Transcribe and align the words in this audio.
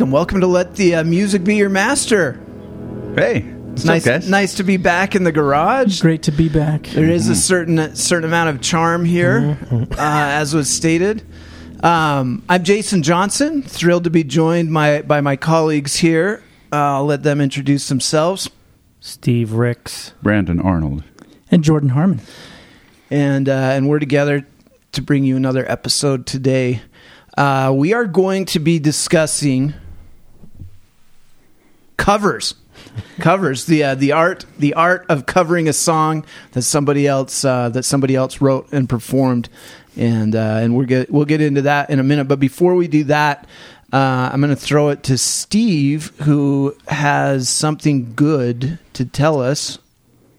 welcome, 0.00 0.12
welcome, 0.12 0.40
welcome 0.40 0.40
to 0.40 0.46
let 0.46 0.76
the 0.76 0.94
uh, 0.94 1.04
music 1.04 1.44
be 1.44 1.56
your 1.56 1.68
master. 1.68 2.40
Hey, 3.14 3.44
It's 3.72 3.84
nice, 3.84 4.06
up, 4.06 4.22
guys? 4.22 4.30
nice 4.30 4.54
to 4.54 4.62
be 4.62 4.78
back 4.78 5.14
in 5.14 5.24
the 5.24 5.32
garage. 5.32 6.00
Great 6.00 6.22
to 6.22 6.32
be 6.32 6.48
back. 6.48 6.84
There 6.86 7.10
is 7.10 7.28
a 7.28 7.36
certain 7.36 7.94
certain 7.94 8.24
amount 8.24 8.48
of 8.48 8.62
charm 8.62 9.04
here, 9.04 9.58
uh, 9.70 9.86
as 9.98 10.54
was 10.54 10.70
stated. 10.70 11.22
Um, 11.84 12.42
I'm 12.48 12.64
Jason 12.64 13.02
Johnson. 13.02 13.62
Thrilled 13.62 14.04
to 14.04 14.10
be 14.10 14.24
joined 14.24 14.70
my, 14.72 15.02
by 15.02 15.20
my 15.20 15.36
colleagues 15.36 15.96
here. 15.96 16.42
Uh, 16.72 16.76
I'll 16.76 17.04
let 17.04 17.22
them 17.22 17.38
introduce 17.38 17.88
themselves. 17.88 18.48
Steve 19.00 19.52
Ricks. 19.52 20.14
Brandon 20.22 20.60
Arnold. 20.60 21.04
And 21.50 21.62
Jordan 21.62 21.90
Harmon. 21.90 22.22
and 23.10 23.50
uh, 23.50 23.52
and 23.52 23.86
we're 23.86 23.98
together 23.98 24.46
to 24.92 25.02
bring 25.02 25.24
you 25.24 25.36
another 25.36 25.70
episode 25.70 26.24
today. 26.24 26.80
Uh, 27.36 27.72
we 27.74 27.92
are 27.92 28.06
going 28.06 28.46
to 28.46 28.58
be 28.58 28.78
discussing 28.78 29.74
covers, 32.00 32.54
covers 33.20 33.66
the 33.66 33.84
uh, 33.84 33.94
the 33.94 34.12
art 34.12 34.46
the 34.58 34.74
art 34.74 35.04
of 35.08 35.26
covering 35.26 35.68
a 35.68 35.72
song 35.72 36.24
that 36.52 36.62
somebody 36.62 37.06
else 37.06 37.44
uh, 37.44 37.68
that 37.68 37.84
somebody 37.84 38.16
else 38.16 38.40
wrote 38.40 38.66
and 38.72 38.88
performed, 38.88 39.48
and 39.96 40.34
uh, 40.34 40.58
and 40.62 40.74
we'll 40.76 40.86
get 40.86 41.10
we'll 41.10 41.26
get 41.26 41.40
into 41.40 41.62
that 41.62 41.90
in 41.90 41.98
a 42.00 42.02
minute. 42.02 42.24
But 42.26 42.40
before 42.40 42.74
we 42.74 42.88
do 42.88 43.04
that. 43.04 43.46
Uh, 43.92 44.30
I'm 44.32 44.40
going 44.40 44.54
to 44.54 44.64
throw 44.70 44.90
it 44.90 45.02
to 45.02 45.18
Steve, 45.18 46.12
who 46.22 46.76
has 46.86 47.48
something 47.48 48.12
good 48.14 48.78
to 48.92 49.04
tell 49.04 49.42
us, 49.42 49.80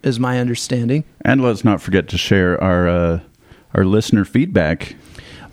is 0.03 0.21
my 0.21 0.39
understanding. 0.39 1.03
And 1.25 1.43
let's 1.43 1.65
not 1.65 1.81
forget 1.81 2.07
to 2.09 2.17
share 2.17 2.55
our 2.63 2.87
uh, 2.87 3.19
our 3.73 3.83
listener 3.83 4.23
feedback. 4.23 4.95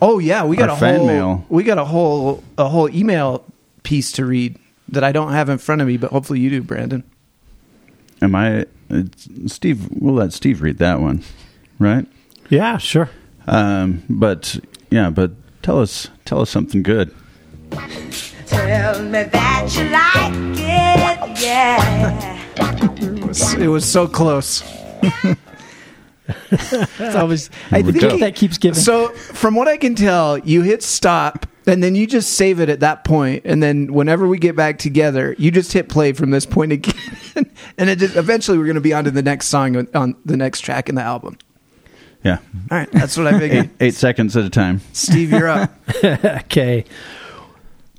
Oh 0.00 0.20
yeah, 0.20 0.44
we 0.44 0.56
got 0.56 0.70
Our 0.70 0.76
a 0.76 0.78
fan 0.78 0.98
whole 0.98 1.06
mail. 1.08 1.46
we 1.48 1.64
got 1.64 1.78
a 1.78 1.84
whole 1.84 2.44
a 2.56 2.68
whole 2.68 2.88
email 2.94 3.44
piece 3.82 4.12
to 4.12 4.24
read 4.24 4.56
that 4.88 5.04
I 5.04 5.12
don't 5.12 5.32
have 5.32 5.48
in 5.48 5.58
front 5.58 5.80
of 5.80 5.86
me, 5.88 5.96
but 5.96 6.10
hopefully 6.10 6.40
you 6.40 6.50
do, 6.50 6.62
Brandon. 6.62 7.04
Am 8.20 8.34
I 8.34 8.66
it's, 8.90 9.28
Steve? 9.46 9.88
We'll 9.90 10.14
let 10.14 10.32
Steve 10.32 10.62
read 10.62 10.78
that 10.78 11.00
one, 11.00 11.22
right? 11.78 12.06
Yeah, 12.48 12.78
sure. 12.78 13.10
Um, 13.46 14.02
but 14.08 14.58
yeah, 14.90 15.10
but 15.10 15.32
tell 15.62 15.80
us 15.80 16.08
tell 16.24 16.40
us 16.40 16.50
something 16.50 16.82
good. 16.82 17.14
Tell 18.46 19.02
me 19.02 19.22
that 19.24 19.74
you 19.76 19.84
like 19.90 20.58
it, 20.58 21.42
yeah. 21.42 22.34
It 23.00 23.24
was, 23.24 23.54
it 23.54 23.68
was 23.68 23.84
so 23.84 24.08
close. 24.08 24.62
It's 26.50 27.14
always. 27.14 27.50
I 27.70 27.82
think 27.82 28.00
go. 28.00 28.18
that 28.18 28.34
keeps 28.34 28.58
giving. 28.58 28.78
So 28.80 29.08
from 29.10 29.54
what 29.54 29.68
I 29.68 29.76
can 29.76 29.94
tell, 29.94 30.38
you 30.38 30.62
hit 30.62 30.82
stop 30.82 31.46
and 31.68 31.82
then 31.82 31.94
you 31.94 32.06
just 32.06 32.32
save 32.34 32.60
it 32.60 32.68
at 32.68 32.80
that 32.80 33.04
point, 33.04 33.42
and 33.44 33.62
then 33.62 33.92
whenever 33.92 34.26
we 34.26 34.38
get 34.38 34.56
back 34.56 34.78
together, 34.78 35.34
you 35.38 35.50
just 35.50 35.72
hit 35.72 35.88
play 35.88 36.12
from 36.12 36.30
this 36.30 36.46
point 36.46 36.72
again, 36.72 36.94
and 37.78 37.90
it 37.90 37.98
just 37.98 38.16
eventually 38.16 38.58
we're 38.58 38.64
going 38.64 38.74
to 38.76 38.80
be 38.80 38.92
on 38.94 39.04
to 39.04 39.10
the 39.10 39.22
next 39.22 39.48
song 39.48 39.76
on, 39.76 39.88
on 39.94 40.16
the 40.24 40.36
next 40.36 40.60
track 40.60 40.88
in 40.88 40.94
the 40.94 41.02
album. 41.02 41.36
Yeah, 42.24 42.38
All 42.70 42.78
right, 42.78 42.90
that's 42.90 43.16
what 43.16 43.26
I 43.28 43.36
eight, 43.36 43.38
figured. 43.38 43.70
eight 43.80 43.94
seconds 43.94 44.36
at 44.36 44.44
a 44.44 44.50
time. 44.50 44.80
Steve, 44.92 45.30
you're 45.30 45.48
up. 45.48 45.70
okay. 46.04 46.84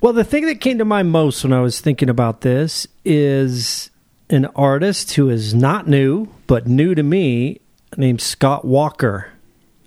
Well, 0.02 0.12
the 0.12 0.24
thing 0.24 0.46
that 0.46 0.60
came 0.60 0.78
to 0.78 0.84
mind 0.84 1.10
most 1.10 1.42
when 1.44 1.52
I 1.52 1.60
was 1.60 1.80
thinking 1.80 2.08
about 2.10 2.40
this 2.42 2.86
is 3.04 3.90
an 4.28 4.46
artist 4.56 5.12
who 5.14 5.28
is 5.30 5.54
not 5.54 5.88
new, 5.88 6.26
but 6.46 6.66
new 6.66 6.94
to 6.94 7.02
me, 7.02 7.60
named 7.96 8.20
Scott 8.20 8.64
Walker. 8.64 9.28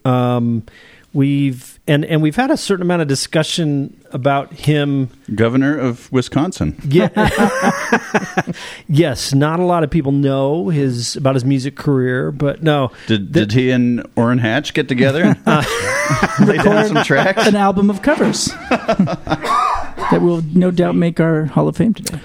Um, 0.06 0.64
we've 1.14 1.80
and 1.88 2.04
and 2.06 2.22
we've 2.22 2.36
had 2.36 2.50
a 2.52 2.58
certain 2.58 2.82
amount 2.82 3.02
of 3.02 3.08
discussion 3.08 3.96
about 4.12 4.54
him. 4.54 5.10
Governor 5.36 5.78
of 5.78 6.12
Wisconsin. 6.12 6.80
Yeah. 6.88 7.10
yes, 8.88 9.34
not 9.34 9.60
a 9.60 9.64
lot 9.64 9.84
of 9.84 9.90
people 9.90 10.12
know 10.12 10.70
his 10.70 11.16
about 11.16 11.36
his 11.36 11.46
music 11.46 11.76
career, 11.76 12.32
but 12.32 12.64
no. 12.64 12.92
Did 13.08 13.34
The- 13.34 13.42
did 13.46 13.52
he 13.54 13.72
and 13.72 14.06
Orrin 14.16 14.40
Hatch 14.40 14.74
get 14.74 14.88
together? 14.88 15.36
and 15.46 16.48
lay 16.48 16.58
down 16.58 16.86
some 16.88 17.04
tracks. 17.04 17.46
an 17.48 17.56
album 17.56 17.90
of 17.90 18.02
covers 18.02 18.46
that 18.70 20.20
will 20.22 20.42
no 20.54 20.72
doubt 20.72 20.96
make 20.96 21.20
our 21.20 21.46
Hall 21.46 21.68
of 21.68 21.76
Fame 21.78 21.94
today. 21.94 22.20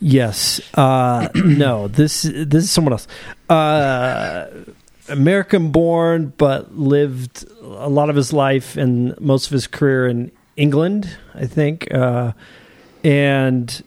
Yes. 0.00 0.60
Uh, 0.74 1.28
no. 1.34 1.88
This 1.88 2.22
this 2.22 2.64
is 2.64 2.70
someone 2.70 2.92
else. 2.92 3.06
Uh, 3.48 4.46
American 5.10 5.70
born, 5.70 6.32
but 6.36 6.76
lived 6.76 7.44
a 7.62 7.88
lot 7.88 8.10
of 8.10 8.16
his 8.16 8.32
life 8.32 8.76
and 8.76 9.18
most 9.20 9.46
of 9.46 9.52
his 9.52 9.66
career 9.66 10.08
in 10.08 10.30
England, 10.56 11.16
I 11.34 11.46
think, 11.46 11.92
uh, 11.92 12.32
and 13.02 13.82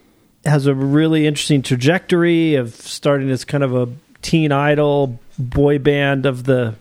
has 0.46 0.66
a 0.66 0.74
really 0.74 1.26
interesting 1.28 1.62
trajectory 1.62 2.56
of 2.56 2.74
starting 2.74 3.30
as 3.30 3.46
kind 3.46 3.64
of 3.64 3.76
a 3.76 3.90
teen 4.22 4.52
idol 4.52 5.20
boy 5.38 5.80
band 5.80 6.26
of 6.26 6.44
the 6.44 6.76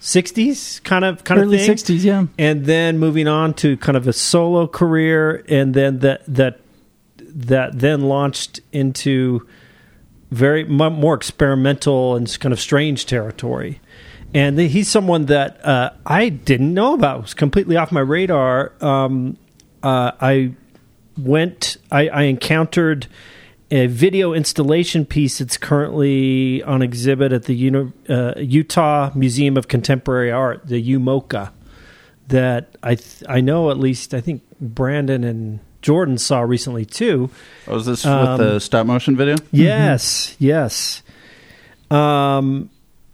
'60s, 0.00 0.82
kind 0.82 1.04
of 1.04 1.24
kind 1.24 1.40
Early 1.40 1.58
of 1.58 1.66
thing 1.66 1.76
'60s, 1.76 2.04
yeah. 2.04 2.26
and 2.38 2.66
then 2.66 2.98
moving 2.98 3.26
on 3.26 3.54
to 3.54 3.76
kind 3.78 3.96
of 3.96 4.06
a 4.06 4.12
solo 4.12 4.66
career, 4.66 5.44
and 5.48 5.74
then 5.74 6.00
that 6.00 6.22
that 6.26 6.60
that 7.16 7.78
then 7.78 8.02
launched 8.02 8.60
into 8.72 9.46
very 10.34 10.64
more 10.64 11.14
experimental 11.14 12.16
and 12.16 12.38
kind 12.40 12.52
of 12.52 12.60
strange 12.60 13.06
territory. 13.06 13.80
And 14.34 14.58
he's 14.58 14.88
someone 14.88 15.26
that 15.26 15.64
uh, 15.64 15.90
I 16.04 16.28
didn't 16.28 16.74
know 16.74 16.94
about; 16.94 17.18
it 17.18 17.22
was 17.22 17.34
completely 17.34 17.76
off 17.76 17.92
my 17.92 18.00
radar. 18.00 18.72
Um, 18.80 19.36
uh, 19.82 20.12
I 20.20 20.54
went, 21.16 21.76
I, 21.92 22.08
I 22.08 22.22
encountered 22.22 23.06
a 23.70 23.86
video 23.86 24.32
installation 24.32 25.06
piece 25.06 25.38
that's 25.38 25.56
currently 25.56 26.62
on 26.64 26.82
exhibit 26.82 27.32
at 27.32 27.44
the 27.44 27.54
Uni- 27.54 27.92
uh, 28.08 28.34
Utah 28.36 29.10
Museum 29.14 29.56
of 29.56 29.68
Contemporary 29.68 30.32
Art, 30.32 30.66
the 30.66 30.82
UMOCA 30.94 31.52
that 32.28 32.76
I 32.82 32.94
th- 32.96 33.22
I 33.28 33.40
know 33.40 33.70
at 33.70 33.78
least 33.78 34.14
I 34.14 34.20
think 34.20 34.42
Brandon 34.60 35.24
and 35.24 35.60
Jordan 35.84 36.16
saw 36.16 36.40
recently 36.40 36.86
too. 36.86 37.28
Oh, 37.68 37.76
is 37.76 37.84
this 37.84 38.06
Um, 38.06 38.38
with 38.40 38.48
the 38.48 38.58
stop 38.58 38.86
motion 38.86 39.16
video? 39.16 39.36
Yes, 39.52 40.34
yes. 40.38 41.02
Um, 41.90 42.70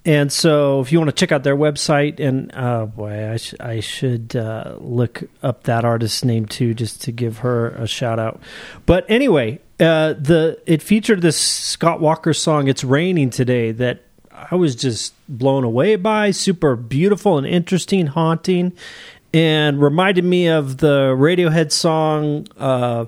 and 0.06 0.32
so 0.32 0.80
if 0.80 0.92
you 0.92 0.98
want 0.98 1.10
to 1.10 1.14
check 1.16 1.32
out 1.32 1.42
their 1.42 1.56
website, 1.56 2.20
and 2.20 2.50
uh, 2.54 2.86
boy, 2.86 3.32
I, 3.32 3.36
sh- 3.36 3.54
I 3.60 3.80
should 3.80 4.34
uh, 4.36 4.76
look 4.78 5.24
up 5.42 5.64
that 5.64 5.84
artist's 5.84 6.24
name 6.24 6.46
too, 6.46 6.72
just 6.72 7.02
to 7.02 7.12
give 7.12 7.38
her 7.38 7.70
a 7.70 7.86
shout 7.88 8.18
out. 8.18 8.40
But 8.86 9.04
anyway, 9.10 9.58
uh, 9.80 10.14
the 10.14 10.58
it 10.64 10.80
featured 10.80 11.22
this 11.22 11.36
Scott 11.38 12.00
Walker 12.00 12.32
song 12.32 12.68
"It's 12.68 12.84
Raining 12.84 13.30
Today" 13.30 13.72
that 13.72 14.00
I 14.32 14.54
was 14.54 14.74
just 14.76 15.12
blown 15.28 15.64
away 15.64 15.96
by. 15.96 16.30
Super 16.30 16.76
beautiful 16.76 17.36
and 17.36 17.46
interesting, 17.46 18.06
haunting, 18.06 18.72
and 19.32 19.80
reminded 19.80 20.24
me 20.24 20.48
of 20.48 20.78
the 20.78 21.14
Radiohead 21.16 21.72
song. 21.72 22.46
Uh, 22.58 23.06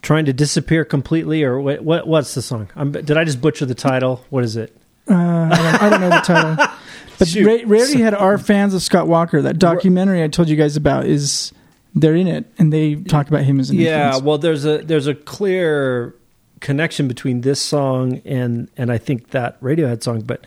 trying 0.00 0.24
to 0.26 0.32
disappear 0.32 0.84
completely 0.84 1.42
or 1.42 1.60
what, 1.60 1.82
what 1.82 2.06
what's 2.06 2.32
the 2.34 2.40
song 2.40 2.70
I'm, 2.76 2.92
did 2.92 3.16
i 3.16 3.24
just 3.24 3.40
butcher 3.40 3.66
the 3.66 3.74
title 3.74 4.24
what 4.30 4.44
is 4.44 4.56
it 4.56 4.74
Uh, 5.10 5.14
I, 5.14 5.48
don't, 5.56 5.82
I 5.82 5.90
don't 5.90 6.00
know 6.00 6.10
the 6.10 6.20
title. 6.20 6.66
But 7.18 7.26
Shoot. 7.28 7.66
Ra- 7.66 8.00
had 8.00 8.14
our 8.14 8.38
fans 8.38 8.74
of 8.74 8.82
Scott 8.82 9.08
Walker. 9.08 9.42
That 9.42 9.58
documentary 9.58 10.22
I 10.22 10.28
told 10.28 10.48
you 10.48 10.54
guys 10.54 10.76
about 10.76 11.06
is 11.06 11.52
they're 11.96 12.14
in 12.14 12.28
it 12.28 12.46
and 12.58 12.72
they 12.72 12.94
talk 12.94 13.26
about 13.26 13.42
him 13.42 13.58
as 13.58 13.70
an 13.70 13.76
yeah 13.76 14.04
influence. 14.06 14.24
well 14.24 14.38
there's 14.38 14.64
a 14.64 14.78
there's 14.78 15.08
a 15.08 15.14
clear 15.16 16.14
connection 16.60 17.08
between 17.08 17.40
this 17.40 17.60
song 17.60 18.22
and 18.24 18.70
and 18.76 18.92
i 18.92 18.98
think 18.98 19.30
that 19.30 19.60
radiohead 19.60 20.02
song 20.02 20.20
but 20.20 20.44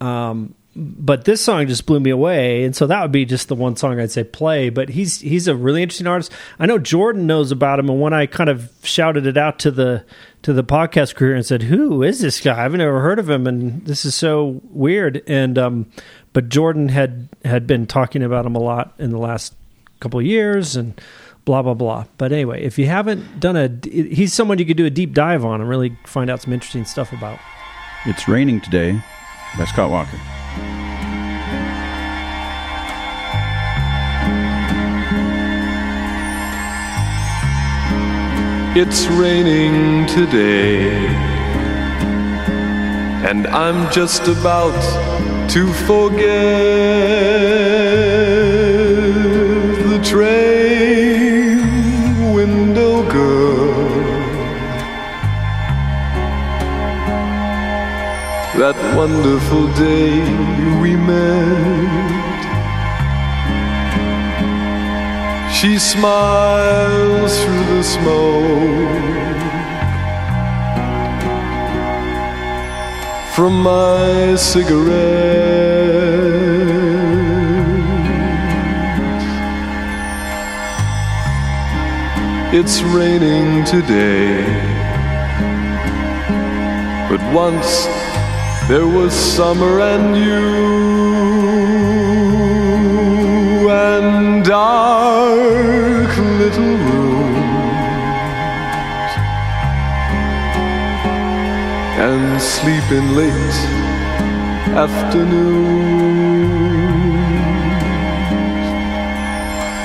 um 0.00 0.54
but 0.78 1.24
this 1.24 1.40
song 1.40 1.66
just 1.66 1.86
blew 1.86 1.98
me 1.98 2.10
away 2.10 2.62
and 2.62 2.76
so 2.76 2.86
that 2.86 3.02
would 3.02 3.10
be 3.10 3.24
just 3.24 3.48
the 3.48 3.54
one 3.54 3.74
song 3.74 3.98
i'd 3.98 4.12
say 4.12 4.22
play 4.22 4.70
but 4.70 4.90
he's 4.90 5.20
he's 5.20 5.48
a 5.48 5.56
really 5.56 5.82
interesting 5.82 6.06
artist. 6.06 6.32
I 6.58 6.66
know 6.66 6.78
jordan 6.78 7.26
knows 7.26 7.50
about 7.50 7.80
him 7.80 7.90
and 7.90 8.00
when 8.00 8.12
i 8.12 8.26
kind 8.26 8.48
of 8.48 8.70
shouted 8.84 9.26
it 9.26 9.36
out 9.36 9.58
to 9.60 9.72
the 9.72 10.04
to 10.42 10.52
the 10.52 10.62
podcast 10.62 11.16
career 11.16 11.34
and 11.34 11.44
said 11.44 11.64
who 11.64 12.04
is 12.04 12.20
this 12.20 12.40
guy? 12.40 12.64
I've 12.64 12.72
never 12.72 13.00
heard 13.00 13.18
of 13.18 13.28
him 13.28 13.46
and 13.48 13.84
this 13.84 14.04
is 14.04 14.14
so 14.14 14.60
weird 14.70 15.22
and 15.26 15.58
um 15.58 15.90
but 16.32 16.48
jordan 16.48 16.90
had 16.90 17.28
had 17.44 17.66
been 17.66 17.86
talking 17.86 18.22
about 18.22 18.46
him 18.46 18.54
a 18.54 18.60
lot 18.60 18.94
in 18.98 19.10
the 19.10 19.18
last 19.18 19.54
couple 19.98 20.20
of 20.20 20.26
years 20.26 20.76
and 20.76 21.00
blah 21.44 21.62
blah 21.62 21.74
blah. 21.74 22.04
But 22.18 22.30
anyway 22.30 22.62
if 22.62 22.78
you 22.78 22.86
haven't 22.86 23.40
done 23.40 23.56
a 23.56 23.68
he's 23.82 24.32
someone 24.32 24.58
you 24.58 24.66
could 24.66 24.76
do 24.76 24.86
a 24.86 24.90
deep 24.90 25.12
dive 25.12 25.44
on 25.44 25.60
and 25.60 25.68
really 25.68 25.98
find 26.06 26.30
out 26.30 26.40
some 26.40 26.52
interesting 26.52 26.84
stuff 26.84 27.12
about. 27.12 27.40
It's 28.06 28.28
raining 28.28 28.60
today 28.60 29.02
by 29.58 29.64
Scott 29.64 29.90
Walker. 29.90 30.20
It's 38.80 39.08
raining 39.08 40.06
today, 40.06 40.86
and 43.28 43.48
I'm 43.48 43.90
just 43.90 44.28
about 44.28 44.80
to 45.50 45.72
forget 45.88 46.28
the 49.90 50.00
train 50.04 51.58
window 52.32 53.02
girl 53.10 53.74
that 58.60 58.76
wonderful 58.96 59.66
day 59.74 60.22
we 60.80 60.94
met. 60.94 61.77
She 65.60 65.76
smiles 65.76 67.42
through 67.42 67.64
the 67.74 67.82
smoke 67.82 68.38
from 73.34 73.62
my 73.64 74.36
cigarette. 74.36 74.94
It's 82.54 82.80
raining 82.82 83.64
today, 83.64 84.44
but 87.10 87.20
once 87.34 87.86
there 88.68 88.86
was 88.86 89.12
summer 89.12 89.80
and 89.80 90.16
you 90.16 90.97
and 93.90 94.44
dark 94.44 96.10
little 96.42 96.76
rooms 96.86 97.28
and 102.06 102.40
sleeping 102.40 103.08
late 103.20 103.58
afternoons. 104.84 105.88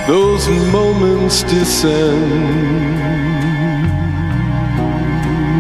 Those 0.08 0.44
moments 0.78 1.44
descend 1.44 2.74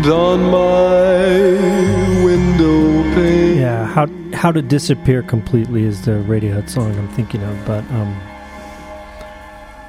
on 0.06 0.40
my 0.60 2.24
window 2.26 3.04
pane. 3.16 3.58
Yeah, 3.58 3.86
how 3.86 4.08
how 4.34 4.52
to 4.52 4.62
disappear 4.62 5.24
completely 5.24 5.84
is 5.84 6.02
the 6.02 6.16
Radiohead 6.32 6.70
song 6.70 6.92
I'm 7.00 7.08
thinking 7.10 7.42
of, 7.44 7.66
but 7.66 7.84
um, 7.92 8.14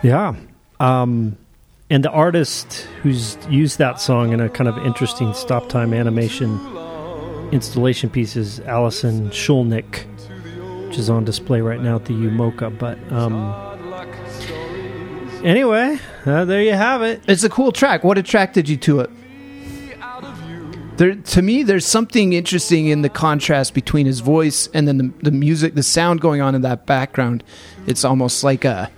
yeah, 0.05 0.37
um, 0.79 1.37
and 1.91 2.05
the 2.05 2.11
artist 2.11 2.87
who's 3.03 3.37
used 3.49 3.79
that 3.79 4.01
song 4.01 4.33
in 4.33 4.41
a 4.41 4.49
kind 4.49 4.69
of 4.69 4.79
interesting 4.79 5.35
stop 5.35 5.69
time 5.69 5.93
animation 5.93 6.61
installation 7.53 8.11
piece 8.11 8.37
is 8.37 8.61
Allison 8.61 9.31
Schulnik, 9.31 10.05
which 10.89 10.99
is 10.99 11.09
on 11.09 11.25
display 11.25 11.61
right 11.61 11.81
now 11.81 11.97
at 11.97 12.05
the 12.05 12.13
UMOCA. 12.13 12.79
But 12.79 12.99
um, 13.13 13.35
anyway, 15.45 15.99
uh, 16.27 16.45
there 16.45 16.63
you 16.63 16.73
have 16.73 17.03
it. 17.03 17.23
It's 17.27 17.45
a 17.45 17.49
cool 17.49 17.73
track. 17.73 18.05
What 18.05 18.19
attracted 18.19 18.69
you 18.69 18.77
to 18.79 19.01
it? 19.01 19.11
There, 20.97 21.15
to 21.17 21.43
me, 21.43 21.65
there's 21.65 21.87
something 21.87 22.35
interesting 22.35 22.87
in 22.87 23.03
the 23.03 23.09
contrast 23.09 23.75
between 23.75 24.07
his 24.07 24.21
voice 24.21 24.69
and 24.73 24.87
then 24.87 24.99
the, 24.99 25.13
the 25.25 25.33
music, 25.33 25.75
the 25.75 25.83
sound 25.83 26.21
going 26.21 26.41
on 26.41 26.55
in 26.55 26.63
that 26.63 26.87
background. 26.87 27.43
It's 27.87 28.05
almost 28.05 28.45
like 28.45 28.65
a, 28.65 28.93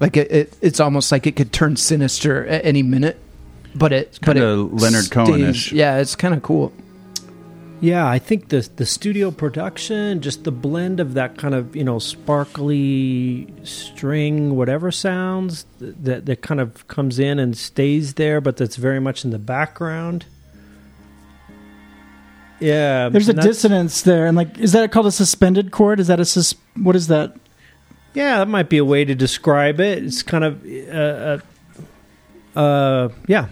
like 0.00 0.16
it, 0.16 0.30
it 0.30 0.56
it's 0.60 0.80
almost 0.80 1.10
like 1.12 1.26
it 1.26 1.36
could 1.36 1.52
turn 1.52 1.76
sinister 1.76 2.46
at 2.46 2.64
any 2.64 2.82
minute. 2.82 3.18
But 3.74 3.92
it, 3.92 4.18
but 4.22 4.36
it 4.36 4.40
kinda 4.40 4.54
Leonard 4.56 5.04
stays- 5.04 5.08
Cohen-ish. 5.08 5.72
Yeah, 5.72 5.98
it's 5.98 6.16
kind 6.16 6.34
of 6.34 6.42
cool. 6.42 6.72
Yeah, 7.80 8.08
I 8.08 8.18
think 8.18 8.48
the 8.48 8.66
the 8.76 8.86
studio 8.86 9.30
production, 9.30 10.22
just 10.22 10.44
the 10.44 10.50
blend 10.50 10.98
of 10.98 11.12
that 11.12 11.36
kind 11.36 11.54
of 11.54 11.76
you 11.76 11.84
know 11.84 11.98
sparkly 11.98 13.46
string, 13.64 14.56
whatever 14.56 14.90
sounds 14.90 15.66
that 15.78 16.24
that 16.24 16.40
kind 16.40 16.58
of 16.60 16.88
comes 16.88 17.18
in 17.18 17.38
and 17.38 17.54
stays 17.56 18.14
there, 18.14 18.40
but 18.40 18.56
that's 18.56 18.76
very 18.76 18.98
much 19.00 19.24
in 19.26 19.30
the 19.30 19.38
background. 19.38 20.24
Yeah, 22.58 23.10
There's 23.10 23.28
a 23.28 23.34
dissonance 23.34 24.00
there, 24.00 24.26
and 24.26 24.34
like, 24.34 24.58
is 24.58 24.72
that 24.72 24.90
called 24.90 25.06
a 25.06 25.12
suspended 25.12 25.70
chord? 25.70 26.00
Is 26.00 26.06
that 26.06 26.18
a 26.18 26.24
sus? 26.24 26.54
What 26.76 26.96
is 26.96 27.08
that? 27.08 27.36
Yeah, 28.16 28.38
that 28.38 28.48
might 28.48 28.70
be 28.70 28.78
a 28.78 28.84
way 28.84 29.04
to 29.04 29.14
describe 29.14 29.78
it. 29.78 30.02
It's 30.02 30.22
kind 30.22 30.42
of, 30.42 30.64
uh, 30.64 31.38
uh, 32.56 32.58
uh, 32.58 33.08
yeah, 33.26 33.48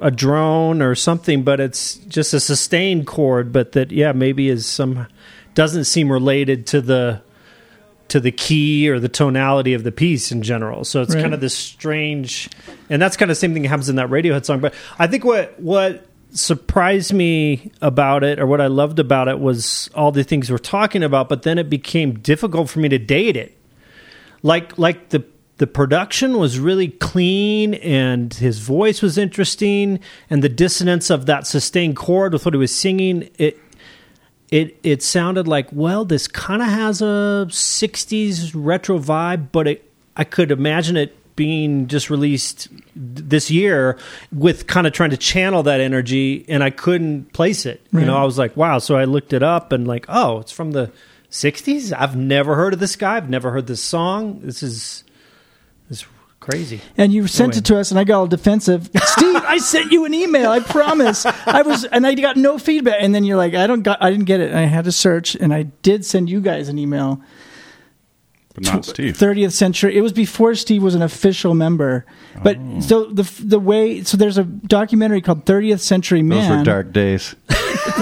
a 0.00 0.12
drone 0.12 0.82
or 0.82 0.94
something, 0.94 1.42
but 1.42 1.58
it's 1.58 1.96
just 1.96 2.32
a 2.32 2.38
sustained 2.38 3.08
chord. 3.08 3.52
But 3.52 3.72
that, 3.72 3.90
yeah, 3.90 4.12
maybe 4.12 4.48
is 4.48 4.66
some 4.66 5.08
doesn't 5.54 5.84
seem 5.84 6.12
related 6.12 6.64
to 6.68 6.80
the 6.80 7.22
to 8.06 8.20
the 8.20 8.30
key 8.30 8.88
or 8.88 9.00
the 9.00 9.08
tonality 9.08 9.74
of 9.74 9.82
the 9.82 9.90
piece 9.90 10.30
in 10.30 10.42
general. 10.42 10.84
So 10.84 11.02
it's 11.02 11.14
Right. 11.14 11.22
kind 11.22 11.34
of 11.34 11.40
this 11.40 11.54
strange, 11.54 12.48
and 12.88 13.02
that's 13.02 13.16
kind 13.16 13.30
of 13.32 13.36
the 13.36 13.40
same 13.40 13.52
thing 13.52 13.62
that 13.62 13.68
happens 13.70 13.88
in 13.88 13.96
that 13.96 14.10
Radiohead 14.10 14.44
song. 14.44 14.60
But 14.60 14.74
I 14.96 15.08
think 15.08 15.24
what 15.24 15.58
what 15.60 16.06
surprised 16.30 17.12
me 17.12 17.72
about 17.82 18.22
it, 18.22 18.38
or 18.38 18.46
what 18.46 18.60
I 18.60 18.68
loved 18.68 19.00
about 19.00 19.26
it, 19.26 19.40
was 19.40 19.90
all 19.92 20.12
the 20.12 20.22
things 20.22 20.52
we're 20.52 20.58
talking 20.58 21.02
about. 21.02 21.28
But 21.28 21.42
then 21.42 21.58
it 21.58 21.68
became 21.68 22.14
difficult 22.20 22.68
for 22.70 22.78
me 22.78 22.88
to 22.90 22.98
date 22.98 23.36
it 23.36 23.56
like 24.44 24.78
like 24.78 25.08
the 25.08 25.24
the 25.56 25.66
production 25.66 26.38
was 26.38 26.60
really 26.60 26.88
clean 26.88 27.74
and 27.74 28.34
his 28.34 28.58
voice 28.58 29.02
was 29.02 29.18
interesting 29.18 29.98
and 30.30 30.42
the 30.42 30.48
dissonance 30.48 31.10
of 31.10 31.26
that 31.26 31.46
sustained 31.46 31.96
chord 31.96 32.32
with 32.32 32.44
what 32.44 32.54
he 32.54 32.58
was 32.58 32.74
singing 32.74 33.28
it 33.38 33.58
it 34.50 34.78
it 34.84 35.02
sounded 35.02 35.48
like 35.48 35.66
well 35.72 36.04
this 36.04 36.28
kind 36.28 36.62
of 36.62 36.68
has 36.68 37.00
a 37.02 37.46
60s 37.48 38.52
retro 38.54 38.98
vibe 38.98 39.48
but 39.50 39.66
it 39.66 39.90
I 40.16 40.24
could 40.24 40.52
imagine 40.52 40.96
it 40.96 41.16
being 41.36 41.88
just 41.88 42.10
released 42.10 42.68
this 42.94 43.50
year 43.50 43.98
with 44.32 44.66
kind 44.66 44.86
of 44.86 44.92
trying 44.92 45.10
to 45.10 45.16
channel 45.16 45.64
that 45.64 45.80
energy 45.80 46.44
and 46.48 46.62
I 46.62 46.70
couldn't 46.70 47.32
place 47.32 47.66
it. 47.66 47.84
You 47.92 48.04
know 48.04 48.16
I 48.16 48.24
was 48.24 48.38
like 48.38 48.56
wow. 48.56 48.78
So 48.78 48.96
I 48.96 49.04
looked 49.04 49.32
it 49.32 49.42
up 49.42 49.72
and 49.72 49.86
like 49.88 50.06
oh 50.08 50.38
it's 50.38 50.52
from 50.52 50.72
the 50.72 50.92
60s 51.34 51.92
I've 51.96 52.16
never 52.16 52.54
heard 52.54 52.72
of 52.74 52.78
this 52.80 52.96
guy 52.96 53.16
I've 53.16 53.28
never 53.28 53.50
heard 53.50 53.66
this 53.66 53.82
song 53.82 54.40
this 54.40 54.62
is 54.62 55.02
this 55.88 56.02
is 56.02 56.06
crazy 56.40 56.80
And 56.96 57.12
you 57.12 57.26
sent 57.26 57.54
Anyway. 57.54 57.58
it 57.58 57.64
to 57.66 57.78
us, 57.78 57.90
and 57.90 57.98
I 57.98 58.04
got 58.04 58.18
all 58.18 58.26
defensive. 58.26 58.90
Steve, 59.02 59.36
I 59.36 59.56
sent 59.58 59.92
you 59.92 60.04
an 60.04 60.12
email. 60.12 60.50
I 60.50 60.60
promise. 60.60 61.24
I 61.24 61.62
was, 61.62 61.84
and 61.86 62.06
I 62.06 62.14
got 62.14 62.36
no 62.36 62.58
feedback. 62.58 62.96
And 63.00 63.14
then 63.14 63.24
you're 63.24 63.38
like, 63.38 63.54
I 63.54 63.66
don't 63.66 63.80
got, 63.80 64.02
I 64.02 64.10
didn't 64.10 64.26
get 64.26 64.40
it. 64.40 64.50
And 64.50 64.58
I 64.58 64.66
had 64.66 64.84
to 64.84 64.92
search, 64.92 65.34
and 65.36 65.54
I 65.54 65.62
did 65.62 66.04
send 66.04 66.28
you 66.28 66.42
guys 66.42 66.68
an 66.68 66.78
email. 66.78 67.22
But 68.54 68.64
not 68.64 68.84
Steve. 68.84 69.16
30th 69.16 69.50
century. 69.52 69.96
It 69.96 70.00
was 70.00 70.12
before 70.12 70.54
Steve 70.54 70.82
was 70.82 70.94
an 70.94 71.02
official 71.02 71.54
member. 71.54 72.04
But 72.42 72.56
Oh. 72.58 72.80
so 72.80 73.04
the 73.06 73.28
the 73.42 73.58
way 73.58 74.02
so 74.04 74.16
there's 74.16 74.38
a 74.38 74.44
documentary 74.44 75.20
called 75.20 75.44
30th 75.44 75.80
Century 75.80 76.22
Man. 76.22 76.48
Those 76.48 76.58
were 76.58 76.64
dark 76.64 76.92
days. 76.92 77.34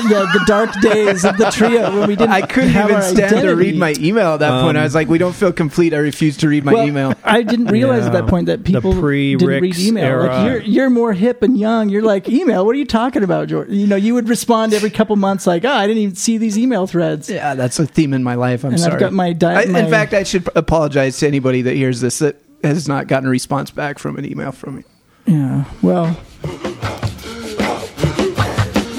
Yeah, 0.08 0.26
the 0.32 0.42
dark 0.46 0.70
days 0.80 1.24
of 1.24 1.36
the 1.38 1.50
trio 1.50 1.98
when 1.98 2.08
we 2.08 2.14
didn't. 2.16 2.30
I 2.32 2.42
couldn't 2.42 2.70
have 2.70 2.84
even 2.90 2.96
our 2.96 3.02
stand 3.02 3.40
to 3.42 3.54
read 3.56 3.76
my 3.76 3.94
email 3.98 4.28
at 4.34 4.40
that 4.40 4.62
point. 4.62 4.76
I 4.76 4.84
was 4.84 4.94
like, 4.94 5.08
we 5.08 5.18
don't 5.18 5.34
feel 5.34 5.52
complete. 5.52 5.92
I 5.92 5.98
refuse 5.98 6.36
to 6.38 6.48
read 6.48 6.64
my 6.64 6.72
Well, 6.72 6.86
email. 6.86 7.14
I 7.24 7.42
didn't 7.42 7.66
realize 7.66 8.06
at 8.06 8.12
that 8.12 8.26
point 8.26 8.46
that 8.46 8.64
The 8.64 8.72
people 8.72 8.92
didn't 8.92 9.44
read 9.44 9.78
email. 9.78 10.04
era. 10.04 10.26
Like 10.28 10.46
you're 10.46 10.60
you're 10.62 10.90
more 10.90 11.12
hip 11.12 11.42
and 11.42 11.58
young. 11.58 11.88
You're 11.88 12.02
like 12.02 12.28
email. 12.28 12.64
What 12.64 12.74
are 12.74 12.78
you 12.78 12.84
talking 12.86 13.22
about, 13.24 13.48
George? 13.48 13.70
You 13.70 13.86
know, 13.86 13.96
you 13.96 14.14
would 14.14 14.28
respond 14.28 14.72
every 14.72 14.90
couple 14.90 15.16
months 15.16 15.46
like, 15.46 15.64
"Oh, 15.64 15.70
I 15.72 15.86
didn't 15.86 16.02
even 16.02 16.14
see 16.16 16.38
these 16.38 16.56
email 16.56 16.86
threads." 16.86 17.28
Yeah, 17.28 17.54
that's 17.54 17.78
a 17.78 17.86
theme 17.86 18.14
in 18.14 18.22
my 18.22 18.34
life. 18.36 18.64
I'm 18.64 18.74
And 18.74 18.82
I've 18.84 19.00
got 19.00 19.12
my 19.12 19.32
di- 19.32 19.62
I- 19.62 19.66
my- 19.66 19.80
in 19.80 19.90
fact, 19.90 20.14
I 20.14 20.22
should 20.22 20.41
apologize 20.54 21.18
to 21.18 21.26
anybody 21.26 21.62
that 21.62 21.74
hears 21.74 22.00
this 22.00 22.18
that 22.20 22.36
has 22.64 22.86
not 22.88 23.06
gotten 23.08 23.26
a 23.26 23.30
response 23.30 23.70
back 23.70 23.98
from 23.98 24.16
an 24.16 24.24
email 24.24 24.52
from 24.52 24.76
me. 24.76 24.84
Yeah. 25.26 25.64
Well, 25.82 26.16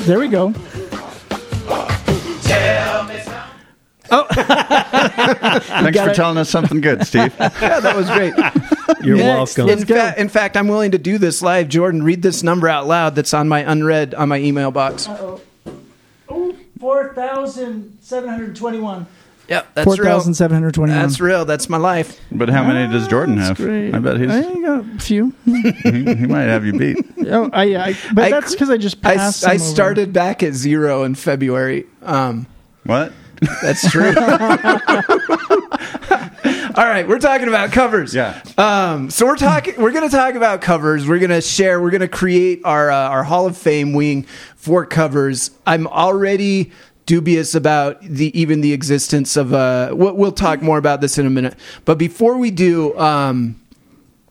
there 0.06 0.20
we 0.20 0.28
go. 0.28 0.54
Oh, 4.16 4.28
thanks 4.30 5.66
for 5.88 5.92
gotta- 5.92 6.14
telling 6.14 6.38
us 6.38 6.50
something 6.50 6.82
good, 6.82 7.06
Steve. 7.08 7.34
Yeah, 7.40 7.80
that 7.80 7.96
was 7.96 8.08
great. 8.10 8.34
you're 9.04 9.18
Next. 9.18 9.58
welcome 9.58 9.80
in, 9.80 9.86
fa- 9.88 10.14
in 10.18 10.30
fact, 10.30 10.56
I'm 10.56 10.68
willing 10.68 10.92
to 10.92 10.98
do 11.00 11.18
this 11.18 11.42
live. 11.42 11.68
Jordan, 11.70 12.04
read 12.04 12.22
this 12.22 12.44
number 12.44 12.68
out 12.70 12.86
loud 12.86 13.16
that's 13.16 13.34
on 13.34 13.48
my 13.48 13.60
unread 13.62 14.14
on 14.14 14.30
my 14.30 14.38
email 14.38 14.70
box. 14.72 15.08
Four 16.80 17.14
thousand 17.14 17.98
seven 18.02 18.30
hundred 18.30 18.56
twenty-one. 18.56 19.08
Yep, 19.54 19.68
that's 19.76 19.86
Four 19.86 19.94
real. 19.96 20.04
thousand 20.06 20.34
seven 20.34 20.56
hundred 20.56 20.74
twenty-one. 20.74 21.02
That's 21.02 21.20
real. 21.20 21.46
That's 21.46 21.70
my 21.70 21.78
life. 21.78 22.20
But 22.32 22.50
how 22.50 22.64
many 22.64 22.92
does 22.92 23.08
Jordan 23.08 23.38
have? 23.38 23.58
Great. 23.58 23.94
I 23.94 24.00
bet 24.00 24.20
he's 24.20 24.30
I 24.30 24.42
got 24.42 24.80
a 24.86 25.00
few. 25.00 25.34
he, 25.46 25.62
he 25.92 26.26
might 26.26 26.44
have 26.44 26.66
you 26.66 26.74
beat. 26.74 26.98
oh, 27.28 27.50
I, 27.54 27.76
I 27.76 27.96
but 28.14 28.26
I 28.26 28.30
that's 28.30 28.54
because 28.54 28.70
I 28.70 28.78
just 28.78 28.98
I, 29.06 29.16
passed. 29.16 29.46
I 29.46 29.58
some 29.58 29.66
over. 29.66 29.74
started 29.76 30.14
back 30.14 30.42
at 30.44 30.54
zero 30.54 31.04
in 31.04 31.16
February. 31.16 31.86
Um, 32.02 32.48
What? 32.84 33.14
that's 33.62 33.90
true. 33.92 34.14
All 36.76 36.86
right, 36.86 37.08
we're 37.08 37.20
talking 37.20 37.48
about 37.48 37.72
covers. 37.72 38.16
Yeah. 38.16 38.42
Um, 38.58 39.12
so 39.12 39.28
we're 39.28 39.36
talking. 39.36 39.76
We're 39.80 39.92
going 39.92 40.10
to 40.10 40.16
talk 40.16 40.34
about 40.36 40.62
covers. 40.62 41.08
We're 41.08 41.20
going 41.20 41.30
to 41.30 41.42
share. 41.42 41.80
We're 41.80 41.92
going 41.92 42.02
to 42.02 42.08
create 42.08 42.62
our 42.64 42.90
uh, 42.90 43.10
our 43.10 43.24
Hall 43.24 43.46
of 43.46 43.56
Fame 43.58 43.94
wing 43.94 44.24
for 44.56 44.86
covers. 44.86 45.52
I'm 45.68 45.86
already 45.88 46.72
dubious 47.06 47.56
about 47.56 48.02
the 48.02 48.38
even 48.40 48.62
the 48.62 48.74
existence 48.74 49.38
of. 49.38 49.54
Uh, 49.54 49.90
we'll, 49.94 50.32
talk 50.32 50.62
more 50.62 50.78
about 50.78 51.02
this 51.02 51.18
in 51.18 51.26
a 51.26 51.30
minute. 51.30 51.56
But 51.86 51.98
before 51.98 52.38
we 52.38 52.50
do, 52.50 52.98
um, 52.98 53.62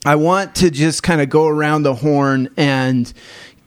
I 0.04 0.16
want 0.16 0.54
to 0.56 0.70
just 0.70 1.02
kind 1.02 1.20
of 1.20 1.28
go 1.28 1.46
around 1.46 1.84
the 1.84 1.94
horn 1.94 2.48
and 2.56 3.12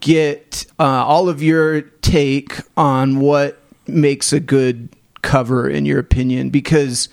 get 0.02 0.66
uh, 0.80 0.84
all 0.84 1.30
of 1.30 1.42
your 1.42 1.82
take 1.82 2.60
on 2.76 3.20
what 3.20 3.60
makes 3.88 4.34
a 4.34 4.40
good 4.40 4.90
cover 5.22 5.70
in 5.70 5.86
your 5.86 6.00
opinion? 6.00 6.50
Because 6.50 7.10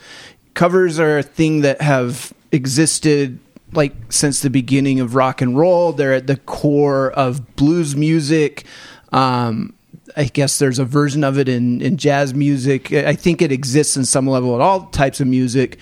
covers 0.54 0.98
are 0.98 1.18
a 1.18 1.22
thing 1.22 1.62
that 1.62 1.80
have 1.80 2.32
existed 2.52 3.38
like 3.72 3.94
since 4.10 4.42
the 4.42 4.50
beginning 4.50 5.00
of 5.00 5.14
rock 5.14 5.40
and 5.40 5.56
roll. 5.56 5.92
They're 5.92 6.12
at 6.12 6.26
the 6.26 6.36
core 6.36 7.10
of 7.12 7.56
blues 7.56 7.96
music. 7.96 8.64
Um, 9.12 9.74
I 10.16 10.24
guess 10.24 10.58
there's 10.58 10.78
a 10.78 10.84
version 10.84 11.24
of 11.24 11.38
it 11.38 11.48
in, 11.48 11.80
in 11.80 11.96
jazz 11.96 12.34
music. 12.34 12.92
I 12.92 13.14
think 13.14 13.42
it 13.42 13.52
exists 13.52 13.96
in 13.96 14.04
some 14.04 14.26
level 14.26 14.54
at 14.54 14.60
all 14.60 14.86
types 14.86 15.20
of 15.20 15.26
music. 15.26 15.78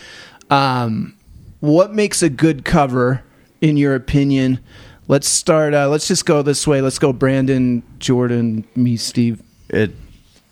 Um, 0.51 1.17
what 1.61 1.95
makes 1.95 2.23
a 2.23 2.29
good 2.29 2.65
cover, 2.65 3.23
in 3.61 3.77
your 3.77 3.95
opinion? 3.95 4.61
Let's 5.09 5.29
start. 5.29 5.75
Uh, 5.75 5.89
let's 5.89 6.07
just 6.09 6.25
go 6.27 6.43
this 6.43 6.67
way. 6.67 6.81
Let's 6.81 6.99
go. 6.99 7.13
Brandon, 7.13 7.83
Jordan, 7.99 8.65
me, 8.77 8.97
Steve. 8.97 9.43
It 9.69 9.93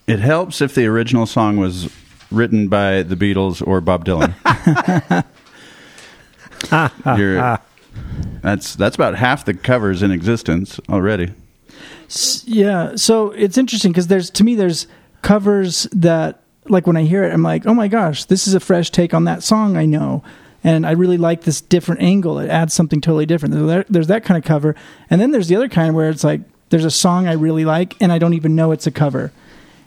it 0.06 0.20
helps 0.20 0.60
if 0.60 0.74
the 0.74 0.86
original 0.86 1.26
song 1.26 1.56
was 1.58 1.90
written 2.30 2.68
by 2.68 3.02
the 3.02 3.14
Beatles 3.14 3.66
or 3.66 3.80
Bob 3.80 4.04
Dylan. 4.04 4.34
You're, 7.18 7.60
that's 8.42 8.74
that's 8.74 8.96
about 8.96 9.14
half 9.16 9.44
the 9.44 9.54
covers 9.54 10.02
in 10.02 10.10
existence 10.10 10.80
already. 10.88 11.32
Yeah, 12.46 12.96
so 12.96 13.30
it's 13.30 13.58
interesting 13.58 13.92
because 13.92 14.06
there's 14.06 14.30
to 14.30 14.44
me 14.44 14.54
there's 14.54 14.86
covers 15.22 15.86
that 15.92 16.40
like 16.66 16.86
when 16.86 16.96
I 16.96 17.02
hear 17.02 17.24
it, 17.24 17.32
I'm 17.32 17.42
like, 17.42 17.66
oh 17.66 17.74
my 17.74 17.88
gosh, 17.88 18.24
this 18.24 18.46
is 18.46 18.54
a 18.54 18.60
fresh 18.60 18.90
take 18.90 19.14
on 19.14 19.24
that 19.24 19.42
song 19.42 19.76
I 19.76 19.86
know, 19.86 20.22
and 20.64 20.86
I 20.86 20.92
really 20.92 21.18
like 21.18 21.42
this 21.42 21.60
different 21.60 22.02
angle. 22.02 22.38
It 22.38 22.48
adds 22.48 22.74
something 22.74 23.00
totally 23.00 23.26
different. 23.26 23.88
There's 23.88 24.06
that 24.08 24.24
kind 24.24 24.38
of 24.38 24.44
cover, 24.44 24.74
and 25.10 25.20
then 25.20 25.30
there's 25.30 25.48
the 25.48 25.56
other 25.56 25.68
kind 25.68 25.94
where 25.94 26.10
it's 26.10 26.24
like 26.24 26.40
there's 26.70 26.84
a 26.84 26.90
song 26.90 27.26
I 27.26 27.32
really 27.32 27.64
like 27.64 27.96
and 28.00 28.12
I 28.12 28.18
don't 28.18 28.34
even 28.34 28.54
know 28.54 28.72
it's 28.72 28.86
a 28.86 28.90
cover, 28.90 29.32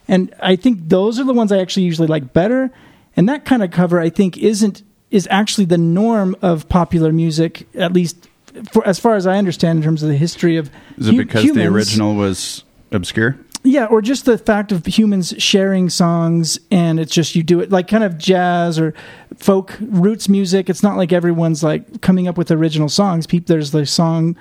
and 0.08 0.34
I 0.40 0.56
think 0.56 0.90
those 0.90 1.20
are 1.20 1.24
the 1.24 1.34
ones 1.34 1.52
I 1.52 1.60
actually 1.60 1.84
usually 1.84 2.08
like 2.08 2.34
better. 2.34 2.72
And 3.18 3.28
that 3.28 3.44
kind 3.44 3.62
of 3.62 3.72
cover 3.72 4.00
I 4.00 4.10
think 4.10 4.38
isn't 4.38 4.84
is 5.10 5.28
actually 5.30 5.66
the 5.66 5.78
norm 5.78 6.34
of 6.42 6.70
popular 6.70 7.12
music, 7.12 7.68
at 7.76 7.92
least 7.92 8.30
for, 8.72 8.86
as 8.86 9.00
far 9.00 9.16
as 9.16 9.28
I 9.28 9.38
understand 9.38 9.78
in 9.78 9.84
terms 9.84 10.04
of 10.04 10.10
the 10.10 10.18
history 10.18 10.58
of 10.58 10.70
Is 10.98 11.08
it 11.08 11.12
hu- 11.12 11.18
because 11.18 11.52
the 11.52 11.66
original 11.66 12.16
was 12.16 12.64
obscure? 12.92 13.38
Yeah, 13.64 13.86
or 13.86 14.02
just 14.02 14.26
the 14.26 14.40
fact 14.40 14.72
of 14.72 14.86
humans 14.86 15.36
sharing 15.38 15.90
songs 15.90 16.60
and 16.72 17.00
it's 17.00 17.14
just 17.14 17.36
you 17.36 17.44
do 17.44 17.60
it 17.60 17.72
like 17.72 17.88
kind 17.88 18.04
of 18.04 18.18
jazz 18.18 18.80
or 18.80 18.96
folk 19.38 19.78
roots 19.80 20.28
music. 20.28 20.68
It's 20.68 20.82
not 20.82 20.98
like 20.98 21.14
everyone's 21.14 21.64
like 21.64 22.02
coming 22.02 22.28
up 22.28 22.38
with 22.38 22.50
original 22.50 22.90
songs. 22.90 23.28
People, 23.28 23.54
there's 23.54 23.70
the 23.70 23.86
song 23.86 24.36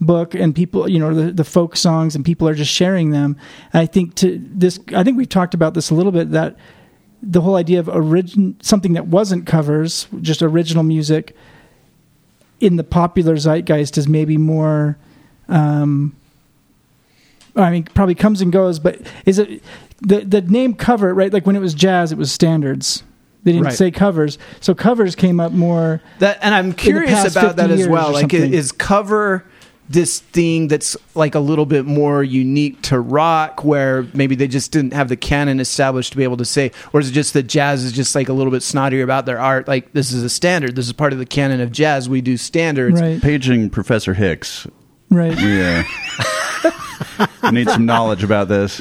book 0.00 0.34
and 0.34 0.54
people, 0.54 0.88
you 0.88 0.98
know, 0.98 1.14
the, 1.14 1.32
the 1.32 1.44
folk 1.44 1.76
songs 1.76 2.16
and 2.16 2.24
people 2.24 2.48
are 2.48 2.54
just 2.54 2.72
sharing 2.72 3.10
them. 3.10 3.36
And 3.74 3.82
I 3.82 3.86
think 3.86 4.14
to 4.16 4.40
this, 4.42 4.80
I 4.94 5.04
think 5.04 5.18
we've 5.18 5.28
talked 5.28 5.52
about 5.52 5.74
this 5.74 5.90
a 5.90 5.94
little 5.94 6.12
bit 6.12 6.30
that 6.30 6.56
the 7.22 7.42
whole 7.42 7.56
idea 7.56 7.78
of 7.78 7.90
origin 7.90 8.56
something 8.62 8.94
that 8.94 9.06
wasn't 9.06 9.46
covers, 9.46 10.08
just 10.22 10.42
original 10.42 10.82
music 10.82 11.36
in 12.62 12.76
the 12.76 12.84
popular 12.84 13.36
zeitgeist 13.36 13.98
is 13.98 14.08
maybe 14.08 14.36
more. 14.38 14.96
Um, 15.48 16.16
I 17.56 17.70
mean, 17.70 17.84
probably 17.84 18.14
comes 18.14 18.40
and 18.40 18.50
goes, 18.52 18.78
but 18.78 18.98
is 19.26 19.38
it 19.38 19.62
the 20.00 20.20
the 20.20 20.40
name 20.40 20.74
cover 20.74 21.12
right? 21.12 21.32
Like 21.32 21.44
when 21.44 21.56
it 21.56 21.60
was 21.60 21.74
jazz, 21.74 22.12
it 22.12 22.18
was 22.18 22.32
standards. 22.32 23.02
They 23.44 23.50
didn't 23.52 23.66
Right. 23.66 23.74
say 23.74 23.90
covers, 23.90 24.38
so 24.60 24.72
covers 24.72 25.16
came 25.16 25.40
up 25.40 25.50
more. 25.50 26.00
That 26.20 26.38
and 26.42 26.54
I'm 26.54 26.72
curious 26.72 27.34
about 27.36 27.56
that 27.56 27.72
as 27.72 27.88
well. 27.88 28.12
Like, 28.12 28.32
is 28.32 28.70
cover 28.70 29.44
this 29.92 30.20
thing 30.20 30.68
that's 30.68 30.96
like 31.14 31.34
a 31.34 31.40
little 31.40 31.66
bit 31.66 31.84
more 31.84 32.22
unique 32.22 32.80
to 32.82 32.98
rock, 32.98 33.64
where 33.64 34.06
maybe 34.14 34.34
they 34.34 34.48
just 34.48 34.72
didn't 34.72 34.94
have 34.94 35.08
the 35.08 35.16
canon 35.16 35.60
established 35.60 36.12
to 36.12 36.16
be 36.16 36.24
able 36.24 36.38
to 36.38 36.44
say, 36.44 36.72
or 36.92 37.00
is 37.00 37.10
it 37.10 37.12
just 37.12 37.34
that 37.34 37.44
jazz 37.44 37.84
is 37.84 37.92
just 37.92 38.14
like 38.14 38.28
a 38.28 38.32
little 38.32 38.50
bit 38.50 38.62
snottier 38.62 39.02
about 39.04 39.26
their 39.26 39.38
art? 39.38 39.68
Like, 39.68 39.92
this 39.92 40.12
is 40.12 40.22
a 40.24 40.30
standard. 40.30 40.74
This 40.76 40.86
is 40.86 40.92
part 40.92 41.12
of 41.12 41.18
the 41.18 41.26
canon 41.26 41.60
of 41.60 41.70
jazz. 41.72 42.08
We 42.08 42.20
do 42.22 42.36
standards. 42.36 43.00
Right, 43.00 43.20
Paging 43.20 43.70
Professor 43.70 44.14
Hicks. 44.14 44.66
right. 45.10 45.38
yeah 45.38 45.84
uh, 47.18 47.50
need 47.50 47.68
some 47.68 47.84
knowledge 47.86 48.24
about 48.24 48.48
this. 48.48 48.80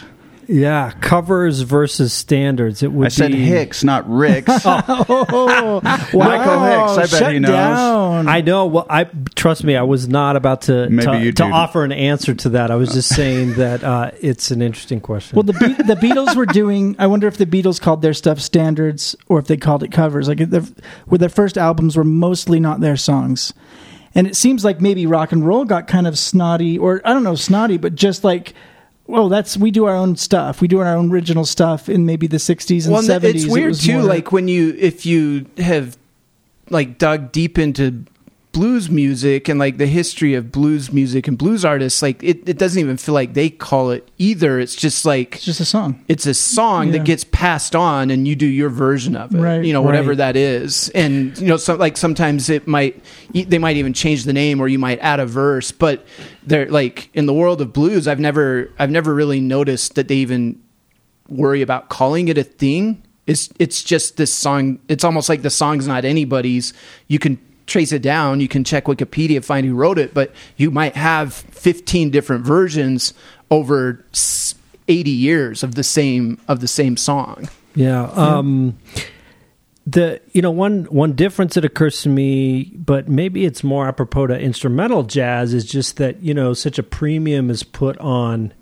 Yeah, 0.52 0.92
covers 1.00 1.62
versus 1.62 2.12
standards. 2.12 2.84
It 2.84 2.92
would 2.92 3.06
I 3.06 3.10
said 3.10 3.32
be, 3.32 3.40
Hicks, 3.40 3.86
not 3.86 4.10
Ricks. 4.10 4.52
Oh, 4.66 5.80
Michael 6.14 6.64
Hicks, 6.66 6.98
I 6.98 7.02
bet 7.02 7.10
shut 7.10 7.34
he 7.34 7.40
knows. 7.40 7.52
Down. 7.52 8.28
I 8.28 8.42
know. 8.42 8.66
Well, 8.66 8.86
I 8.90 9.06
trust 9.36 9.64
me. 9.64 9.78
I 9.78 9.84
was 9.84 10.10
not 10.10 10.36
about 10.36 10.64
to 10.64 10.90
Maybe 10.90 11.06
to, 11.06 11.24
you 11.24 11.32
to 11.34 11.46
offer 11.46 11.86
an 11.86 11.94
answer 11.94 12.34
to 12.34 12.50
that. 12.50 12.70
I 12.70 12.76
was 12.76 12.94
just 12.94 13.16
saying 13.16 13.54
that 13.58 13.84
uh, 13.84 14.12
it's 14.20 14.52
an 14.52 14.62
interesting 14.62 15.00
question. 15.00 15.38
Well, 15.38 15.44
the 15.44 15.54
Be- 15.54 15.84
the 15.84 15.96
Beatles 15.96 16.36
were 16.36 16.46
doing. 16.46 16.98
I 17.00 17.08
wonder 17.08 17.28
if 17.28 17.38
the 17.38 17.46
Beatles 17.46 17.80
called 17.80 18.02
their 18.02 18.14
stuff 18.14 18.40
standards 18.42 19.16
or 19.28 19.40
if 19.40 19.48
they 19.48 19.58
called 19.58 19.84
it 19.84 19.92
covers. 19.92 20.28
Like 20.28 20.40
their, 20.40 20.64
where 21.06 21.20
their 21.20 21.30
first 21.30 21.58
albums 21.58 21.96
were 21.96 22.04
mostly 22.04 22.60
not 22.60 22.82
their 22.82 22.98
songs, 22.98 23.54
and 24.14 24.28
it 24.28 24.36
seems 24.36 24.66
like 24.66 24.82
maybe 24.82 25.06
rock 25.06 25.32
and 25.32 25.48
roll 25.48 25.64
got 25.64 25.88
kind 25.88 26.08
of 26.08 26.20
snotty, 26.20 26.78
or 26.78 27.02
I 27.06 27.14
don't 27.14 27.24
know, 27.24 27.36
snotty, 27.36 27.78
but 27.78 27.96
just 27.96 28.26
like. 28.26 28.54
Well, 29.12 29.28
that's 29.30 29.58
we 29.58 29.72
do 29.72 29.86
our 29.86 29.96
own 29.96 30.16
stuff. 30.16 30.62
We 30.62 30.68
do 30.70 30.80
our 30.80 30.96
own 30.96 31.12
original 31.12 31.44
stuff 31.46 31.90
in 31.90 32.06
maybe 32.06 32.28
the 32.28 32.38
'60s 32.38 32.86
and 32.86 32.94
Well, 32.94 33.04
'70s. 33.04 33.24
it's 33.36 33.46
weird 33.46 33.70
was 33.70 33.84
too. 33.84 33.94
more- 33.96 34.04
Like 34.04 34.32
when 34.32 34.48
you, 34.48 34.74
if 34.80 35.06
you 35.06 35.46
have 35.58 35.98
like 36.70 36.98
dug 36.98 37.32
deep 37.34 37.60
into 37.60 38.06
blues 38.52 38.90
music 38.90 39.48
and 39.48 39.58
like 39.60 39.78
the 39.78 39.86
history 39.88 40.34
of 40.34 40.52
blues 40.52 40.92
music 40.92 41.28
and 41.28 41.38
blues 41.38 41.64
artists, 41.64 42.02
like 42.02 42.22
it, 42.22 42.48
it 42.50 42.58
doesn't 42.58 42.80
even 42.82 42.98
feel 42.98 43.14
like 43.16 43.34
they 43.34 43.50
call 43.50 43.92
it 43.92 44.10
either. 44.18 44.60
It's 44.60 44.76
just 44.76 45.06
like 45.06 45.36
it's 45.36 45.46
just 45.46 45.60
a 45.62 45.66
song. 45.66 46.04
it's 46.10 46.26
a 46.26 46.34
song 46.34 46.88
Yeah. 46.88 46.94
that 47.00 47.06
gets 47.06 47.24
passed 47.24 47.76
on 47.76 48.10
and 48.12 48.28
you 48.28 48.36
do 48.36 48.46
your 48.46 48.70
version 48.70 49.16
of 49.16 49.34
it 49.34 49.40
Right, 49.40 49.64
you 49.64 49.72
know 49.72 49.82
whatever 49.82 50.10
right. 50.10 50.18
that 50.18 50.36
is 50.36 50.90
and 50.90 51.38
you 51.38 51.48
know 51.48 51.56
so 51.58 51.76
like 51.76 51.96
sometimes 51.96 52.50
it 52.50 52.68
might 52.68 53.02
they 53.34 53.58
might 53.58 53.78
even 53.78 53.94
change 53.94 54.26
the 54.26 54.34
name 54.34 54.60
or 54.60 54.68
you 54.68 54.80
might 54.80 55.00
add 55.00 55.20
a 55.22 55.26
verse 55.26 55.72
but 55.72 56.06
they're 56.44 56.70
like 56.70 57.10
in 57.14 57.28
the 57.28 57.34
world 57.34 57.62
of 57.62 57.72
blues 57.72 58.08
i've 58.08 58.20
never 58.20 58.70
i've 58.80 58.92
never 58.92 59.14
really 59.14 59.40
noticed 59.40 59.96
that 59.96 60.08
they 60.10 60.16
even 60.16 60.62
worry 61.30 61.62
about 61.62 61.88
calling 61.90 62.28
it 62.28 62.38
a 62.38 62.44
thing 62.44 63.02
it's 63.28 63.50
it's 63.60 63.82
just 63.84 64.18
this 64.18 64.34
song 64.34 64.80
it's 64.90 65.04
almost 65.06 65.30
like 65.30 65.42
the 65.42 65.50
song's 65.50 65.88
not 65.88 66.04
anybody's 66.04 66.74
you 67.08 67.18
can 67.20 67.40
trace 67.72 67.92
it 67.92 68.02
down 68.02 68.40
you 68.40 68.48
can 68.48 68.64
check 68.64 68.86
wikipedia 68.86 69.44
find 69.44 69.66
who 69.66 69.74
wrote 69.74 69.98
it 69.98 70.14
but 70.14 70.34
you 70.58 70.70
might 70.70 70.96
have 70.96 71.34
15 71.34 72.10
different 72.10 72.46
versions 72.46 73.14
over 73.50 74.06
80 74.88 75.10
years 75.10 75.64
of 75.64 75.76
the 75.76 75.84
same 75.84 76.40
of 76.48 76.60
the 76.60 76.68
same 76.68 76.98
song 76.98 77.50
Yeah. 77.76 78.04
Um, 78.04 78.78
the 79.88 80.22
you 80.32 80.42
know 80.42 80.52
one 80.52 80.84
one 80.86 81.14
difference 81.14 81.56
that 81.56 81.66
occurs 81.66 82.02
to 82.04 82.10
me, 82.10 82.66
but 82.76 83.08
maybe 83.08 83.46
it's 83.46 83.64
more 83.64 83.88
apropos 83.88 84.28
to 84.28 84.40
instrumental 84.40 85.04
jazz, 85.04 85.54
is 85.54 85.66
just 85.66 85.98
that 85.98 86.22
you 86.22 86.34
know 86.34 86.54
such 86.54 86.78
a 86.78 86.84
premium 86.84 87.50
is 87.50 87.64
put 87.64 87.98
on 87.98 88.54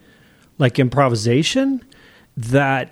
like 0.58 0.80
improvisation 0.80 1.84
that 2.38 2.92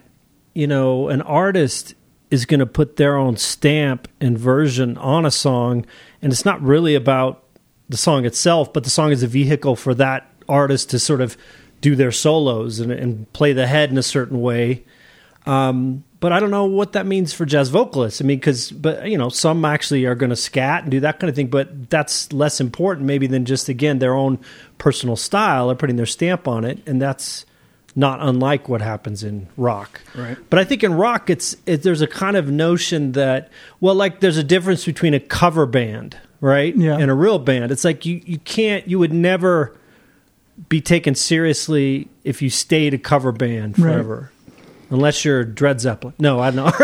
you 0.54 0.68
know 0.68 1.08
an 1.08 1.22
artist 1.22 1.94
is 2.30 2.46
going 2.46 2.60
to 2.60 2.66
put 2.66 2.98
their 2.98 3.16
own 3.16 3.38
stamp 3.38 4.08
and 4.20 4.38
version 4.38 4.98
on 4.98 5.26
a 5.26 5.32
song, 5.32 5.86
and 6.22 6.32
it's 6.32 6.46
not 6.46 6.62
really 6.62 6.96
about 6.96 7.44
the 7.90 7.98
song 7.98 8.26
itself, 8.26 8.74
but 8.74 8.84
the 8.84 8.90
song 8.90 9.12
is 9.12 9.24
a 9.24 9.28
vehicle 9.28 9.76
for 9.76 9.94
that 9.94 10.30
artist 10.50 10.90
to 10.90 11.00
sort 11.00 11.22
of 11.22 11.38
do 11.82 11.96
their 11.96 12.12
solos 12.12 12.80
and, 12.80 12.92
and 12.92 13.32
play 13.34 13.54
the 13.54 13.68
head 13.68 13.90
in 13.90 13.98
a 13.98 14.04
certain 14.04 14.42
way. 14.42 14.84
Um, 15.46 16.04
but 16.20 16.34
I 16.34 16.40
don't 16.40 16.52
know 16.52 16.66
what 16.66 16.94
that 16.94 17.06
means 17.06 17.32
for 17.32 17.46
jazz 17.46 17.70
vocalists. 17.70 18.22
I 18.22 18.26
mean, 18.26 18.40
because 18.40 18.72
but 18.72 19.08
you 19.08 19.18
know, 19.18 19.30
some 19.30 19.64
actually 19.64 20.06
are 20.06 20.16
going 20.16 20.32
to 20.32 20.36
scat 20.36 20.84
and 20.84 20.92
do 20.92 21.00
that 21.02 21.20
kind 21.20 21.30
of 21.30 21.36
thing, 21.36 21.48
but 21.48 21.90
that's 21.90 22.34
less 22.34 22.60
important 22.60 23.06
maybe 23.06 23.28
than 23.28 23.46
just 23.46 23.70
again 23.70 24.00
their 24.00 24.14
own 24.14 24.40
personal 24.78 25.16
style 25.16 25.72
or 25.72 25.76
putting 25.76 25.96
their 25.96 26.06
stamp 26.06 26.48
on 26.48 26.66
it, 26.66 26.80
and 26.86 27.02
that's 27.02 27.46
not 27.98 28.20
unlike 28.22 28.70
what 28.70 28.80
happens 28.82 29.24
in 29.24 29.48
rock. 29.58 30.00
Right. 30.16 30.38
But 30.52 30.60
I 30.60 30.64
think 30.64 30.84
in 30.84 30.94
rock, 30.94 31.30
it's 31.32 31.58
it, 31.66 31.82
there's 31.82 32.02
a 32.02 32.08
kind 32.08 32.38
of 32.38 32.50
notion 32.50 33.14
that 33.14 33.50
well, 33.82 33.96
like 33.96 34.20
there's 34.22 34.38
a 34.38 34.44
difference 34.44 34.86
between 34.86 35.14
a 35.16 35.20
cover 35.20 35.66
band, 35.66 36.16
right, 36.40 36.74
Yeah. 36.78 36.98
and 36.98 37.10
a 37.10 37.14
real 37.16 37.40
band. 37.40 37.72
It's 37.72 37.84
like 37.84 38.06
you 38.06 38.22
you 38.24 38.38
can't 38.40 38.88
you 38.88 39.00
would 39.00 39.12
never 39.12 39.76
be 40.70 40.80
taken 40.80 41.16
seriously 41.16 42.08
if 42.24 42.42
you 42.42 42.50
stayed 42.50 42.94
a 42.94 42.98
cover 43.00 43.32
band 43.32 43.78
Right. 43.80 43.92
forever. 43.94 44.32
Unless 44.90 45.26
you're 45.26 45.44
Dread 45.44 45.82
Zeppelin. 45.82 46.14
No, 46.20 46.40
I 46.40 46.52
don't 46.52 46.80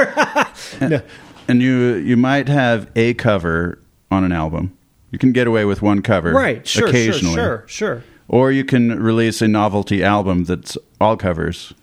know. 0.81 0.87
no. 0.89 1.01
and 1.47 1.61
you 1.61 1.93
you 1.95 2.17
might 2.17 2.47
have 2.49 2.89
a 2.95 3.13
cover 3.13 3.77
on 4.11 4.23
an 4.23 4.31
album. 4.31 4.75
You 5.11 5.19
can 5.19 5.31
get 5.31 5.45
away 5.45 5.63
with 5.63 5.83
one 5.83 6.01
cover, 6.01 6.31
Right, 6.31 6.67
sure, 6.67 6.87
occasionally, 6.87 7.35
sure, 7.35 7.63
sure, 7.67 8.01
sure. 8.01 8.03
Or 8.27 8.51
you 8.51 8.63
can 8.63 8.99
release 9.01 9.41
a 9.41 9.47
novelty 9.47 10.03
album 10.03 10.43
that's 10.45 10.77
all 11.01 11.17
covers. 11.17 11.73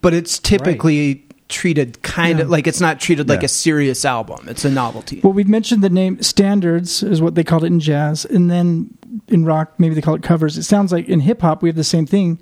but 0.00 0.12
it's 0.14 0.38
typically 0.38 1.24
treated 1.48 2.02
kind 2.02 2.40
of 2.40 2.50
like 2.50 2.66
it's 2.66 2.80
not 2.80 3.00
treated 3.00 3.26
like 3.28 3.40
Yeah. 3.40 3.46
a 3.46 3.48
serious 3.48 4.04
album 4.04 4.46
it's 4.48 4.66
a 4.66 4.70
novelty 4.70 5.20
Well, 5.24 5.32
we've 5.32 5.48
mentioned 5.48 5.82
the 5.82 5.88
name 5.88 6.20
standards 6.22 7.02
is 7.02 7.22
what 7.22 7.34
they 7.36 7.42
called 7.44 7.64
it 7.64 7.68
in 7.68 7.80
jazz, 7.80 8.26
and 8.26 8.50
then 8.50 8.90
in 9.28 9.44
rock 9.46 9.72
maybe 9.78 9.94
they 9.94 10.02
call 10.02 10.14
it 10.14 10.22
covers. 10.22 10.58
It 10.58 10.64
sounds 10.64 10.92
like 10.92 11.08
in 11.08 11.20
hip 11.20 11.40
hop 11.40 11.62
we 11.62 11.68
have 11.70 11.76
the 11.76 11.84
same 11.84 12.04
thing, 12.06 12.38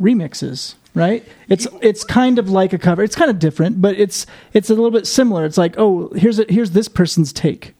remixes. 0.00 0.74
right? 0.94 1.26
It's 1.48 1.66
it's 1.82 2.04
kind 2.04 2.38
of 2.38 2.48
like 2.48 2.72
a 2.72 2.78
cover. 2.78 3.02
It's 3.02 3.16
kind 3.16 3.30
of 3.30 3.38
different, 3.38 3.80
but 3.82 3.98
it's 3.98 4.26
it's 4.52 4.70
a 4.70 4.74
little 4.74 4.90
bit 4.90 5.06
similar. 5.06 5.44
It's 5.44 5.58
like, 5.58 5.74
oh, 5.78 6.08
here's 6.14 6.38
a, 6.38 6.46
here's 6.48 6.70
this 6.70 6.88
person's 6.88 7.32
take, 7.32 7.74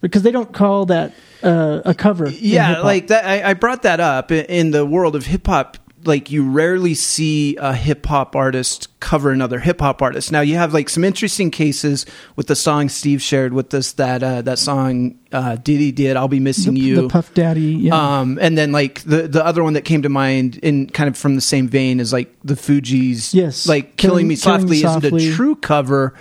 because 0.00 0.22
they 0.22 0.30
don't 0.30 0.52
call 0.52 0.86
that 0.86 1.12
uh, 1.42 1.80
a 1.84 1.94
cover. 1.94 2.28
yeah 2.30 2.80
like 2.80 3.08
that 3.08 3.24
I, 3.24 3.50
I 3.50 3.54
brought 3.54 3.82
that 3.82 4.00
up 4.00 4.30
in, 4.32 4.44
in 4.46 4.70
the 4.70 4.84
world 4.86 5.14
of 5.16 5.26
hip-hop 5.26 5.76
like 6.04 6.30
you 6.30 6.48
rarely 6.48 6.94
see 6.94 7.56
a 7.56 7.74
hip-hop 7.74 8.36
artist 8.36 8.88
cover 9.00 9.30
another 9.30 9.58
hip-hop 9.58 10.00
artist 10.00 10.30
now 10.30 10.40
you 10.40 10.54
have 10.54 10.72
like 10.72 10.88
some 10.88 11.02
interesting 11.04 11.50
cases 11.50 12.06
with 12.36 12.46
the 12.46 12.54
song 12.56 12.88
steve 12.88 13.20
shared 13.20 13.52
with 13.52 13.74
us 13.74 13.92
that 13.92 14.22
uh, 14.22 14.40
that 14.42 14.58
song 14.58 15.18
uh, 15.32 15.56
diddy 15.56 15.90
did 15.92 16.16
i'll 16.16 16.28
be 16.28 16.40
missing 16.40 16.74
the, 16.74 16.80
you 16.80 17.02
the 17.02 17.08
Puff 17.08 17.34
Daddy. 17.34 17.60
Yeah, 17.74 18.20
um, 18.20 18.38
and 18.40 18.56
then 18.56 18.70
like 18.72 19.02
the 19.02 19.28
the 19.28 19.44
other 19.44 19.62
one 19.62 19.74
that 19.74 19.82
came 19.84 20.02
to 20.02 20.08
mind 20.08 20.56
in 20.58 20.88
kind 20.88 21.08
of 21.08 21.16
from 21.16 21.34
the 21.34 21.40
same 21.40 21.68
vein 21.68 22.00
is 22.00 22.12
like 22.12 22.34
the 22.44 22.54
Fugees. 22.54 23.34
Yes. 23.34 23.66
like 23.66 23.96
Killing- 23.96 24.28
killing, 24.28 24.28
me 24.28 24.36
Killing 24.36 24.60
softly 24.60 24.82
Me 24.82 24.84
isn't 24.84 25.32
a 25.32 25.36
true 25.36 25.54
cover. 25.56 26.14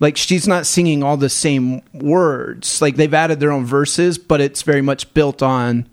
Like 0.00 0.16
she's 0.16 0.46
not 0.48 0.66
singing 0.66 1.02
all 1.02 1.16
the 1.16 1.28
same 1.28 1.82
words. 1.92 2.82
Like 2.82 2.96
they've 2.96 3.14
added 3.14 3.40
their 3.40 3.52
own 3.52 3.64
verses, 3.64 4.18
but 4.18 4.40
it's 4.40 4.62
very 4.62 4.82
much 4.82 5.12
built 5.14 5.42
on 5.42 5.88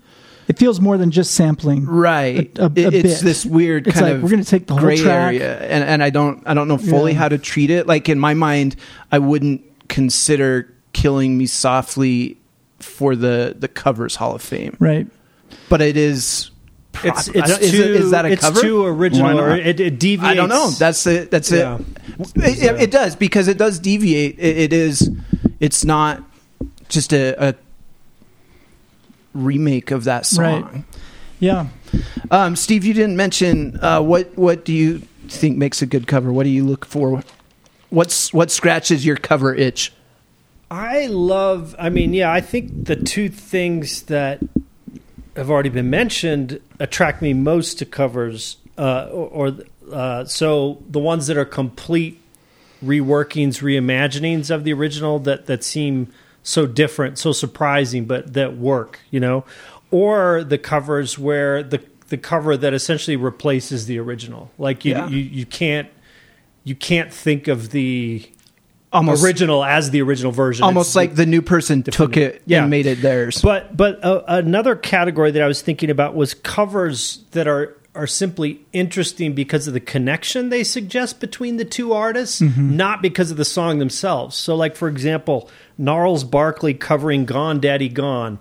it 0.48 0.58
feels 0.58 0.80
more 0.80 0.98
than 0.98 1.12
just 1.12 1.34
sampling. 1.34 1.86
right. 1.86 2.50
A- 2.58 2.64
a- 2.64 2.66
a 2.66 2.88
it's 2.88 3.20
bit. 3.20 3.24
this 3.24 3.46
weird 3.46 3.86
It's 3.86 3.94
kind 3.94 4.06
like, 4.06 4.16
of 4.16 4.22
we're 4.24 4.28
gonna 4.30 4.44
take 4.44 4.66
the 4.66 4.74
whole 4.74 4.82
gray 4.82 4.96
track. 4.96 5.34
area, 5.34 5.56
and 5.60 5.84
and 5.84 6.02
I 6.02 6.10
don't 6.10 6.42
I 6.46 6.52
don't 6.52 6.66
know 6.68 6.78
fully 6.78 7.12
Yeah. 7.12 7.18
how 7.18 7.28
to 7.28 7.38
treat 7.38 7.70
it. 7.70 7.86
Like 7.86 8.08
in 8.08 8.18
my 8.18 8.34
mind, 8.34 8.74
I 9.12 9.18
wouldn't 9.20 9.62
consider 9.88 10.68
killing 10.92 11.38
me 11.38 11.46
softly 11.46 12.38
for 12.80 13.14
the 13.14 13.54
the 13.58 13.68
covers 13.68 14.16
Hall 14.16 14.34
of 14.34 14.42
Fame, 14.42 14.76
Right. 14.80 15.06
but 15.68 15.80
it 15.80 15.96
is. 15.96 16.50
It's 17.04 17.28
it's 17.28 17.58
too 17.58 17.64
is, 17.64 17.74
it, 17.74 17.90
is 17.90 18.10
that 18.10 18.24
a 18.26 18.28
it's 18.32 18.42
cover? 18.42 18.60
too 18.60 18.84
original 18.84 19.40
or 19.40 19.48
not? 19.50 19.58
it, 19.60 19.80
it 19.80 19.98
deviates. 19.98 20.30
I 20.30 20.34
don't 20.34 20.48
know. 20.48 20.70
That's 20.70 21.06
it. 21.06 21.30
That's 21.30 21.50
Yeah. 21.50 21.78
it. 21.78 21.86
It, 22.36 22.62
it. 22.62 22.80
it 22.82 22.90
does 22.90 23.16
because 23.16 23.48
it 23.48 23.58
does 23.58 23.78
deviate. 23.78 24.38
It, 24.38 24.56
it 24.58 24.72
is. 24.72 25.10
It's 25.58 25.84
not 25.84 26.22
just 26.88 27.12
a, 27.12 27.34
a 27.48 27.54
remake 29.34 29.90
of 29.90 30.04
that 30.04 30.26
song. 30.26 30.62
Right. 30.64 30.84
Yeah. 31.40 31.68
Um, 32.30 32.56
Steve, 32.56 32.84
you 32.84 32.94
didn't 32.94 33.16
mention 33.16 33.78
uh, 33.82 34.00
what. 34.00 34.36
What 34.36 34.64
do 34.64 34.72
you 34.72 34.98
think 35.28 35.56
makes 35.56 35.82
a 35.82 35.86
good 35.86 36.06
cover? 36.06 36.32
What 36.32 36.44
do 36.44 36.50
you 36.50 36.64
look 36.64 36.84
for? 36.84 37.22
What's 37.90 38.32
what 38.32 38.50
scratches 38.50 39.04
your 39.04 39.16
cover 39.16 39.54
itch? 39.54 39.92
I 40.70 41.06
love. 41.06 41.74
I 41.78 41.90
mean, 41.90 42.14
yeah, 42.14 42.32
I 42.32 42.40
think 42.40 42.86
the 42.86 42.96
two 42.96 43.28
things 43.28 44.04
that 44.04 44.40
have 45.36 45.50
already 45.50 45.68
been 45.70 45.90
mentioned 45.90 46.60
attract 46.78 47.22
me 47.22 47.32
most 47.34 47.78
to 47.78 47.86
covers, 47.86 48.56
uh, 48.78 49.06
or, 49.10 49.56
uh, 49.92 50.24
so 50.24 50.82
the 50.88 50.98
ones 50.98 51.26
that 51.26 51.36
are 51.36 51.44
complete 51.44 52.20
reworkings, 52.84 53.60
reimaginings 53.62 54.50
of 54.50 54.64
the 54.64 54.72
original 54.72 55.18
that 55.20 55.46
that 55.46 55.62
seem 55.64 56.12
so 56.42 56.66
different, 56.66 57.18
so 57.18 57.32
surprising, 57.32 58.04
but 58.04 58.32
that 58.34 58.56
work. 58.56 59.00
You 59.10 59.20
know, 59.20 59.44
or 59.90 60.42
the 60.44 60.58
covers 60.58 61.18
where 61.18 61.62
the 61.62 61.80
the 62.08 62.18
cover 62.18 62.56
that 62.56 62.74
essentially 62.74 63.16
replaces 63.16 63.86
the 63.86 63.98
original. 63.98 64.50
Like 64.58 64.84
you 64.84 64.92
Yeah. 64.92 65.08
you, 65.08 65.18
you 65.18 65.46
can't 65.46 65.88
you 66.64 66.74
can't 66.74 67.12
think 67.12 67.48
of 67.48 67.70
the 67.70 68.28
Almost 68.92 69.24
original 69.24 69.64
as 69.64 69.90
the 69.90 70.02
original 70.02 70.32
version. 70.32 70.64
almost 70.64 70.90
It's 70.90 70.96
like 70.96 71.14
the 71.14 71.26
new 71.26 71.42
person 71.42 71.82
took 71.82 72.16
it 72.16 72.42
Yeah. 72.46 72.62
and 72.62 72.70
made 72.70 72.86
it 72.86 73.00
theirs. 73.00 73.40
But 73.40 73.76
but 73.76 74.04
uh, 74.04 74.22
another 74.28 74.76
category 74.76 75.30
that 75.30 75.42
I 75.42 75.46
was 75.46 75.62
thinking 75.62 75.88
about 75.90 76.14
was 76.14 76.34
covers 76.34 77.24
that 77.32 77.48
are 77.48 77.76
are 77.94 78.06
simply 78.06 78.64
interesting 78.72 79.34
because 79.34 79.66
of 79.68 79.74
the 79.74 79.80
connection 79.80 80.48
they 80.48 80.64
suggest 80.64 81.20
between 81.20 81.58
the 81.58 81.64
two 81.64 81.92
artists, 81.92 82.40
not 82.40 83.02
because 83.02 83.30
of 83.30 83.36
the 83.36 83.44
song 83.44 83.78
themselves. 83.78 84.34
So, 84.36 84.54
like 84.56 84.76
for 84.76 84.88
example, 84.88 85.50
Gnarls 85.78 86.24
Barkley 86.24 86.72
covering 86.74 87.24
"Gone 87.26 87.60
Daddy 87.60 87.88
Gone," 87.90 88.38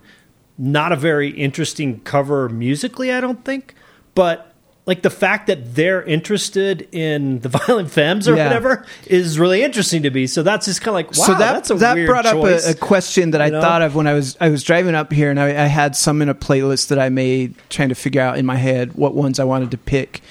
not 0.58 0.92
a 0.92 0.96
very 0.96 1.32
interesting 1.32 2.00
cover 2.02 2.48
musically, 2.50 3.12
I 3.12 3.20
don't 3.22 3.44
think, 3.46 3.74
but. 4.16 4.51
Like 4.88 5.04
the 5.04 5.12
fact 5.12 5.46
that 5.48 5.76
they're 5.76 6.02
interested 6.04 6.88
in 6.91 7.39
the 7.41 7.50
Violent 7.67 7.91
Femmes 7.91 8.28
or 8.28 8.36
Yeah. 8.36 8.48
whatever 8.48 8.86
is 9.06 9.38
really 9.38 9.62
interesting 9.63 10.02
to 10.04 10.10
me. 10.10 10.26
So 10.26 10.41
that's 10.41 10.65
just 10.65 10.82
kind 10.82 10.89
of 10.89 10.94
like 10.96 11.08
wow, 11.17 11.26
so 11.26 11.32
that 11.34 11.54
that's 11.54 11.70
a 11.70 11.76
that 11.76 11.94
weird 11.96 12.08
brought 12.08 12.26
choice. 12.26 12.67
up 12.67 12.74
a, 12.76 12.78
a 12.78 12.80
question 12.80 13.32
that 13.32 13.41
I 13.44 13.50
know? 13.50 13.62
thought 13.62 13.84
of 13.84 13.96
when 13.96 14.08
I 14.08 14.13
was 14.13 14.36
I 14.41 14.50
was 14.50 14.63
driving 14.63 14.96
up 14.96 15.13
here, 15.13 15.30
and 15.30 15.39
I, 15.39 15.50
I 15.50 15.67
had 15.67 15.96
some 15.96 16.22
in 16.22 16.30
a 16.30 16.36
playlist 16.36 16.88
that 16.88 16.98
I 16.98 17.10
made, 17.10 17.54
trying 17.70 17.89
to 17.89 17.96
figure 17.96 18.22
out 18.22 18.38
in 18.39 18.46
my 18.46 18.56
head 18.58 18.94
what 18.96 19.13
ones 19.13 19.39
I 19.39 19.44
wanted 19.44 19.70
to 19.72 19.78
pick, 19.78 20.22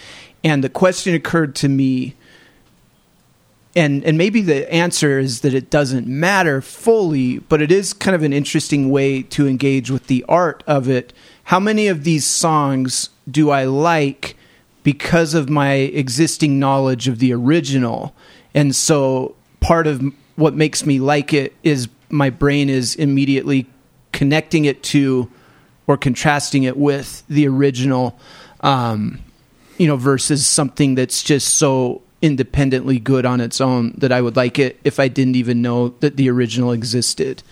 and 0.43 0.65
the 0.65 0.69
question 0.69 1.15
occurred 1.15 1.55
to 1.57 1.69
me, 1.69 2.17
and 3.77 4.05
and 4.05 4.19
maybe 4.19 4.43
the 4.43 4.71
answer 4.73 5.21
is 5.21 5.43
that 5.43 5.55
it 5.55 5.71
doesn't 5.71 6.09
matter 6.09 6.61
fully, 6.61 7.39
but 7.39 7.63
it 7.63 7.71
is 7.71 7.93
kind 7.93 8.17
of 8.17 8.25
an 8.25 8.33
interesting 8.33 8.91
way 8.91 9.23
to 9.23 9.47
engage 9.47 9.91
with 9.93 10.09
the 10.09 10.25
art 10.29 10.65
of 10.67 10.89
it. 10.89 11.13
How 11.51 11.59
many 11.59 11.89
of 11.89 12.05
these 12.05 12.25
songs 12.25 13.11
do 13.29 13.51
I 13.51 13.65
like 13.65 14.37
because 14.85 15.35
of 15.35 15.51
my 15.51 15.73
existing 15.73 16.61
knowledge 16.61 17.09
of 17.09 17.19
the 17.19 17.33
original? 17.35 18.15
And 18.55 18.73
so 18.73 19.35
part 19.59 19.89
of 19.89 20.01
what 20.37 20.55
makes 20.55 20.87
me 20.87 21.01
like 21.01 21.35
it 21.35 21.53
is 21.65 21.89
my 22.09 22.31
brain 22.31 22.69
is 22.69 22.95
immediately 22.95 23.67
connecting 24.13 24.65
it 24.65 24.85
to 24.95 25.29
or 25.89 25.97
contrasting 25.97 26.63
it 26.63 26.77
with 26.77 27.25
the 27.27 27.49
original 27.49 28.17
um, 28.61 29.19
you 29.77 29.89
know 29.89 29.97
versus 29.97 30.47
something 30.47 30.95
that's 30.95 31.21
just 31.21 31.57
so 31.57 32.01
independently 32.23 33.01
good 33.01 33.27
on 33.27 33.41
its 33.41 33.61
own 33.61 33.93
that 33.99 34.13
I 34.13 34.21
would 34.21 34.37
like 34.37 34.61
it 34.61 34.79
if 34.85 35.01
I 35.01 35.09
didn't 35.09 35.35
even 35.35 35.63
know 35.63 35.89
that 35.99 36.17
the 36.17 36.31
original 36.31 36.71
existed 36.71 37.43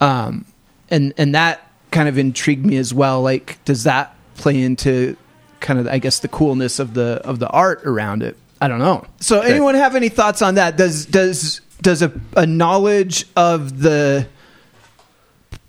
um, 0.00 0.46
and 0.88 1.12
and 1.18 1.34
that 1.34 1.65
kind 1.90 2.08
of 2.08 2.18
intrigued 2.18 2.66
me 2.66 2.76
as 2.76 2.92
well 2.92 3.22
like 3.22 3.62
does 3.64 3.84
that 3.84 4.14
play 4.34 4.60
into 4.60 5.16
kind 5.60 5.78
of 5.78 5.86
I 5.86 5.98
guess 5.98 6.18
the 6.18 6.28
coolness 6.28 6.78
of 6.78 6.94
the 6.94 7.20
of 7.24 7.38
the 7.38 7.48
art 7.48 7.82
around 7.84 8.22
it? 8.22 8.36
I 8.60 8.68
don't 8.68 8.78
know. 8.78 9.04
So 9.20 9.40
anyone 9.40 9.74
have 9.74 9.94
any 9.94 10.08
thoughts 10.08 10.42
on 10.42 10.54
that? 10.54 10.76
Does 10.76 11.06
does 11.06 11.60
does 11.82 12.02
a, 12.02 12.12
a 12.36 12.46
knowledge 12.46 13.26
of 13.36 13.80
the 13.80 14.28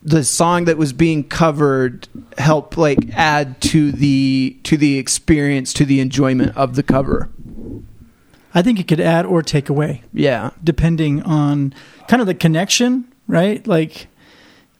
the 0.03 0.23
song 0.23 0.65
that 0.65 0.77
was 0.77 0.93
being 0.93 1.23
covered 1.23 2.08
help 2.38 2.77
like 2.77 2.99
add 3.13 3.60
to 3.62 3.91
the 3.91 4.58
to 4.63 4.77
the 4.77 4.97
experience 4.97 5.73
to 5.73 5.86
the 5.86 5.99
enjoyment 5.99 6.56
of 6.56 6.75
the 6.75 6.84
cover? 6.84 7.30
I 8.53 8.62
think 8.62 8.80
it 8.80 8.88
could 8.88 9.01
add 9.01 9.25
or 9.25 9.41
take 9.43 9.69
away. 9.69 10.01
yeah. 10.13 10.51
Depending 10.63 11.21
on 11.23 11.73
kind 12.08 12.21
of 12.21 12.27
the 12.27 12.34
connection, 12.34 13.06
right? 13.27 13.65
Like, 13.67 14.08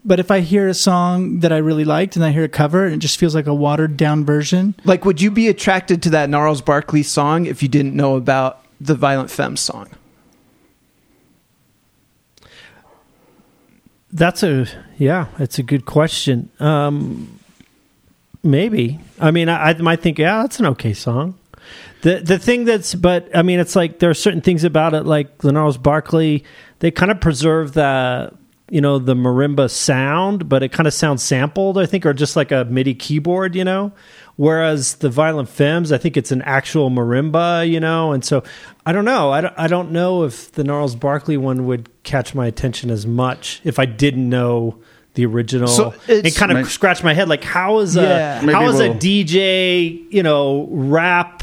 but 0.05 0.19
if 0.19 0.31
I 0.31 0.39
hear 0.39 0.67
a 0.67 0.73
song 0.73 1.39
that 1.39 1.51
I 1.51 1.57
really 1.57 1.86
liked 1.86 2.15
and 2.15 2.23
I 2.23 2.31
hear 2.31 2.43
a 2.43 2.49
cover 2.49 2.86
and 2.86 2.95
it 2.95 2.99
just 2.99 3.19
feels 3.19 3.36
like 3.36 3.47
a 3.47 3.53
watered 3.53 3.97
down 3.97 4.25
version, 4.25 4.75
like 4.86 5.05
would 5.05 5.21
you 5.21 5.31
be 5.31 5.47
attracted 5.47 6.01
to 6.03 6.10
that 6.12 6.29
Gnarls 6.29 6.62
Barkley 6.62 7.03
song 7.03 7.45
if 7.45 7.62
you 7.62 7.69
didn't 7.69 7.95
know 7.95 8.15
about 8.15 8.63
the 8.79 8.95
Violent 8.95 9.31
Femmes 9.31 9.60
song 9.60 9.89
That's 14.12 14.41
a 14.41 14.67
yeah, 14.97 15.27
it's 15.38 15.60
a 15.60 15.63
good 15.63 15.86
question. 15.86 16.49
Um, 16.60 17.39
maybe. 18.41 18.99
I 19.19 19.31
mean, 19.31 19.49
I, 19.49 19.71
I 19.71 19.73
might 19.75 20.01
think, 20.01 20.17
yeah, 20.17 20.41
that's 20.41 20.60
an 20.60 20.65
okay 20.67 20.93
song. 20.93 21.38
The 22.01 22.19
the 22.19 22.39
thing 22.39 22.65
that's, 22.65 22.95
but 22.95 23.29
I 23.36 23.41
mean, 23.41 23.60
it's 23.60 23.75
like 23.75 23.99
there 23.99 24.10
are 24.10 24.15
certain 24.15 24.41
things 24.41 24.63
about 24.63 24.93
it, 24.93 25.03
like 25.03 25.43
Gnarls 25.43 25.77
Barkley. 25.77 26.45
They 26.79 26.89
kind 26.89 27.12
of 27.12 27.19
preserve 27.19 27.73
the 27.73 28.31
you 28.69 28.82
know 28.82 28.99
the 28.99 29.15
marimba 29.15 29.69
sound, 29.69 30.49
but 30.49 30.62
it 30.63 30.69
kind 30.71 30.88
of 30.88 30.93
sounds 30.93 31.23
sampled. 31.23 31.77
I 31.77 31.86
think, 31.86 32.06
or 32.06 32.13
just 32.13 32.36
like 32.36 32.51
a 32.51 32.65
MIDI 32.65 32.93
keyboard, 32.93 33.56
you 33.56 33.63
know. 33.63 33.91
Whereas 34.36 34.95
the 34.95 35.10
Violent 35.10 35.49
Femmes, 35.49 35.91
I 35.91 35.97
think 35.97 36.15
it's 36.15 36.32
an 36.32 36.41
actual 36.43 36.91
marimba, 36.91 37.67
you 37.69 37.80
know, 37.80 38.12
and 38.12 38.23
so 38.23 38.43
I 38.86 38.91
don't 38.91 39.06
know. 39.06 39.32
I 39.32 39.41
don't, 39.41 39.53
I 39.58 39.67
don't 39.67 39.91
know 39.91 40.23
if 40.25 40.51
the 40.51 40.63
Gnarls 40.63 40.95
Barkley 40.95 41.38
one 41.38 41.65
would 41.65 41.89
catch 42.03 42.36
my 42.36 42.45
attention 42.45 42.91
as 42.91 43.08
much 43.08 43.62
if 43.63 43.80
I 43.80 43.86
didn't 43.86 44.30
know 44.30 44.77
the 45.15 45.25
original. 45.25 45.67
So 45.67 45.95
it's- 46.08 46.38
kind 46.38 46.51
of 46.51 46.58
Maybe- 46.58 46.69
scratch 46.69 47.03
my 47.03 47.15
head 47.15 47.27
like 47.27 47.43
how 47.43 47.80
is 47.80 47.95
a 47.97 48.01
Yeah. 48.03 48.51
How 48.51 48.67
is 48.69 48.80
a 48.80 48.89
we'll- 48.89 48.99
DJ 48.99 50.06
you 50.12 50.21
know 50.21 50.67
rap 50.69 51.41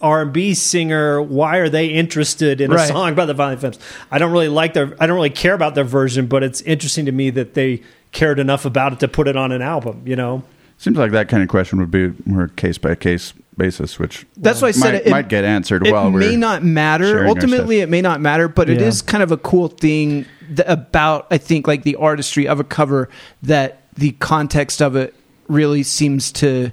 R 0.00 0.22
and 0.22 0.32
B 0.32 0.54
singer 0.54 1.20
why 1.20 1.58
are 1.58 1.68
they 1.68 1.86
interested 1.88 2.60
in 2.60 2.72
a 2.72 2.86
song 2.86 3.14
by 3.14 3.26
the 3.26 3.34
Violent 3.34 3.60
Femmes? 3.60 3.78
I 4.10 4.18
don't 4.18 4.32
really 4.32 4.48
like 4.48 4.72
their 4.74 4.96
I 5.00 5.06
don't 5.06 5.16
really 5.16 5.30
care 5.30 5.54
about 5.54 5.74
their 5.74 5.84
version, 5.84 6.26
but 6.26 6.42
it's 6.42 6.62
interesting 6.62 7.06
to 7.06 7.12
me 7.12 7.30
that 7.30 7.54
they 7.54 7.82
cared 8.12 8.38
enough 8.38 8.64
about 8.64 8.92
it 8.94 9.00
to 9.00 9.08
put 9.08 9.28
it 9.28 9.36
on 9.36 9.52
an 9.52 9.62
album. 9.62 10.02
You 10.06 10.16
know. 10.16 10.42
Seems 10.78 10.96
like 10.96 11.12
that 11.12 11.28
kind 11.28 11.42
of 11.42 11.50
question 11.50 11.78
would 11.78 11.90
be 11.90 12.14
more 12.24 12.48
case 12.48 12.78
by 12.78 12.94
case 12.94 13.34
basis, 13.58 13.98
which 13.98 14.26
That's 14.38 14.62
why 14.62 14.68
I 14.68 14.70
said 14.70 14.94
might, 14.94 15.06
it, 15.06 15.10
might 15.10 15.28
get 15.28 15.44
answered 15.44 15.86
It 15.86 15.92
while 15.92 16.10
may 16.10 16.36
not 16.36 16.64
matter. 16.64 17.26
Ultimately, 17.26 17.80
it 17.80 17.90
may 17.90 18.00
not 18.00 18.22
matter, 18.22 18.48
but 18.48 18.70
it 18.70 18.80
Yeah. 18.80 18.86
is 18.86 19.02
kind 19.02 19.22
of 19.22 19.30
a 19.30 19.36
cool 19.36 19.68
thing 19.68 20.24
th- 20.48 20.66
about 20.66 21.26
I 21.30 21.36
think 21.36 21.66
like 21.68 21.82
the 21.82 21.96
artistry 21.96 22.48
of 22.48 22.58
a 22.58 22.64
cover 22.64 23.10
that 23.42 23.82
the 23.96 24.12
context 24.12 24.80
of 24.80 24.96
it 24.96 25.14
really 25.48 25.82
seems 25.82 26.32
to 26.32 26.70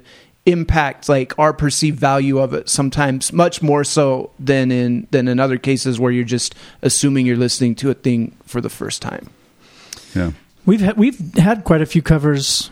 impact 0.48 1.08
like 1.08 1.38
our 1.38 1.52
perceived 1.52 1.98
value 2.00 2.38
of 2.38 2.54
it 2.54 2.68
sometimes 2.68 3.32
much 3.32 3.60
more 3.62 3.84
so 3.84 4.30
than 4.38 4.70
in 4.72 5.06
than 5.10 5.28
in 5.28 5.38
other 5.38 5.58
cases 5.58 6.00
where 6.00 6.10
you're 6.10 6.24
just 6.24 6.54
assuming 6.82 7.26
you're 7.26 7.36
listening 7.36 7.74
to 7.76 7.90
a 7.90 7.94
thing 7.94 8.34
for 8.44 8.60
the 8.60 8.70
first 8.70 9.02
time. 9.02 9.28
Yeah. 10.14 10.32
We've 10.66 10.80
ha- 10.80 10.94
we've 10.96 11.34
had 11.34 11.64
quite 11.64 11.82
a 11.82 11.86
few 11.86 12.02
covers 12.02 12.70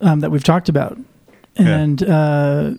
um, 0.00 0.20
that 0.20 0.30
we've 0.30 0.44
talked 0.44 0.68
about, 0.68 0.98
Yeah. 1.58 1.68
and 1.78 2.02
uh, 2.02 2.70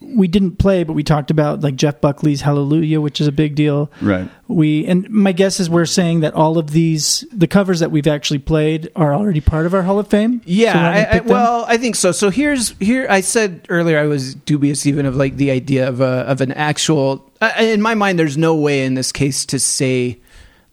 we 0.00 0.28
didn't 0.28 0.56
play, 0.56 0.82
but 0.82 0.94
we 0.94 1.02
talked 1.02 1.30
about 1.30 1.60
like 1.60 1.76
Jeff 1.76 2.00
Buckley's 2.00 2.40
Hallelujah, 2.40 3.00
which 3.00 3.20
is 3.20 3.26
a 3.26 3.32
big 3.32 3.54
deal. 3.54 3.90
Right. 4.00 4.28
We 4.48 4.86
and 4.86 5.08
my 5.10 5.32
guess 5.32 5.60
is 5.60 5.68
we're 5.68 5.84
saying 5.84 6.20
that 6.20 6.32
all 6.34 6.56
of 6.56 6.70
these 6.70 7.24
the 7.32 7.46
covers 7.46 7.80
that 7.80 7.90
we've 7.90 8.06
actually 8.06 8.38
played 8.38 8.90
are 8.96 9.12
already 9.12 9.40
part 9.42 9.66
of 9.66 9.74
our 9.74 9.82
Hall 9.82 9.98
of 9.98 10.08
Fame. 10.08 10.40
Yeah, 10.46 10.72
So 10.72 10.78
we're 10.78 10.84
not 10.84 10.94
gonna 10.94 11.06
I, 11.06 11.16
I, 11.16 11.20
well, 11.20 11.64
I 11.68 11.76
think 11.76 11.96
so. 11.96 12.12
So 12.12 12.30
here's 12.30 12.70
here. 12.78 13.06
I 13.10 13.20
said 13.20 13.66
earlier 13.68 13.98
I 13.98 14.06
was 14.06 14.34
dubious 14.34 14.86
even 14.86 15.04
of 15.04 15.16
like 15.16 15.36
the 15.36 15.50
idea 15.50 15.86
of 15.86 16.00
a 16.00 16.24
of 16.26 16.40
an 16.40 16.52
actual. 16.52 17.30
Uh, 17.40 17.52
in 17.58 17.82
my 17.82 17.94
mind, 17.94 18.18
there's 18.18 18.38
no 18.38 18.54
way 18.54 18.84
in 18.84 18.94
this 18.94 19.12
case 19.12 19.44
to 19.46 19.58
say, 19.58 20.18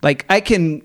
like 0.02 0.24
I 0.30 0.40
can, 0.40 0.82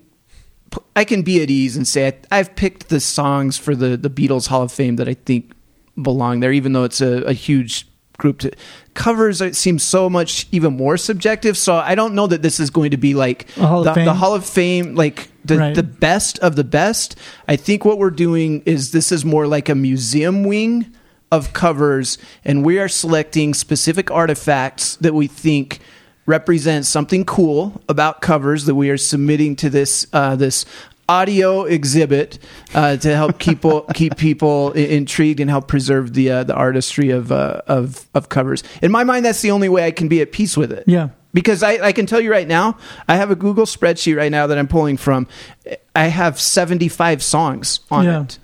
I 0.94 1.04
can 1.04 1.22
be 1.22 1.42
at 1.42 1.50
ease 1.50 1.76
and 1.76 1.88
say 1.88 2.08
I, 2.08 2.38
I've 2.38 2.54
picked 2.56 2.90
the 2.90 3.00
songs 3.00 3.56
for 3.56 3.74
the 3.74 3.96
the 3.96 4.10
Beatles 4.10 4.48
Hall 4.48 4.62
of 4.62 4.72
Fame 4.72 4.96
that 4.96 5.08
I 5.08 5.14
think 5.14 5.52
belong 6.00 6.40
there, 6.40 6.52
even 6.52 6.74
though 6.74 6.84
it's 6.84 7.00
a, 7.00 7.22
a 7.22 7.32
huge 7.32 7.86
group 8.18 8.38
to 8.38 8.50
covers 8.94 9.40
it 9.40 9.56
seems 9.56 9.82
so 9.82 10.08
much 10.08 10.46
even 10.52 10.76
more 10.76 10.96
subjective 10.96 11.56
so 11.58 11.74
i 11.74 11.94
don't 11.96 12.14
know 12.14 12.28
that 12.28 12.42
this 12.42 12.60
is 12.60 12.70
going 12.70 12.92
to 12.92 12.96
be 12.96 13.12
like 13.12 13.50
Hall 13.52 13.82
the, 13.82 13.92
the 13.92 14.14
hall 14.14 14.34
of 14.34 14.46
fame 14.46 14.94
like 14.94 15.28
the, 15.44 15.58
Right. 15.58 15.74
the 15.74 15.82
best 15.82 16.38
of 16.38 16.56
the 16.56 16.64
best. 16.64 17.16
I 17.46 17.56
think 17.56 17.84
what 17.84 17.98
we're 17.98 18.10
doing 18.10 18.62
is 18.64 18.92
this 18.92 19.12
is 19.12 19.24
more 19.24 19.46
like 19.46 19.68
a 19.68 19.74
museum 19.74 20.42
wing 20.44 20.90
of 21.30 21.52
covers, 21.52 22.16
and 22.44 22.64
we 22.64 22.78
are 22.78 22.88
selecting 22.88 23.54
specific 23.54 24.10
artifacts 24.10 24.96
that 24.96 25.14
we 25.14 25.26
think 25.26 25.80
represent 26.26 26.86
something 26.86 27.24
cool 27.24 27.82
about 27.88 28.22
covers 28.22 28.64
that 28.64 28.74
we 28.74 28.88
are 28.88 28.96
submitting 28.96 29.54
to 29.56 29.68
this 29.68 30.06
uh, 30.14 30.34
this 30.36 30.64
audio 31.08 31.62
exhibit 31.64 32.38
uh, 32.74 32.96
to 32.96 33.14
help 33.14 33.38
people 33.38 33.82
keep 33.94 34.16
people 34.16 34.72
i- 34.74 34.78
intrigued 34.80 35.40
and 35.40 35.50
help 35.50 35.68
preserve 35.68 36.14
the 36.14 36.30
uh, 36.30 36.44
the 36.44 36.54
artistry 36.54 37.10
of 37.10 37.30
uh, 37.32 37.60
of 37.66 38.06
of 38.14 38.28
covers. 38.28 38.62
In 38.82 38.90
my 38.92 39.04
mind, 39.04 39.24
that's 39.24 39.42
the 39.42 39.50
only 39.50 39.68
way 39.68 39.86
I 39.86 39.90
can 39.90 40.08
be 40.08 40.20
at 40.20 40.32
peace 40.32 40.56
with 40.56 40.72
it 40.72 40.84
yeah. 40.86 41.08
because 41.32 41.62
I, 41.62 41.72
I 41.88 41.92
can 41.92 42.06
tell 42.06 42.20
you 42.20 42.30
right 42.30 42.48
now, 42.48 42.78
I 43.08 43.16
have 43.16 43.30
a 43.30 43.36
Google 43.36 43.66
spreadsheet 43.66 44.16
right 44.16 44.30
now 44.32 44.46
that 44.46 44.58
I'm 44.58 44.68
pulling 44.68 44.96
from. 44.96 45.26
I 45.94 46.06
have 46.06 46.40
75 46.40 47.22
songs 47.22 47.80
on 47.90 48.04
Yeah. 48.04 48.22
it 48.22 48.38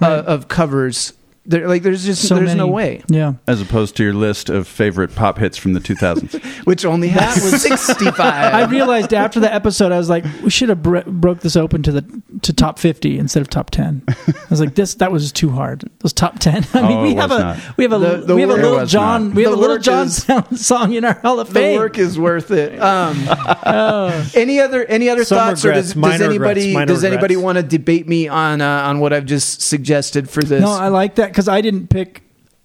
uh, 0.00 0.22
of 0.26 0.48
covers. 0.48 1.12
There, 1.48 1.68
like, 1.68 1.82
there's 1.82 2.04
just 2.04 2.26
So 2.26 2.34
there's 2.34 2.54
no 2.54 2.66
way. 2.66 3.02
Yeah. 3.08 3.34
As 3.46 3.60
opposed 3.60 3.96
to 3.96 4.02
your 4.04 4.14
list 4.14 4.48
of 4.50 4.66
favorite 4.66 5.14
pop 5.14 5.38
hits 5.38 5.56
from 5.56 5.72
the 5.74 5.80
2000s. 5.80 6.42
Which 6.66 6.84
only 6.84 7.08
has 7.08 7.62
65. 7.62 8.18
I 8.18 8.64
realized 8.64 9.14
after 9.14 9.38
the 9.40 9.52
episode, 9.52 9.92
I 9.92 9.98
was 9.98 10.08
like, 10.08 10.24
we 10.42 10.50
should 10.50 10.68
have 10.68 10.82
bro- 10.82 11.02
broke 11.06 11.40
this 11.40 11.56
open 11.56 11.82
to 11.84 11.92
the 11.92 12.22
to 12.42 12.52
top 12.52 12.78
fifty 12.78 13.18
instead 13.18 13.40
of 13.40 13.48
top 13.48 13.70
ten. 13.70 14.02
I 14.08 14.14
was 14.50 14.60
like, 14.60 14.74
this 14.74 14.94
that 14.96 15.10
was 15.12 15.32
too 15.32 15.50
hard. 15.50 15.88
Those 16.00 16.12
top 16.12 16.38
ten. 16.38 16.66
I 16.74 16.82
mean, 16.82 16.92
Oh, 16.98 17.02
we 17.02 17.10
it 17.12 17.16
have 17.18 17.30
was 17.30 17.38
a 17.38 17.42
not. 17.42 17.76
we 17.76 17.84
have 17.84 17.92
a 17.92 17.98
The- 17.98 18.16
the 18.26 18.34
we 18.34 18.40
have 18.42 18.50
a 18.50 18.54
work- 18.54 18.60
It 18.62 18.66
little 18.68 18.86
John 18.86 19.28
not. 19.28 19.36
we 19.36 19.42
have 19.44 19.52
The 19.52 19.58
a 19.58 19.60
little 19.60 19.78
John 19.78 20.06
is- 20.08 20.66
song 20.66 20.92
in 20.94 21.04
our 21.04 21.14
Hall 21.14 21.40
of 21.40 21.48
Fame. 21.48 21.72
the 21.74 21.78
work 21.78 21.98
is 21.98 22.18
worth 22.18 22.50
it. 22.50 22.80
Um, 22.80 23.16
Oh. 23.64 24.30
any 24.34 24.60
other 24.60 24.84
any 24.84 25.08
other 25.08 25.24
Some 25.24 25.38
thoughts, 25.38 25.64
or 25.64 25.72
does, 25.72 25.86
does 25.88 25.96
minor 25.96 26.24
anybody 26.24 26.60
regrets, 26.60 26.74
minor 26.74 26.86
does 26.86 27.04
anybody 27.04 27.36
want 27.36 27.56
to 27.56 27.62
debate 27.62 28.06
me 28.08 28.28
on 28.28 28.60
uh, 28.60 28.82
on 28.82 29.00
what 29.00 29.12
I've 29.12 29.26
just 29.26 29.62
suggested 29.62 30.28
for 30.28 30.42
this? 30.42 30.60
No, 30.60 30.70
I 30.70 30.88
like 30.88 31.16
that 31.16 31.28
because 31.36 31.48
I 31.48 31.60
didn't 31.60 31.88
pick 31.88 32.22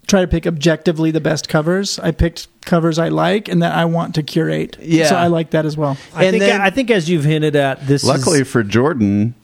try 0.08 0.22
to 0.22 0.28
pick 0.28 0.48
objectively 0.48 1.12
the 1.12 1.20
best 1.20 1.50
covers. 1.50 2.00
I 2.00 2.12
picked 2.12 2.48
covers 2.62 2.98
I 2.98 3.10
like 3.10 3.50
and 3.50 3.62
that 3.62 3.76
I 3.76 3.84
want 3.84 4.16
to 4.16 4.24
curate. 4.24 4.78
Yeah. 4.82 5.08
so 5.08 5.16
I 5.18 5.28
like 5.28 5.52
that 5.52 5.66
as 5.66 5.76
well. 5.76 5.98
I 6.16 6.24
And 6.26 6.32
think 6.32 6.44
then- 6.44 6.62
I 6.62 6.70
think 6.70 6.90
as 6.90 7.10
you've 7.10 7.26
hinted 7.26 7.56
at, 7.58 7.86
this 7.86 8.04
Luckily 8.06 8.42
is, 8.42 8.48
for 8.48 8.64
Jordan, 8.64 9.36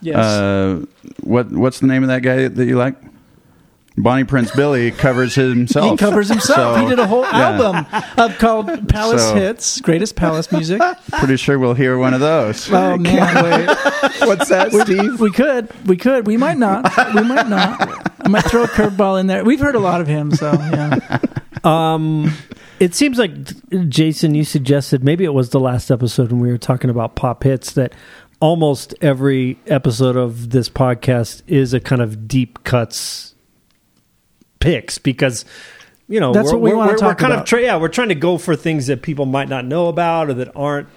Yes. 0.00 0.16
uh, 0.16 0.84
what 1.22 1.52
what's 1.52 1.78
the 1.78 1.86
name 1.86 2.02
of 2.02 2.08
that 2.08 2.22
guy 2.22 2.48
that 2.48 2.66
you 2.66 2.76
like? 2.76 2.96
Bonnie 3.96 4.24
Prince 4.24 4.50
Billy 4.50 4.90
covers 4.90 5.34
himself. 5.36 5.92
He 5.92 5.96
covers 5.96 6.28
himself. 6.28 6.76
So, 6.76 6.82
he 6.82 6.88
did 6.88 6.98
a 6.98 7.06
whole 7.06 7.22
yeah. 7.22 7.50
album 7.50 7.86
of 8.18 8.38
called 8.38 8.88
Palace 8.88 9.22
So- 9.22 9.34
Hits, 9.36 9.80
greatest 9.80 10.16
Palace 10.16 10.50
music. 10.50 10.82
Pretty 11.12 11.36
sure 11.36 11.58
we'll 11.58 11.74
hear 11.74 11.96
one 11.96 12.12
of 12.12 12.20
those. 12.20 12.68
Oh 12.72 12.96
man, 12.96 13.44
wait. 13.44 13.66
What's 14.26 14.48
that, 14.48 14.72
Steve? 14.72 15.20
we 15.20 15.30
could, 15.30 15.70
we 15.86 15.96
could, 15.96 16.26
we 16.26 16.36
might 16.36 16.58
not, 16.58 16.84
we 17.14 17.22
might 17.22 17.48
not. 17.48 18.12
I 18.20 18.28
might 18.28 18.44
throw 18.46 18.64
a 18.64 18.68
curveball 18.68 19.20
in 19.20 19.28
there. 19.28 19.44
We've 19.44 19.60
heard 19.60 19.76
a 19.76 19.80
lot 19.80 20.00
of 20.00 20.06
him, 20.06 20.32
so 20.32 20.52
yeah. 20.52 21.18
Um, 21.64 22.30
it 22.78 22.94
seems 22.94 23.16
like 23.16 23.32
Jason, 23.88 24.34
you 24.34 24.44
suggested 24.44 25.02
maybe 25.02 25.24
it 25.24 25.32
was 25.32 25.48
the 25.48 25.60
last 25.60 25.90
episode 25.90 26.30
when 26.30 26.40
we 26.42 26.50
were 26.50 26.58
talking 26.58 26.90
about 26.90 27.16
pop 27.16 27.42
hits 27.42 27.72
that 27.72 27.94
almost 28.38 28.94
every 29.00 29.58
episode 29.66 30.14
of 30.16 30.50
this 30.50 30.68
podcast 30.68 31.40
is 31.46 31.72
a 31.72 31.80
kind 31.80 32.02
of 32.02 32.28
deep 32.28 32.62
cuts 32.64 33.33
picks 34.64 34.98
because 34.98 35.44
you 36.08 36.20
know 36.20 36.32
That's 36.32 36.52
we're, 36.52 36.58
what 36.58 36.62
we 36.70 36.74
wanna 36.74 36.92
talk 36.92 37.02
we're 37.02 37.14
kind 37.14 37.32
about. 37.32 37.42
of 37.42 37.48
tra- 37.48 37.62
yeah 37.62 37.76
we're 37.76 37.88
trying 37.88 38.08
to 38.08 38.14
go 38.14 38.38
for 38.38 38.56
things 38.56 38.86
that 38.88 39.02
people 39.02 39.26
might 39.26 39.48
not 39.48 39.64
know 39.64 39.88
about 39.88 40.28
or 40.30 40.34
that 40.34 40.50
aren't 40.56 40.88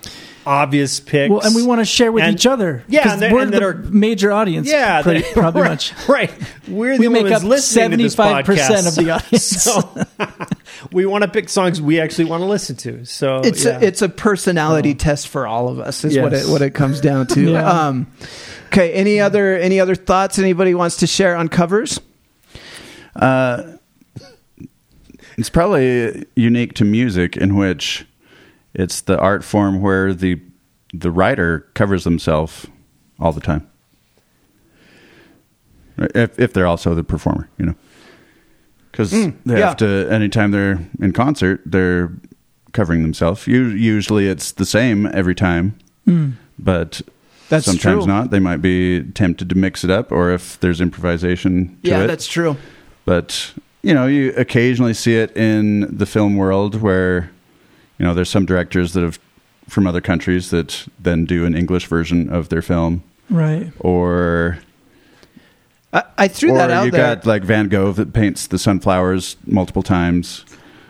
obvious 0.46 1.02
picks. 1.02 1.30
Well, 1.30 1.42
and 1.42 1.54
we 1.54 1.62
want 1.62 1.82
to 1.82 1.86
share 1.86 2.10
with 2.10 2.24
And- 2.24 2.34
each 2.34 2.46
other. 2.46 2.86
Yeah, 2.88 3.12
and 3.12 3.22
that- 3.22 3.34
we're 3.34 3.42
and 3.42 3.52
the 3.52 3.60
that 3.60 3.64
are- 3.66 3.74
major 3.90 4.32
audience. 4.32 4.70
Yeah, 4.72 5.02
pretty, 5.02 5.22
they- 5.24 5.34
probably 5.34 5.64
right, 5.64 5.72
much. 5.72 5.94
Right, 6.08 6.32
we're 6.70 6.94
the 6.98 7.00
We 7.02 7.10
make 7.10 7.30
up 7.34 7.44
listening 7.44 7.92
to 7.92 7.98
this 7.98 8.16
75% 8.16 8.88
of 8.88 8.96
the 8.96 9.10
audience. 9.12 9.44
So 9.68 10.06
we 10.94 11.06
want 11.06 11.24
to 11.24 11.28
pick 11.30 11.50
songs 11.50 11.82
we 11.82 12.00
actually 12.00 12.26
want 12.26 12.44
to 12.44 12.48
listen 12.48 12.78
to. 12.78 13.04
So 13.06 13.42
it's 13.44 13.66
yeah. 13.66 13.78
a, 13.78 13.82
it's 13.82 14.02
a 14.02 14.08
personality 14.08 14.96
test 14.96 15.28
for 15.28 15.46
all 15.48 15.68
of 15.68 15.80
us 15.82 16.06
is 16.06 16.18
what 16.18 16.34
it 16.34 16.48
what 16.48 16.62
it 16.62 16.74
comes 16.74 17.02
down 17.02 17.28
to. 17.28 17.42
Yeah. 17.52 17.70
um, 17.88 18.08
okay, 18.68 18.94
any 18.94 19.20
other 19.20 19.58
any 19.58 19.82
other 19.82 19.96
thoughts 19.96 20.40
anybody 20.40 20.74
wants 20.74 20.98
to 20.98 21.08
share 21.08 21.36
on 21.36 21.50
covers? 21.50 22.00
Uh, 23.18 23.78
it's 25.38 25.50
probably 25.50 26.26
unique 26.36 26.74
to 26.76 26.86
music 26.86 27.38
in 27.38 27.56
which 27.56 28.06
it's 28.74 29.02
the 29.02 29.20
art 29.20 29.44
form 29.44 29.82
where 29.82 30.14
the 30.14 30.42
the 30.94 31.12
writer 31.12 31.68
covers 31.74 32.04
themselves 32.04 32.66
all 33.20 33.32
the 33.32 33.42
time. 33.42 33.68
If 35.98 36.40
if 36.40 36.54
they're 36.54 36.68
also 36.68 36.94
the 36.96 37.04
performer, 37.04 37.50
you 37.58 37.66
know, 37.68 37.76
because 38.92 39.12
they 39.12 39.34
yeah. 39.46 39.58
have 39.58 39.78
to 39.78 40.08
anytime 40.12 40.52
they're 40.52 40.80
in 41.00 41.12
concert, 41.14 41.62
they're 41.66 42.12
covering 42.72 43.02
themselves. 43.02 43.48
Usually, 43.48 44.28
it's 44.28 44.52
the 44.52 44.66
same 44.66 45.08
every 45.08 45.34
time, 45.36 45.78
but 46.60 47.02
That's 47.50 47.66
sometimes 47.66 48.06
true. 48.06 48.14
not. 48.14 48.30
They 48.30 48.40
might 48.40 48.62
be 48.62 49.04
tempted 49.04 49.50
to 49.50 49.56
mix 49.56 49.84
it 49.84 49.90
up, 49.90 50.12
or 50.12 50.32
if 50.32 50.60
there's 50.60 50.80
improvisation. 50.82 51.80
To 51.84 51.90
Yeah, 51.90 52.04
it 52.04 52.08
that's 52.08 52.28
true. 52.28 52.58
But 53.08 53.54
you 53.82 53.94
know 53.94 54.06
you 54.06 54.34
occasionally 54.38 54.94
see 54.94 55.16
it 55.16 55.32
in 55.38 55.88
the 55.98 56.06
film 56.06 56.36
world 56.36 56.82
where 56.82 57.32
you 57.98 58.06
know 58.06 58.14
there's 58.14 58.30
some 58.30 58.46
directors 58.46 58.92
that 58.94 59.02
have 59.02 59.18
from 59.68 59.88
other 59.88 60.02
countries 60.02 60.50
that 60.52 60.88
then 61.00 61.26
do 61.26 61.46
an 61.46 61.56
english 61.56 61.88
version 61.88 62.30
of 62.30 62.50
their 62.50 62.62
film 62.62 63.02
Right. 63.30 63.72
or 63.80 64.60
I, 65.94 66.04
I 66.18 66.28
threw 66.28 66.52
or 66.52 66.58
that 66.58 66.72
out 66.72 66.86
you 66.86 66.92
there. 66.92 67.16
got 67.16 67.26
like 67.26 67.44
van 67.44 67.70
gogh 67.70 67.92
that 67.94 68.14
paints 68.14 68.48
the 68.48 68.60
sunflowers 68.60 69.36
multiple 69.46 69.84
times 69.84 70.46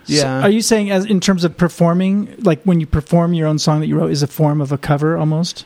yeah. 0.10 0.42
Are 0.42 0.50
you 0.50 0.62
saying, 0.62 0.90
as 0.90 1.04
in 1.04 1.20
terms 1.20 1.44
of 1.44 1.58
performing, 1.58 2.34
like 2.40 2.64
when 2.64 2.80
you 2.80 2.88
perform 2.88 3.34
your 3.34 3.46
own 3.46 3.60
song 3.60 3.82
that 3.82 3.88
you 3.88 3.98
wrote, 4.00 4.10
is 4.10 4.24
a 4.24 4.28
form 4.28 4.62
of 4.62 4.72
a 4.72 4.78
cover 4.78 5.18
almost? 5.18 5.66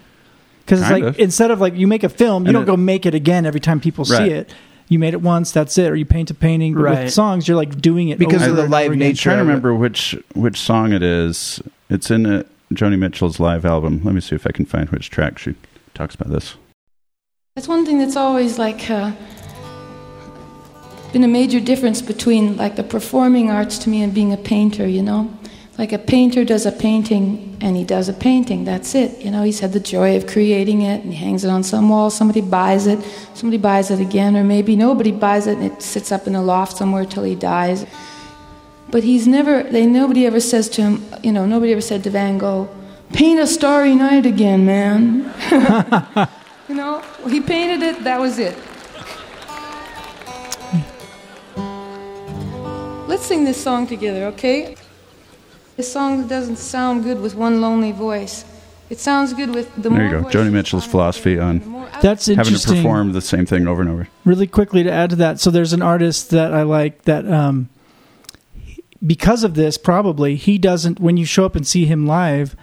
Because 0.66 0.82
it's 0.82 0.90
like 0.90 1.04
of. 1.04 1.20
instead 1.20 1.52
of 1.52 1.62
like 1.62 1.76
you 1.76 1.86
make 1.86 2.02
a 2.04 2.10
film, 2.10 2.46
you 2.46 2.48
And 2.50 2.54
don't 2.56 2.64
it- 2.64 2.66
go 2.66 2.76
make 2.76 3.06
it 3.06 3.14
again 3.14 3.46
every 3.46 3.60
time 3.60 3.80
people 3.80 4.04
see 4.04 4.32
it. 4.32 4.52
You 4.92 5.00
made 5.00 5.14
it 5.14 5.22
once, 5.22 5.54
that's 5.54 5.78
it. 5.78 5.90
Or 5.90 5.96
you 5.96 6.06
paint 6.06 6.30
a 6.32 6.34
painting. 6.34 6.74
But 6.74 6.82
Right. 6.82 7.04
with 7.06 7.14
songs, 7.14 7.48
you're 7.48 7.56
like 7.56 7.80
doing 7.80 8.10
it 8.10 8.20
Because 8.20 8.42
over 8.42 8.52
of 8.52 8.58
the 8.58 8.68
live 8.68 8.88
over 8.88 8.94
again. 8.94 9.08
nature. 9.08 9.24
trying 9.24 9.38
to 9.38 9.44
remember 9.44 9.74
which 9.74 10.16
which 10.36 10.60
song 10.60 10.92
it 10.92 11.02
is 11.02 11.62
it's 11.90 12.12
in 12.12 12.26
uh 12.26 12.44
joni 12.74 12.98
mitchell's 13.00 13.40
live 13.40 13.66
album 13.66 14.02
let 14.04 14.14
me 14.14 14.22
see 14.22 14.36
if 14.36 14.46
i 14.48 14.52
can 14.52 14.66
find 14.66 14.90
which 14.90 15.10
track 15.10 15.38
she 15.38 15.56
talks 15.94 16.14
about 16.16 16.30
this 16.30 16.56
That's 17.56 17.68
one 17.70 17.86
thing 17.86 18.00
that's 18.00 18.16
always 18.18 18.58
like 18.60 18.90
uh, 18.90 19.12
been 21.14 21.24
a 21.24 21.28
major 21.28 21.60
difference 21.60 22.02
between 22.02 22.56
like 22.58 22.76
the 22.76 22.84
performing 22.84 23.50
arts 23.50 23.78
to 23.80 23.90
me 23.90 24.02
and 24.02 24.14
being 24.14 24.32
a 24.34 24.38
painter, 24.38 24.88
you 24.88 25.02
know? 25.04 25.30
Like 25.82 25.94
a 25.94 25.98
painter 25.98 26.46
does 26.46 26.68
a 26.68 26.72
painting 26.72 27.58
and 27.60 27.76
he 27.76 27.84
does 27.84 28.08
a 28.08 28.14
painting, 28.14 28.66
that's 28.66 28.94
it. 28.94 29.20
You 29.20 29.32
know, 29.32 29.42
he's 29.42 29.62
had 29.62 29.74
the 29.74 29.80
joy 29.80 30.16
of 30.16 30.28
creating 30.28 30.84
it 30.84 31.04
and 31.04 31.12
he 31.12 31.18
hangs 31.18 31.44
it 31.44 31.50
on 31.50 31.64
some 31.64 31.90
wall, 31.90 32.12
somebody 32.12 32.42
buys 32.42 32.86
it, 32.86 33.04
somebody 33.34 33.58
buys 33.58 33.90
it 33.90 34.00
again, 34.00 34.38
or 34.38 34.44
maybe 34.44 34.76
nobody 34.76 35.12
buys 35.12 35.48
it 35.48 35.58
and 35.58 35.66
it 35.66 35.82
sits 35.82 36.12
up 36.12 36.28
in 36.28 36.36
a 36.36 36.42
loft 36.44 36.78
somewhere 36.78 37.04
till 37.04 37.24
he 37.24 37.34
dies. 37.34 37.88
But 38.92 39.04
he's 39.04 39.26
never, 39.26 39.64
they, 39.64 39.88
nobody 39.88 40.28
ever 40.28 40.40
says 40.40 40.70
to 40.70 40.84
him, 40.84 41.04
you 41.24 41.32
know, 41.32 41.48
nobody 41.48 41.72
ever 41.72 41.82
said 41.82 42.04
to 42.04 42.12
Van 42.12 42.38
Gogh, 42.38 42.70
paint 43.12 43.40
a 43.40 43.48
starry 43.48 43.96
night 43.96 44.28
again, 44.28 44.64
man. 44.68 45.34
You 46.70 46.78
know, 46.78 47.02
he 47.28 47.42
painted 47.42 47.82
it, 47.82 48.04
that 48.04 48.20
was 48.20 48.38
it. 48.38 48.56
Let's 53.08 53.10
let's 53.10 53.26
sing 53.26 53.44
this 53.44 53.62
song 53.62 53.88
together, 53.88 54.26
okay? 54.28 54.76
This 55.78 55.92
song 55.92 56.28
doesn't 56.28 56.58
sound 56.58 57.04
good 57.04 57.20
with 57.22 57.36
one 57.36 57.62
lonely 57.62 57.92
voice. 57.92 58.46
It 58.90 59.00
sounds 59.00 59.34
good 59.34 59.54
with 59.56 59.74
the 59.82 59.90
more. 59.90 60.00
There 60.00 60.18
you 60.18 60.22
go. 60.24 60.30
Joni 60.30 60.52
Mitchell's 60.52 60.86
philosophy 60.86 61.40
on 61.40 61.60
the 61.60 61.66
more 61.66 61.88
out- 61.88 62.02
That's 62.02 62.26
Having 62.26 62.44
to 62.44 62.50
interesting. 62.50 62.76
perform 62.78 63.14
the 63.14 63.22
same 63.22 63.46
thing 63.46 63.68
over 63.68 63.82
and 63.82 63.90
over. 63.90 64.08
really 64.26 64.48
quickly 64.48 64.84
to 64.84 64.92
add 64.92 65.12
to 65.12 65.16
that 65.18 65.40
so 65.40 65.50
there's 65.50 65.72
an 65.74 65.82
artist 65.82 66.30
that 66.32 66.54
i 66.54 66.62
like 66.64 67.02
that 67.04 67.30
um 67.32 67.70
because 69.06 69.44
of 69.44 69.54
this 69.56 69.78
probably 69.78 70.36
he 70.36 70.58
doesn't 70.58 71.00
when 71.00 71.18
you 71.18 71.26
show 71.26 71.46
up 71.46 71.56
and 71.56 71.66
see 71.68 71.86
him 71.86 72.06
live 72.06 72.56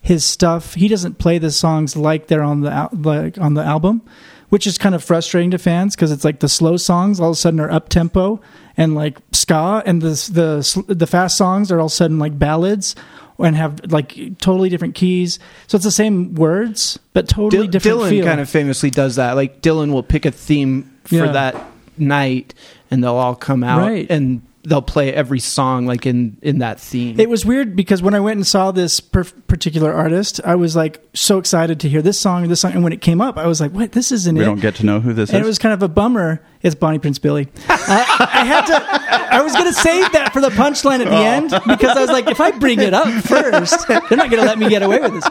his 0.00 0.24
stuff 0.24 0.74
he 0.74 0.88
doesn't 0.88 1.18
play 1.18 1.38
the 1.38 1.50
songs 1.50 1.96
like 1.96 2.26
they're 2.26 2.42
on 2.42 2.60
the 2.62 2.70
al- 2.70 2.90
like 2.92 3.38
on 3.38 3.54
the 3.54 3.62
album 3.62 4.02
which 4.48 4.66
is 4.66 4.78
kind 4.78 4.94
of 4.94 5.02
frustrating 5.02 5.50
to 5.50 5.58
fans 5.58 5.94
because 5.96 6.12
it's 6.12 6.24
like 6.24 6.40
the 6.40 6.48
slow 6.48 6.76
songs 6.76 7.18
all 7.20 7.30
of 7.30 7.32
a 7.34 7.36
sudden 7.36 7.60
are 7.60 7.70
up 7.70 7.88
tempo 7.88 8.40
and 8.76 8.94
like 8.94 9.18
ska 9.32 9.82
and 9.86 10.02
the 10.02 10.08
the 10.32 10.94
the 10.94 11.06
fast 11.06 11.36
songs 11.36 11.70
are 11.72 11.78
all 11.80 11.86
of 11.86 11.92
a 11.92 11.94
sudden 11.94 12.18
like 12.18 12.38
ballads 12.38 12.94
and 13.38 13.54
have 13.56 13.80
like 13.92 14.38
totally 14.38 14.68
different 14.68 14.94
keys 14.94 15.38
so 15.66 15.76
it's 15.76 15.84
the 15.84 15.90
same 15.90 16.34
words 16.34 16.98
but 17.12 17.28
totally 17.28 17.64
Dil- 17.66 17.70
different 17.72 17.98
Dylan 18.00 18.08
feel. 18.10 18.24
kind 18.24 18.40
of 18.40 18.48
famously 18.48 18.90
does 18.90 19.16
that. 19.16 19.32
Like 19.36 19.60
Dylan 19.62 19.92
will 19.92 20.02
pick 20.02 20.24
a 20.24 20.30
theme 20.30 20.90
for 21.04 21.16
Yeah. 21.16 21.32
that 21.32 21.56
night, 21.98 22.52
and 22.90 23.02
they'll 23.02 23.14
all 23.14 23.34
come 23.34 23.62
out 23.64 23.80
Right. 23.88 24.06
and 24.10 24.42
they'll 24.64 24.82
play 24.82 25.12
every 25.14 25.38
song 25.38 25.86
like 25.86 26.04
in 26.06 26.36
in 26.42 26.58
that 26.58 26.80
theme. 26.80 27.18
It 27.20 27.30
was 27.30 27.46
weird 27.46 27.76
because 27.76 28.02
when 28.02 28.14
I 28.14 28.20
went 28.20 28.36
and 28.36 28.46
saw 28.46 28.70
this 28.72 29.00
per- 29.00 29.24
particular 29.46 29.92
artist, 29.94 30.40
I 30.44 30.56
was 30.56 30.74
like 30.76 31.00
so 31.14 31.38
excited 31.38 31.78
to 31.80 31.88
hear 31.88 32.02
this 32.02 32.18
song, 32.18 32.48
this 32.48 32.60
song, 32.60 32.72
and 32.72 32.82
when 32.82 32.92
it 32.92 33.00
came 33.00 33.20
up, 33.20 33.38
I 33.38 33.46
was 33.46 33.60
like, 33.60 33.70
"What? 33.72 33.92
This 33.92 34.10
isn't 34.12 34.34
We 34.36 34.42
it." 34.42 34.46
don't 34.46 34.60
get 34.60 34.74
to 34.76 34.84
know 34.86 35.00
who 35.00 35.12
this 35.14 35.30
and 35.30 35.38
is. 35.40 35.44
it 35.44 35.48
was 35.48 35.58
kind 35.58 35.72
of 35.72 35.82
a 35.82 35.88
bummer. 35.88 36.42
It's 36.66 36.74
Bonnie 36.74 36.98
Prince 36.98 37.20
Billy. 37.20 37.46
I, 37.68 38.28
I 38.34 38.44
had 38.44 38.66
to. 38.66 39.34
I 39.34 39.40
was 39.40 39.52
going 39.52 39.66
to 39.66 39.72
save 39.72 40.10
that 40.12 40.32
for 40.32 40.40
the 40.40 40.48
punchline 40.48 40.98
at 40.98 41.08
the 41.08 41.14
end 41.14 41.50
because 41.68 41.96
I 41.96 42.00
was 42.00 42.10
like, 42.10 42.26
if 42.26 42.40
I 42.40 42.50
bring 42.50 42.80
it 42.80 42.92
up 42.92 43.06
first, 43.24 43.86
they're 43.86 44.00
not 44.18 44.30
going 44.30 44.42
to 44.42 44.46
let 44.48 44.58
me 44.58 44.68
get 44.68 44.82
away 44.82 44.98
with 44.98 45.12
this. 45.14 45.28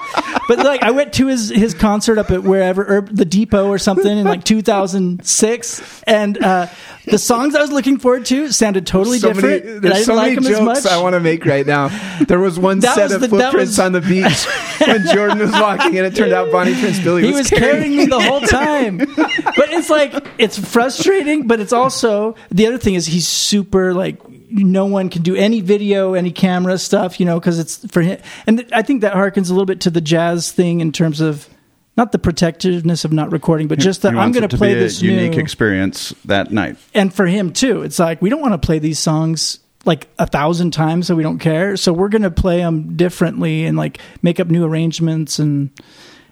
But 0.47 0.59
like, 0.59 0.81
I 0.81 0.91
went 0.91 1.11
to 1.15 1.27
his 1.27 1.49
his 1.49 1.73
concert 1.73 2.17
up 2.17 2.31
at 2.31 2.43
wherever, 2.43 2.85
or 2.99 3.01
the 3.01 3.25
Depot 3.25 3.67
or 3.67 3.77
something 3.77 4.17
in 4.17 4.23
like 4.25 4.45
2006, 4.45 6.03
and 6.07 6.41
uh, 6.43 6.67
the 7.05 7.17
songs 7.17 7.55
I 7.55 7.61
was 7.61 7.71
looking 7.71 7.97
forward 7.99 8.25
to 8.27 8.51
sounded 8.51 8.87
totally 8.87 9.19
so 9.19 9.33
different. 9.33 9.65
Many, 9.65 9.79
there's 9.79 10.05
so 10.05 10.15
like 10.15 10.39
many 10.39 10.55
jokes. 10.55 10.85
I 10.85 11.01
want 11.01 11.13
to 11.13 11.19
make 11.19 11.45
right 11.45 11.65
now. 11.65 11.89
There 12.27 12.39
was 12.39 12.57
one 12.57 12.79
That 12.79 12.95
set 12.95 13.03
was 13.05 13.13
of 13.13 13.21
the- 13.21 13.29
footprints 13.29 13.71
was- 13.71 13.79
on 13.79 13.91
the 13.91 14.01
beach 14.01 14.45
when 14.87 15.05
Jordan 15.13 15.39
was 15.39 15.51
walking, 15.51 15.97
and 15.97 16.05
it 16.07 16.15
turned 16.15 16.31
out 16.33 16.51
Bonnie 16.51 16.79
Prince 16.79 16.99
Billy 16.99 17.25
he 17.27 17.33
was 17.33 17.49
carrying 17.49 17.97
me 17.97 18.05
the 18.05 18.19
whole 18.21 18.41
time. 18.47 18.97
But 18.97 19.69
it's 19.73 19.89
like 19.89 20.13
it's 20.37 20.57
frustrating, 20.57 21.24
but 21.47 21.59
it's 21.59 21.73
also 21.73 22.35
the 22.49 22.67
other 22.67 22.77
thing 22.77 22.95
is 22.95 23.05
he's 23.05 23.27
super 23.27 23.93
like 23.93 24.19
no 24.49 24.85
one 24.85 25.09
can 25.09 25.21
do 25.21 25.35
any 25.35 25.61
video, 25.61 26.13
any 26.13 26.31
camera 26.31 26.77
stuff, 26.77 27.19
you 27.19 27.25
know, 27.25 27.39
because 27.39 27.59
it's 27.59 27.85
for 27.91 28.01
him. 28.01 28.19
And 28.47 28.65
I 28.71 28.81
think 28.81 29.01
that 29.01 29.13
harkens 29.13 29.49
a 29.49 29.53
little 29.53 29.65
bit 29.65 29.81
to 29.81 29.89
the 29.89 30.01
jazz 30.01 30.51
thing 30.51 30.79
in 30.79 30.91
terms 30.91 31.19
of 31.21 31.49
not 31.97 32.11
the 32.11 32.19
protectiveness 32.19 33.05
of 33.05 33.13
not 33.13 33.31
recording, 33.31 33.67
but 33.67 33.79
just 33.79 34.01
that 34.01 34.15
I'm 34.15 34.31
going 34.31 34.47
to 34.47 34.57
play 34.57 34.73
this 34.73 35.01
unique 35.01 35.37
experience 35.37 36.13
that 36.25 36.51
night. 36.51 36.77
and 36.93 37.13
for 37.13 37.25
him 37.25 37.53
too, 37.53 37.83
it's 37.83 37.99
like 37.99 38.21
we 38.21 38.29
don't 38.29 38.41
want 38.41 38.53
to 38.53 38.65
play 38.65 38.79
these 38.79 38.99
songs 38.99 39.59
like 39.85 40.07
a 40.17 40.27
thousand 40.27 40.71
times, 40.71 41.07
so 41.07 41.15
we 41.15 41.23
don't 41.23 41.39
care. 41.39 41.77
So 41.77 41.93
we're 41.93 42.09
going 42.09 42.23
to 42.23 42.31
play 42.31 42.57
them 42.57 42.97
differently 42.97 43.65
and 43.65 43.77
like 43.77 43.99
make 44.21 44.39
up 44.39 44.47
new 44.47 44.65
arrangements 44.65 45.39
and 45.39 45.69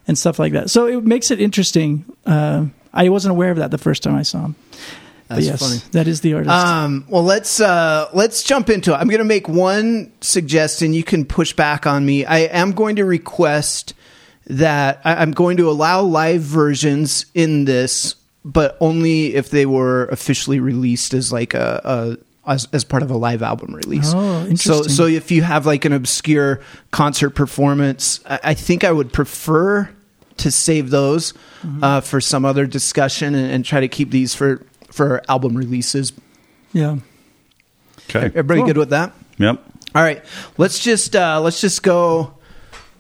and 0.08 0.18
stuff 0.18 0.40
like 0.40 0.54
that. 0.54 0.70
So 0.70 0.88
it 0.88 1.04
makes 1.06 1.32
it 1.32 1.40
interesting. 1.40 2.06
Uh, 2.26 2.66
I 2.94 3.10
wasn't 3.10 3.32
aware 3.32 3.52
of 3.52 3.58
that 3.58 3.72
the 3.72 3.78
first 3.78 4.04
time 4.04 4.16
I 4.16 4.24
saw 4.24 4.46
him. 4.46 4.56
But 5.30 5.36
That's 5.36 5.48
yes, 5.48 5.60
funny. 5.60 5.82
that 5.94 6.08
is 6.08 6.22
the 6.22 6.34
artist. 6.36 6.54
Um, 6.54 7.06
well, 7.10 7.24
let's 7.24 7.60
uh, 7.60 8.10
let's 8.14 8.44
jump 8.44 8.70
into 8.70 8.92
it. 8.94 8.98
I'm 8.98 9.08
going 9.08 9.20
to 9.20 9.24
make 9.26 9.48
one 9.48 10.12
suggestion. 10.22 10.94
You 10.94 11.04
can 11.04 11.26
push 11.26 11.54
back 11.54 11.88
on 11.88 12.06
me. 12.06 12.26
I 12.26 12.40
am 12.40 12.74
going 12.74 12.98
to 12.98 13.06
request 13.06 13.94
that 14.48 15.02
I, 15.06 15.16
I'm 15.16 15.32
going 15.32 15.58
to 15.58 15.70
allow 15.70 16.02
live 16.02 16.42
versions 16.42 17.26
in 17.34 17.66
this, 17.66 18.16
but 18.44 18.78
only 18.82 19.34
if 19.36 19.50
they 19.50 19.66
were 19.66 20.06
officially 20.08 20.60
released 20.60 21.14
as 21.14 21.32
like 21.32 21.54
a. 21.54 21.82
a 21.84 22.18
as, 22.46 22.68
as 22.74 22.84
part 22.84 23.04
of 23.04 23.10
a 23.10 23.16
live 23.16 23.42
album 23.42 23.74
release. 23.74 24.12
Oh, 24.14 24.54
So, 24.56 24.84
so 24.84 25.06
if 25.06 25.32
you 25.32 25.44
have 25.44 25.66
like 25.66 25.86
an 25.86 25.94
obscure 25.94 26.60
concert 26.92 27.30
performance, 27.30 28.20
I, 28.30 28.40
I 28.44 28.54
think 28.54 28.84
I 28.84 28.92
would 28.92 29.14
prefer 29.14 29.90
to 30.38 30.52
save 30.52 30.90
those 30.90 31.34
Mm-hmm. 31.64 31.82
uh, 31.82 32.02
for 32.02 32.20
some 32.20 32.44
other 32.44 32.66
discussion 32.66 33.34
and, 33.36 33.50
and 33.50 33.64
try 33.64 33.80
to 33.80 33.88
keep 33.88 34.12
these 34.12 34.36
for 34.36 34.66
for 34.92 35.22
album 35.30 35.56
releases. 35.56 36.12
yeah. 36.74 36.98
Okay. 38.10 38.26
Everybody 38.26 38.60
Cool. 38.60 38.68
good 38.68 38.78
with 38.78 38.90
that? 38.90 39.14
Yep. 39.38 39.64
All 39.96 40.02
right, 40.04 40.22
let's 40.58 40.80
just 40.80 41.16
uh, 41.16 41.40
let's 41.40 41.62
just 41.62 41.82
go 41.82 42.34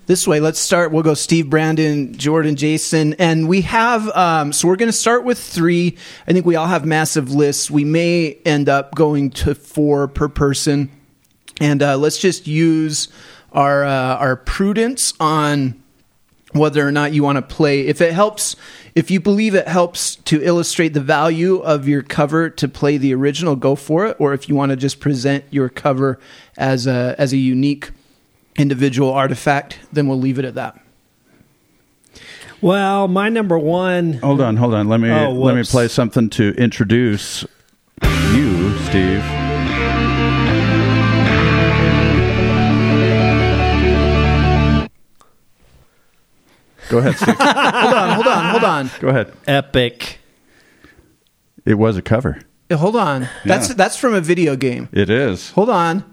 this 0.06 0.26
way. 0.26 0.40
Let's 0.40 0.60
start. 0.60 0.92
We'll 0.94 1.04
go 1.04 1.14
Steve, 1.14 1.50
Brandon, 1.50 2.14
Jordan, 2.14 2.56
Jason, 2.56 3.16
and 3.16 3.50
we 3.50 3.62
have. 3.62 4.08
Um, 4.16 4.54
so 4.54 4.70
we're 4.70 4.78
going 4.78 4.88
to 4.92 4.98
start 4.98 5.26
with 5.26 5.40
three. 5.40 5.98
I 6.26 6.32
think 6.32 6.46
we 6.46 6.56
all 6.56 6.68
have 6.68 6.86
massive 6.86 7.32
lists. 7.34 7.70
We 7.70 7.84
may 7.84 8.38
end 8.46 8.70
up 8.70 8.96
going 8.96 9.32
to 9.32 9.56
four 9.56 10.08
per 10.08 10.30
person, 10.30 10.90
and 11.60 11.84
uh, 11.84 11.98
let's 11.98 12.18
just 12.18 12.48
use 12.48 13.10
our 13.52 13.84
uh, 13.84 14.16
our 14.18 14.38
prudence 14.38 15.14
on 15.20 15.83
whether 16.54 16.88
or 16.88 16.92
not 16.92 17.14
you 17.14 17.24
want 17.24 17.36
to 17.38 17.42
play. 17.42 17.82
If 17.88 18.00
it 18.02 18.14
helps, 18.14 18.56
if 18.96 19.12
you 19.12 19.20
believe 19.20 19.56
it 19.56 19.68
helps 19.68 20.16
to 20.18 20.42
illustrate 20.44 20.90
the 20.90 21.02
value 21.02 21.58
of 21.58 21.88
your 21.88 22.02
cover 22.02 22.50
to 22.52 22.68
play 22.68 22.98
the 22.98 23.14
original, 23.14 23.56
go 23.56 23.76
for 23.76 24.06
it. 24.06 24.18
Or 24.20 24.34
if 24.34 24.48
you 24.48 24.56
want 24.56 24.70
to 24.70 24.76
just 24.76 25.00
present 25.00 25.44
your 25.50 25.70
cover 25.70 26.20
as 26.58 26.88
a 26.88 27.16
as 27.18 27.34
a 27.34 27.38
unique 27.38 27.92
individual 28.56 29.12
artifact, 29.12 29.80
then 29.92 30.08
we'll 30.08 30.20
leave 30.20 30.40
it 30.40 30.46
at 30.46 30.56
that. 30.56 30.80
Well, 32.62 33.10
my 33.10 33.28
number 33.28 33.60
one. 33.60 34.14
Hold 34.14 34.40
on, 34.40 34.56
hold 34.56 34.74
on. 34.74 34.88
Let 34.88 35.02
me 35.02 35.10
Oh, 35.12 35.32
let 35.32 35.56
me 35.56 35.64
play 35.64 35.90
something 35.90 36.30
to 36.32 36.52
introduce 36.52 37.46
you, 38.02 38.78
Steve. 38.86 39.43
Go 46.94 47.00
ahead, 47.00 47.16
Steve. 47.18 47.36
hold 47.40 47.94
on, 47.96 48.10
hold 48.14 48.28
on, 48.28 48.50
hold 48.52 48.64
on, 48.64 48.92
Go 49.00 49.08
ahead. 49.08 49.34
Epic. 49.48 50.20
It 51.66 51.74
was 51.74 51.98
a 51.98 52.04
cover. 52.04 52.40
Hold 52.72 52.96
on. 52.96 53.28
That's 53.46 53.70
Yeah. 53.70 53.74
that's 53.76 53.98
from 53.98 54.14
a 54.14 54.22
video 54.22 54.56
game. 54.56 54.90
It 54.92 55.10
is. 55.10 55.50
Hold 55.54 55.72
on. 55.72 56.04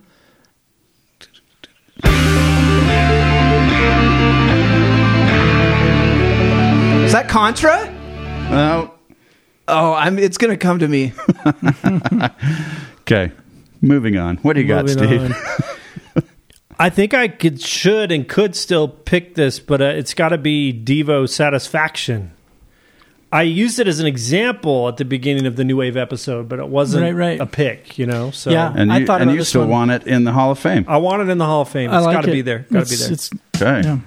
Is 7.05 7.13
that 7.13 7.29
Contra? 7.29 7.91
No. 8.51 8.95
Oh, 9.67 9.93
I'm. 9.95 10.19
It's 10.19 10.39
gonna 10.39 10.57
come 10.57 10.79
to 10.79 10.89
me. 10.89 11.13
Okay. 13.03 13.33
Moving 13.83 14.17
on. 14.19 14.37
What 14.37 14.53
do 14.53 14.61
you 14.63 14.69
got, 14.69 14.85
Moving 14.85 15.33
Steve? 15.33 15.37
on. 16.81 16.87
I 16.87 16.91
think 16.91 17.15
I 17.15 17.29
could, 17.29 17.61
should, 17.61 18.11
and 18.11 18.29
could 18.29 18.57
still 18.57 18.89
pick 18.89 19.35
this, 19.35 19.61
but 19.61 19.81
uh, 19.81 19.85
it's 19.87 20.15
got 20.15 20.31
to 20.31 20.39
be 20.39 20.73
Devo 20.73 21.29
Satisfaction. 21.29 22.33
I 23.33 23.43
used 23.43 23.79
it 23.79 23.87
as 23.87 24.01
an 24.01 24.07
example 24.07 24.89
at 24.89 24.97
the 24.97 25.05
beginning 25.05 25.47
of 25.47 25.55
the 25.55 25.63
New 25.63 25.77
Wave 25.77 25.97
episode, 25.97 26.49
but 26.49 26.59
it 26.59 26.67
wasn't 26.69 27.05
Right, 27.05 27.15
right. 27.15 27.41
a 27.41 27.47
pick, 27.47 27.97
you 27.97 28.05
know. 28.05 28.33
So 28.33 28.51
Yeah. 28.51 28.73
And 28.75 28.93
I 28.93 28.99
you, 28.99 29.07
thought 29.07 29.21
and 29.21 29.31
about 29.31 29.35
you 29.35 29.39
this 29.43 29.51
still 29.51 29.61
one. 29.61 29.71
want 29.71 29.91
it 29.93 30.07
in 30.09 30.25
the 30.25 30.33
Hall 30.33 30.51
of 30.51 30.59
Fame. 30.59 30.85
I 30.89 30.97
want 30.97 31.23
it 31.23 31.29
in 31.29 31.39
the 31.39 31.45
Hall 31.47 31.61
of 31.63 31.69
Fame. 31.69 31.91
I 31.93 31.99
It's 31.99 32.07
like 32.07 32.17
got 32.17 32.23
to 32.25 32.31
it. 32.31 32.33
be 32.33 32.41
there. 32.43 32.59
Got 32.61 32.67
to 32.69 32.73
be 32.75 32.81
It's- 32.81 32.99
there. 32.99 33.13
it's- 33.13 33.31
Okay. 33.63 33.89
yeah. 33.89 33.99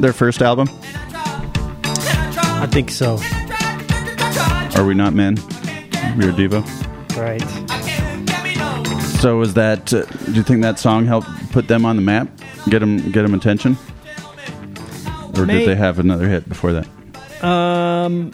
Their 0.00 0.12
first 0.12 0.42
album? 0.42 0.68
I 2.60 2.66
think 2.70 2.90
so. 2.90 3.18
Are 4.80 4.84
we 4.84 4.94
not 4.94 5.12
men? 5.14 5.36
We're 6.16 6.32
Devo. 6.32 6.62
Right. 7.16 7.42
So 9.20 9.36
was 9.38 9.54
that? 9.54 9.92
Uh, 9.92 10.04
do 10.26 10.32
you 10.32 10.42
think 10.44 10.62
that 10.62 10.78
song 10.78 11.04
helped 11.06 11.28
put 11.52 11.66
them 11.68 11.84
on 11.84 11.96
the 11.96 12.02
map? 12.02 12.28
Get 12.68 12.78
them, 12.80 13.10
get 13.10 13.22
them 13.22 13.34
attention, 13.34 13.76
or 15.36 15.46
May- 15.46 15.60
did 15.60 15.68
they 15.68 15.74
have 15.74 15.98
another 15.98 16.28
hit 16.28 16.48
before 16.48 16.72
that? 16.74 16.86
Um, 17.44 18.32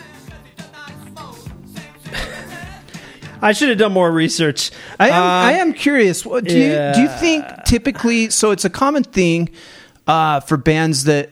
I 3.42 3.52
should 3.52 3.68
have 3.70 3.78
done 3.78 3.92
more 3.92 4.10
research. 4.10 4.70
I 4.98 5.08
am, 5.08 5.14
Uh, 5.22 5.26
I 5.26 5.52
am 5.52 5.72
curious. 5.72 6.24
What, 6.26 6.44
do 6.44 6.54
you 6.58 6.92
do 6.94 7.00
you 7.02 7.08
think 7.08 7.44
typically? 7.64 8.30
So 8.30 8.50
it's 8.50 8.64
a 8.64 8.70
common 8.70 9.04
thing 9.04 9.50
uh, 10.06 10.40
for 10.40 10.56
bands 10.56 11.04
that 11.04 11.30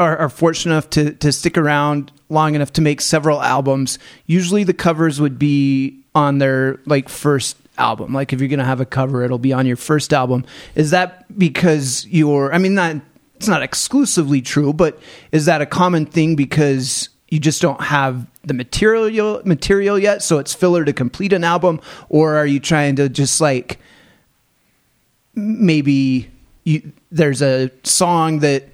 are, 0.00 0.16
are 0.16 0.28
fortunate 0.28 0.72
enough 0.72 0.90
to 0.90 1.12
to 1.12 1.30
stick 1.30 1.56
around 1.56 2.10
long 2.28 2.54
enough 2.54 2.72
to 2.72 2.80
make 2.80 3.00
several 3.00 3.40
albums. 3.42 3.98
Usually, 4.26 4.64
the 4.64 4.74
covers 4.74 5.20
would 5.20 5.38
be 5.38 6.00
on 6.14 6.38
their 6.38 6.80
like 6.86 7.08
first 7.08 7.56
album. 7.78 8.12
Like 8.12 8.32
if 8.32 8.40
you're 8.40 8.48
gonna 8.48 8.64
have 8.64 8.80
a 8.80 8.86
cover, 8.86 9.22
it'll 9.22 9.38
be 9.38 9.52
on 9.52 9.66
your 9.66 9.76
first 9.76 10.12
album. 10.12 10.44
Is 10.74 10.90
that 10.90 11.38
because 11.38 12.06
you're? 12.06 12.52
I 12.52 12.58
mean, 12.58 12.74
not 12.74 12.96
it's 13.36 13.48
not 13.48 13.62
exclusively 13.62 14.40
true, 14.42 14.72
but 14.72 14.98
is 15.32 15.44
that 15.44 15.60
a 15.60 15.66
common 15.66 16.06
thing 16.06 16.34
because 16.34 17.10
you 17.28 17.38
just 17.38 17.62
don't 17.62 17.80
have 17.80 18.26
the 18.42 18.54
material 18.54 19.42
material 19.44 19.98
yet, 19.98 20.22
so 20.22 20.38
it's 20.38 20.54
filler 20.54 20.84
to 20.84 20.92
complete 20.92 21.32
an 21.32 21.44
album, 21.44 21.80
or 22.08 22.36
are 22.36 22.46
you 22.46 22.58
trying 22.58 22.96
to 22.96 23.08
just 23.08 23.40
like 23.40 23.78
maybe 25.34 26.30
you, 26.64 26.92
there's 27.10 27.42
a 27.42 27.70
song 27.82 28.40
that 28.40 28.69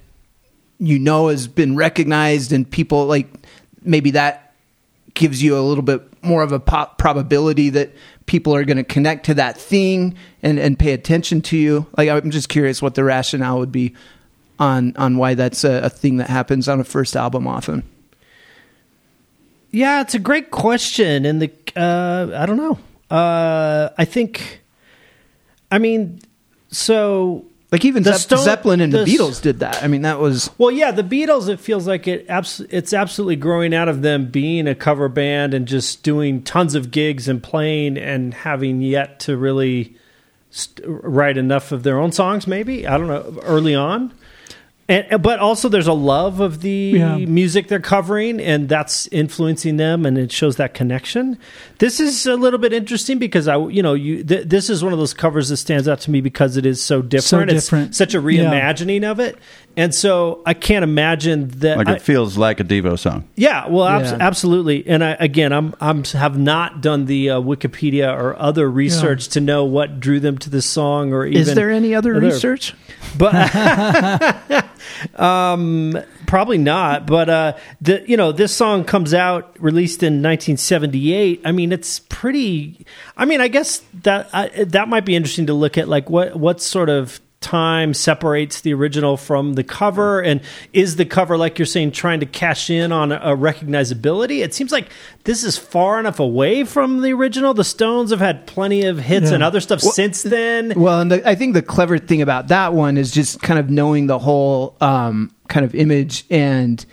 you 0.79 0.99
know 0.99 1.27
has 1.29 1.47
been 1.47 1.75
recognized 1.75 2.51
and 2.51 2.69
people 2.69 3.05
like 3.05 3.27
maybe 3.81 4.11
that 4.11 4.53
gives 5.13 5.41
you 5.41 5.57
a 5.57 5.61
little 5.61 5.83
bit 5.83 6.01
more 6.23 6.43
of 6.43 6.51
a 6.51 6.59
pop 6.59 6.97
probability 6.97 7.69
that 7.69 7.91
people 8.27 8.53
are 8.53 8.63
going 8.63 8.77
to 8.77 8.83
connect 8.83 9.25
to 9.25 9.33
that 9.33 9.57
thing 9.57 10.15
and, 10.43 10.59
and 10.59 10.77
pay 10.77 10.91
attention 10.93 11.41
to 11.41 11.57
you 11.57 11.85
like 11.97 12.09
i'm 12.09 12.29
just 12.29 12.49
curious 12.49 12.81
what 12.81 12.95
the 12.95 13.03
rationale 13.03 13.57
would 13.57 13.71
be 13.71 13.95
on 14.59 14.95
on 14.97 15.17
why 15.17 15.33
that's 15.33 15.63
a, 15.63 15.81
a 15.85 15.89
thing 15.89 16.17
that 16.17 16.29
happens 16.29 16.67
on 16.67 16.79
a 16.79 16.83
first 16.83 17.15
album 17.15 17.47
often 17.47 17.83
Yeah, 19.71 20.01
it's 20.01 20.15
a 20.15 20.19
great 20.19 20.49
question, 20.49 21.25
and 21.25 21.41
the 21.41 21.51
uh, 21.75 22.31
I 22.35 22.45
don't 22.45 22.57
know. 22.57 22.79
Uh, 23.09 23.89
I 23.97 24.05
think, 24.05 24.61
I 25.71 25.77
mean, 25.77 26.19
so 26.71 27.45
like 27.71 27.83
even 27.83 28.03
The 28.03 28.13
Zepp- 28.13 28.19
Stone- 28.21 28.43
zeppelin 28.45 28.81
and 28.81 28.93
the, 28.93 29.03
the- 29.03 29.11
beatles 29.17 29.41
did 29.41 29.59
that 29.59 29.83
i 29.83 29.87
mean 29.87 30.03
that 30.03 30.19
was 30.19 30.49
Well, 30.57 30.71
yeah, 30.71 30.91
the 30.91 31.03
Beatles. 31.03 31.49
It 31.49 31.59
feels 31.59 31.85
like 31.87 32.07
it. 32.07 32.25
Abs- 32.29 32.61
it's 32.69 32.93
absolutely 32.93 33.35
growing 33.35 33.73
out 33.75 33.87
of 33.89 34.01
them 34.01 34.27
being 34.31 34.67
a 34.67 34.75
cover 34.75 35.09
band 35.09 35.53
and 35.53 35.67
just 35.67 36.01
doing 36.03 36.41
tons 36.43 36.75
of 36.75 36.91
gigs 36.91 37.27
and 37.27 37.41
playing 37.43 37.97
and 37.97 38.33
having 38.33 38.81
yet 38.81 39.19
to 39.21 39.35
really 39.37 39.95
st- 40.49 40.85
write 40.87 41.37
enough 41.37 41.71
of 41.71 41.83
their 41.83 41.99
own 41.99 42.11
songs. 42.11 42.47
Maybe 42.47 42.87
I 42.87 42.97
don't 42.97 43.07
know. 43.07 43.39
Early 43.43 43.75
on. 43.75 44.13
And, 44.89 45.21
but 45.21 45.39
also, 45.39 45.67
there's 45.67 45.87
a 45.87 45.91
love 45.93 46.39
of 46.39 46.61
the 46.61 46.69
Yeah. 46.95 47.17
music 47.17 47.67
they're 47.67 47.79
covering, 47.81 48.39
and 48.39 48.69
that's 48.69 49.05
influencing 49.07 49.75
them, 49.75 50.05
and 50.05 50.17
it 50.17 50.31
shows 50.31 50.55
that 50.55 50.73
connection. 50.73 51.37
This 51.79 51.99
is 51.99 52.25
a 52.25 52.35
little 52.37 52.57
bit 52.57 52.71
interesting 52.71 53.19
because 53.19 53.49
I, 53.49 53.57
you 53.57 53.83
know, 53.83 53.93
you 53.95 54.23
th- 54.23 54.47
this 54.47 54.69
is 54.69 54.85
one 54.85 54.93
of 54.93 54.99
those 54.99 55.13
covers 55.13 55.49
that 55.49 55.57
stands 55.57 55.89
out 55.89 55.99
to 56.01 56.11
me 56.11 56.21
because 56.21 56.55
it 56.55 56.65
is 56.65 56.81
so 56.81 57.01
different. 57.01 57.49
different. 57.49 57.89
It's 57.89 57.97
such 57.97 58.15
a 58.15 58.19
Yeah. 58.19 58.45
reimagining 58.49 59.03
of 59.03 59.19
it, 59.19 59.35
and 59.75 59.93
so 59.93 60.41
I 60.45 60.53
can't 60.53 60.83
imagine 60.83 61.49
that. 61.57 61.77
Like 61.77 61.89
I- 61.89 61.95
it 61.95 62.01
feels 62.01 62.37
like 62.37 62.61
a 62.61 62.63
Devo 62.63 62.97
song. 62.97 63.25
yeah, 63.35 63.67
well, 63.67 63.85
abs- 63.85 64.11
Yeah. 64.11 64.17
absolutely. 64.21 64.85
And 64.87 65.03
I, 65.03 65.17
again, 65.19 65.51
I'm 65.51 65.73
I'm 65.81 66.05
have 66.05 66.39
not 66.39 66.81
done 66.81 67.07
the 67.07 67.31
uh, 67.31 67.41
Wikipedia 67.41 68.17
or 68.17 68.39
other 68.39 68.71
research 68.71 69.27
to 69.29 69.41
know 69.41 69.65
what 69.65 69.99
drew 69.99 70.21
them 70.21 70.37
to 70.37 70.49
this 70.49 70.65
song 70.65 71.11
or 71.11 71.25
even 71.25 71.41
is 71.41 71.53
there 71.55 71.69
any 71.71 71.93
other 71.93 72.15
other- 72.15 72.25
research 72.25 72.73
but 73.17 73.33
um, 75.15 75.97
probably 76.25 76.57
not. 76.57 77.05
But 77.05 77.29
uh, 77.29 77.57
the 77.81 78.03
you 78.07 78.17
know 78.17 78.31
this 78.31 78.55
song 78.55 78.83
comes 78.83 79.13
out 79.13 79.55
released 79.59 80.03
in 80.03 80.15
1978. 80.15 81.41
I 81.45 81.51
mean, 81.51 81.71
it's 81.71 81.99
pretty. 81.99 82.85
I 83.15 83.25
mean, 83.25 83.41
I 83.41 83.47
guess 83.47 83.81
that 84.03 84.71
that 84.71 84.87
might 84.87 85.05
be 85.05 85.15
interesting 85.15 85.47
to 85.47 85.53
look 85.53 85.77
at. 85.77 85.87
Like 85.87 86.09
what 86.09 86.35
what 86.35 86.61
sort 86.61 86.89
of 86.89 87.19
time 87.47 87.93
separates 87.93 88.61
the 88.61 88.73
original 88.73 89.15
from 89.15 89.53
the 89.53 89.63
cover 89.63 90.19
and 90.19 90.41
is 90.73 90.97
the 90.97 91.05
cover 91.05 91.37
like 91.37 91.57
you're 91.57 91.65
saying 91.65 91.91
trying 91.91 92.19
to 92.19 92.25
cash 92.25 92.69
in 92.69 92.91
on 92.91 93.11
a 93.11 93.35
recognizability 93.35 94.43
it 94.43 94.53
seems 94.53 94.71
like 94.71 94.89
this 95.23 95.43
is 95.43 95.57
far 95.57 95.99
enough 95.99 96.19
away 96.19 96.63
from 96.63 97.01
the 97.01 97.13
original 97.13 97.53
the 97.53 97.63
stones 97.63 98.11
have 98.11 98.19
had 98.19 98.45
plenty 98.47 98.83
of 98.85 98.97
hits 98.99 99.29
Yeah. 99.29 99.35
and 99.35 99.43
other 99.43 99.61
stuff 99.61 99.79
since 99.81 100.23
then 100.23 100.73
Well, 100.75 100.99
and 100.99 101.11
the, 101.11 101.27
I 101.29 101.35
think 101.35 101.53
the 101.53 101.61
clever 101.61 101.97
thing 101.97 102.21
about 102.21 102.49
that 102.49 102.73
one 102.73 102.97
is 102.97 103.11
just 103.11 103.41
kind 103.41 103.59
of 103.59 103.69
knowing 103.69 104.07
the 104.07 104.19
whole 104.19 104.75
um, 104.81 105.31
kind 105.47 105.65
of 105.65 105.73
image 105.75 106.25
and 106.29 106.85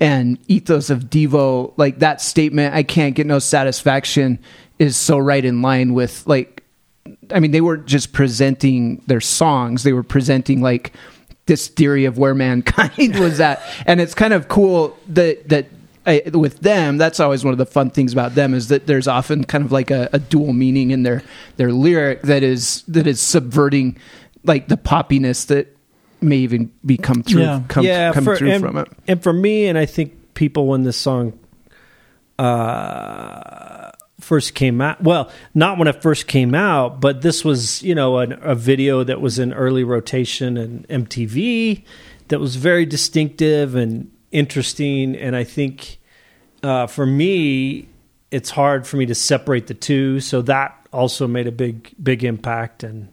and 0.00 0.38
ethos 0.48 0.90
of 0.90 1.04
Devo. 1.04 1.72
Like 1.76 1.98
that 2.00 2.20
statement, 2.20 2.74
"I 2.74 2.82
can't 2.84 3.14
get 3.16 3.26
no 3.26 3.38
satisfaction," 3.38 4.38
is 4.78 4.96
so 4.96 5.18
right 5.18 5.44
in 5.44 5.62
line 5.62 5.94
with 5.94 6.24
like. 6.26 6.57
I 7.32 7.40
mean, 7.40 7.50
they 7.50 7.60
weren't 7.60 7.86
just 7.86 8.12
presenting 8.12 9.02
their 9.06 9.20
songs; 9.20 9.82
they 9.82 9.92
were 9.92 10.02
presenting 10.02 10.60
like 10.62 10.92
this 11.46 11.68
theory 11.68 12.04
of 12.04 12.18
where 12.18 12.34
mankind 12.34 13.16
was 13.18 13.40
at, 13.40 13.62
and 13.86 14.00
it's 14.00 14.14
kind 14.14 14.32
of 14.32 14.48
cool 14.48 14.96
that 15.08 15.48
that 15.48 15.66
I, 16.06 16.22
with 16.32 16.60
them, 16.60 16.96
that's 16.96 17.20
always 17.20 17.44
one 17.44 17.52
of 17.52 17.58
the 17.58 17.66
fun 17.66 17.90
things 17.90 18.12
about 18.14 18.34
them 18.34 18.54
is 18.54 18.68
that 18.68 18.86
there's 18.86 19.06
often 19.06 19.44
kind 19.44 19.64
of 19.64 19.72
like 19.72 19.90
a, 19.90 20.08
a 20.12 20.18
dual 20.18 20.52
meaning 20.54 20.90
in 20.90 21.02
their 21.02 21.22
their 21.56 21.70
lyric 21.70 22.22
that 22.22 22.42
is 22.42 22.82
that 22.88 23.06
is 23.06 23.20
subverting 23.20 23.98
like 24.44 24.68
the 24.68 24.76
poppiness 24.76 25.46
that 25.48 25.76
may 26.20 26.38
even 26.38 26.72
be 26.84 26.96
come 26.96 27.22
through 27.22 27.42
Yeah. 27.42 27.62
come, 27.68 27.84
come 27.84 28.24
for, 28.24 28.36
through 28.36 28.50
and, 28.52 28.64
from 28.64 28.78
it. 28.78 28.88
And 29.06 29.22
for 29.22 29.32
me, 29.32 29.66
and 29.66 29.76
I 29.76 29.86
think 29.86 30.34
people 30.34 30.66
when 30.66 30.82
this 30.84 30.96
song 30.96 31.38
uh, 32.38 33.77
first 34.28 34.54
came 34.54 34.80
out, 34.80 35.02
well, 35.02 35.30
not 35.54 35.78
when 35.78 35.88
it 35.88 36.02
first 36.02 36.26
came 36.26 36.54
out, 36.54 37.00
but 37.00 37.22
this 37.22 37.44
was 37.44 37.82
you 37.82 37.94
know 37.94 38.18
an, 38.18 38.38
a 38.42 38.54
video 38.54 39.02
that 39.02 39.20
was 39.20 39.38
in 39.38 39.52
early 39.54 39.84
rotation 39.84 40.56
and 40.56 40.86
MTV 40.88 41.82
that 42.28 42.38
was 42.38 42.56
very 42.56 42.86
distinctive 42.86 43.74
and 43.74 44.10
interesting, 44.30 45.16
and 45.16 45.34
I 45.34 45.44
think 45.44 45.98
uh, 46.62 46.86
for 46.86 47.06
me, 47.06 47.88
it's 48.30 48.50
hard 48.50 48.86
for 48.86 48.96
me 48.96 49.06
to 49.06 49.14
separate 49.14 49.66
the 49.66 49.74
two. 49.74 50.20
So 50.20 50.42
that 50.42 50.74
also 50.92 51.26
made 51.26 51.46
a 51.46 51.52
big 51.52 51.94
big 52.02 52.24
impact 52.24 52.82
and 52.82 53.08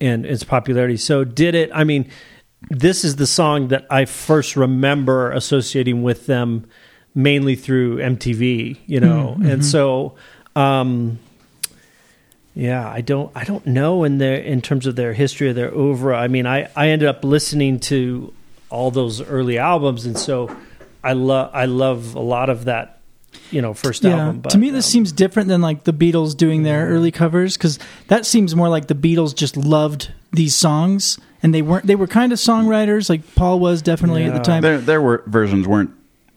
and 0.00 0.26
its 0.26 0.44
popularity. 0.44 0.96
So 0.96 1.24
did 1.24 1.54
it? 1.54 1.70
I 1.72 1.84
mean, 1.84 2.10
this 2.70 3.04
is 3.04 3.16
the 3.16 3.26
song 3.26 3.68
that 3.68 3.86
I 3.90 4.04
first 4.04 4.56
remember 4.56 5.30
associating 5.30 6.02
with 6.02 6.26
them 6.26 6.66
mainly 7.14 7.54
through 7.54 7.98
MTV, 7.98 8.78
you 8.86 9.00
know, 9.00 9.36
and 9.42 9.64
so. 9.64 10.14
Um, 10.54 11.18
yeah, 12.54 12.88
I 12.88 13.00
don't. 13.00 13.30
I 13.34 13.44
don't 13.44 13.66
know 13.66 14.04
in 14.04 14.18
their 14.18 14.36
in 14.36 14.60
terms 14.60 14.86
of 14.86 14.96
their 14.96 15.14
history 15.14 15.48
of 15.48 15.56
their 15.56 15.74
oeuvre. 15.74 16.14
I 16.16 16.28
mean, 16.28 16.46
I 16.46 16.68
I 16.76 16.88
ended 16.88 17.08
up 17.08 17.24
listening 17.24 17.80
to 17.80 18.32
all 18.68 18.90
those 18.90 19.22
early 19.22 19.58
albums, 19.58 20.04
and 20.04 20.18
so 20.18 20.54
I 21.02 21.14
love 21.14 21.50
I 21.54 21.64
love 21.64 22.14
a 22.14 22.20
lot 22.20 22.50
of 22.50 22.66
that, 22.66 23.00
you 23.50 23.62
know, 23.62 23.72
first 23.72 24.04
Yeah, 24.04 24.18
album. 24.18 24.40
But, 24.40 24.50
to 24.50 24.58
me, 24.58 24.70
this 24.70 24.86
um, 24.86 24.90
seems 24.90 25.12
different 25.12 25.48
than 25.48 25.62
like 25.62 25.84
the 25.84 25.92
Beatles 25.92 26.36
doing 26.36 26.62
their 26.62 26.88
early 26.88 27.10
covers 27.10 27.56
because 27.56 27.78
that 28.08 28.26
seems 28.26 28.54
more 28.54 28.68
like 28.68 28.86
the 28.86 28.94
Beatles 28.94 29.34
just 29.34 29.56
loved 29.56 30.12
these 30.32 30.54
songs 30.54 31.18
and 31.42 31.54
they 31.54 31.62
weren't. 31.62 31.86
They 31.86 31.96
were 31.96 32.06
kind 32.06 32.32
of 32.32 32.38
songwriters, 32.38 33.08
like 33.08 33.34
Paul 33.34 33.60
was 33.60 33.80
definitely 33.80 34.24
at 34.24 34.34
the 34.34 34.40
time. 34.40 34.60
Their 34.62 34.78
their 34.78 35.00
wor- 35.00 35.22
versions 35.26 35.66
weren't 35.66 35.90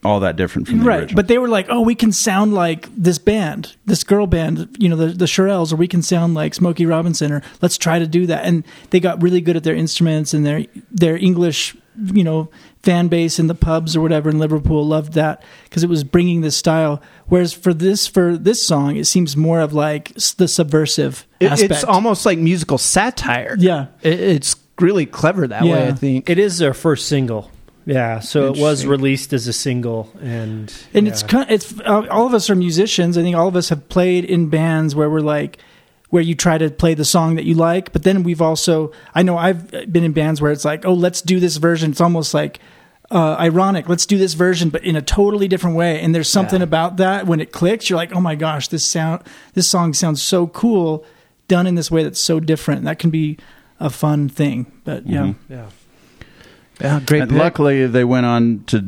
all 0.05 0.19
that 0.21 0.35
different 0.35 0.67
from 0.67 0.79
the 0.79 0.85
right 0.85 0.99
original. 1.01 1.15
but 1.15 1.27
they 1.27 1.37
were 1.37 1.47
like 1.49 1.65
oh 1.69 1.81
we 1.81 1.95
can 1.95 2.11
sound 2.11 2.53
like 2.53 2.87
this 2.95 3.17
band 3.17 3.75
this 3.85 4.03
girl 4.03 4.27
band 4.27 4.75
you 4.79 4.87
know 4.87 4.95
the, 4.95 5.07
the 5.07 5.25
Shirelles 5.25 5.73
or 5.73 5.75
we 5.75 5.87
can 5.87 6.01
sound 6.01 6.33
like 6.35 6.53
Smokey 6.53 6.85
Robinson 6.85 7.31
or 7.31 7.41
let's 7.61 7.77
try 7.77 7.99
to 7.99 8.07
do 8.07 8.25
that 8.27 8.45
and 8.45 8.63
they 8.91 8.99
got 8.99 9.21
really 9.21 9.41
good 9.41 9.55
at 9.57 9.63
their 9.63 9.75
instruments 9.75 10.33
and 10.33 10.45
their 10.45 10.65
their 10.91 11.17
English 11.17 11.75
you 12.13 12.23
know 12.23 12.49
fan 12.83 13.07
base 13.07 13.39
in 13.39 13.47
the 13.47 13.55
pubs 13.55 13.95
or 13.95 14.01
whatever 14.01 14.29
in 14.29 14.37
Liverpool 14.37 14.85
loved 14.85 15.13
that 15.13 15.41
because 15.63 15.83
it 15.83 15.89
was 15.89 16.03
bringing 16.03 16.41
this 16.41 16.55
style 16.55 17.01
whereas 17.27 17.51
for 17.53 17.73
this 17.73 18.05
for 18.05 18.37
this 18.37 18.65
song 18.67 18.95
it 18.95 19.05
seems 19.05 19.35
more 19.35 19.59
of 19.59 19.73
like 19.73 20.13
the 20.37 20.47
subversive 20.47 21.25
It- 21.39 21.51
aspect 21.51 21.71
it's 21.71 21.83
almost 21.83 22.25
like 22.25 22.37
musical 22.37 22.77
satire. 22.77 23.55
yeah 23.59 23.87
It, 24.03 24.19
it's 24.19 24.55
really 24.79 25.05
clever 25.05 25.47
that 25.47 25.63
way. 25.63 25.87
I 25.87 25.93
think. 25.93 26.29
It 26.29 26.37
is 26.37 26.57
their 26.57 26.73
first 26.73 27.07
single. 27.07 27.49
Yeah, 27.85 28.19
so 28.19 28.51
it 28.51 28.59
was 28.59 28.85
released 28.85 29.31
as 29.31 29.47
a 29.47 29.53
single, 29.53 30.11
and 30.21 30.73
and 30.93 31.05
yeah. 31.05 31.11
it's 31.13 31.21
kind 31.23 31.49
it's 31.51 31.79
uh, 31.81 32.07
all 32.09 32.25
of 32.25 32.33
us 32.33 32.49
are 32.49 32.55
musicians. 32.55 33.17
I 33.17 33.21
think 33.21 33.35
all 33.35 33.47
of 33.47 33.55
us 33.55 33.69
have 33.69 33.87
played 33.89 34.25
in 34.25 34.49
bands 34.49 34.95
where 34.95 35.09
we're 35.09 35.19
like 35.19 35.59
where 36.09 36.23
you 36.23 36.33
try 36.33 36.57
to 36.57 36.69
play 36.69 36.93
the 36.93 37.05
song 37.05 37.35
that 37.35 37.45
you 37.45 37.53
like, 37.55 37.91
but 37.91 38.03
then 38.03 38.23
we've 38.23 38.41
also 38.41 38.91
I 39.13 39.21
know 39.21 39.37
I've 39.37 39.69
been 39.91 40.03
in 40.03 40.13
bands 40.13 40.41
where 40.41 40.51
it's 40.51 40.65
like, 40.65 40.85
oh, 40.85 40.93
let's 40.93 41.21
do 41.21 41.39
this 41.39 41.57
version. 41.57 41.91
It's 41.91 42.01
almost 42.01 42.33
like 42.33 42.59
uh, 43.11 43.35
ironic. 43.39 43.87
Let's 43.87 44.07
do 44.07 44.17
this 44.17 44.33
version, 44.33 44.69
but 44.69 44.83
in 44.83 44.95
a 44.95 45.01
totally 45.01 45.47
different 45.47 45.75
way. 45.75 46.01
And 46.01 46.15
there's 46.15 46.29
something 46.29 46.61
Yeah. 46.61 46.63
about 46.65 46.97
that 46.97 47.27
when 47.27 47.39
it 47.39 47.51
clicks. 47.51 47.87
You're 47.87 47.97
like, 47.97 48.15
oh 48.15 48.21
my 48.21 48.33
gosh, 48.33 48.67
this 48.69 48.89
sound, 48.89 49.21
this 49.53 49.69
song 49.69 49.93
sounds 49.93 50.23
so 50.23 50.47
cool, 50.47 51.05
done 51.47 51.67
in 51.67 51.75
this 51.75 51.91
way 51.91 52.01
that's 52.03 52.19
so 52.19 52.39
different. 52.39 52.83
That 52.85 52.97
can 52.97 53.11
be 53.11 53.37
a 53.79 53.91
fun 53.91 54.27
thing. 54.27 54.71
But 54.85 55.05
yeah, 55.05 55.19
Mhm. 55.21 55.35
Yeah. 55.49 55.65
Yeah, 56.81 56.99
great. 57.05 57.21
And 57.23 57.31
pick. 57.31 57.39
luckily, 57.39 57.87
they 57.87 58.03
went 58.03 58.25
on 58.25 58.63
to 58.67 58.83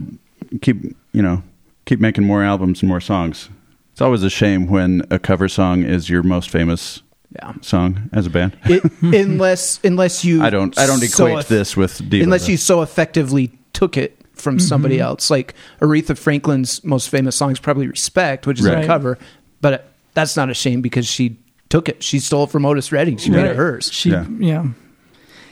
keep 0.62 0.78
you 1.14 1.22
know 1.22 1.44
keep 1.86 2.00
making 2.00 2.24
more 2.24 2.44
albums 2.44 2.82
and 2.82 2.90
more 2.90 3.02
songs. 3.02 3.50
It's 3.92 4.02
always 4.02 4.24
a 4.24 4.30
shame 4.30 4.68
when 4.68 5.04
a 5.10 5.18
cover 5.20 5.48
song 5.48 5.84
is 5.84 6.10
your 6.10 6.22
most 6.24 6.50
famous 6.50 7.02
Yeah. 7.36 7.54
song 7.62 8.10
as 8.14 8.26
a 8.28 8.30
band. 8.30 8.58
It, 8.66 8.84
unless 9.02 9.80
unless 9.84 10.24
you 10.24 10.44
I 10.44 10.50
don't 10.50 10.78
I 10.78 10.86
don't 10.86 11.00
so 11.00 11.26
equate 11.26 11.40
eff- 11.40 11.48
this 11.48 11.76
with 11.78 12.00
Devo. 12.02 12.24
unless 12.24 12.46
though. 12.46 12.52
you 12.52 12.58
so 12.58 12.82
effectively 12.82 13.52
took 13.74 13.98
it 13.98 14.18
from 14.34 14.58
mm-hmm. 14.58 14.68
somebody 14.68 15.00
else. 15.00 15.30
Like 15.32 15.56
Aretha 15.82 16.18
Franklin's 16.18 16.84
most 16.84 17.10
famous 17.10 17.36
song 17.36 17.52
is 17.52 17.60
probably 17.60 17.88
"Respect," 17.88 18.46
which 18.48 18.60
is 18.60 18.66
Right. 18.68 18.84
a 18.84 18.88
cover, 18.88 19.18
but 19.62 19.74
uh, 19.74 19.78
that's 20.14 20.36
not 20.38 20.50
a 20.50 20.54
shame 20.54 20.82
because 20.82 21.08
she 21.08 21.38
took 21.70 21.90
it. 21.90 22.04
She 22.04 22.20
stole 22.20 22.44
it 22.46 22.50
from 22.52 22.66
Otis 22.66 22.92
Redding. 22.92 23.18
She 23.18 23.30
made 23.32 23.46
it 23.46 23.56
hers. 23.56 23.92
She, 23.92 24.12
Yeah. 24.12 24.26
yeah. 24.40 24.66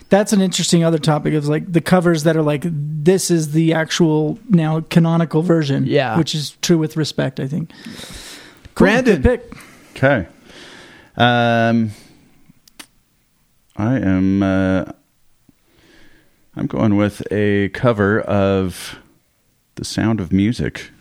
That's 0.09 0.33
an 0.33 0.41
interesting 0.41 0.83
other 0.83 0.99
topic 0.99 1.33
of 1.33 1.47
like 1.47 1.71
the 1.71 1.81
covers 1.81 2.23
that 2.23 2.37
are 2.37 2.43
like 2.43 2.63
this 2.65 3.31
is 3.31 3.51
the 3.53 3.73
actual 3.73 4.37
now 4.49 4.81
canonical 4.81 5.41
version. 5.41 5.85
Yeah. 5.85 6.17
which 6.17 6.35
is 6.35 6.51
true 6.61 6.77
with 6.77 6.95
respect. 6.95 7.39
I 7.39 7.47
think. 7.47 7.71
Cool, 8.75 8.85
Brandon. 8.87 9.21
pick. 9.23 9.53
Okay. 9.95 10.27
Um, 11.17 11.91
I 13.77 13.95
am. 13.97 14.43
Uh, 14.43 14.85
I'm 16.55 16.67
going 16.67 16.95
with 16.95 17.21
a 17.31 17.69
cover 17.69 18.21
of 18.21 18.99
"The 19.75 19.85
Sound 19.85 20.19
of 20.19 20.31
Music," 20.31 20.91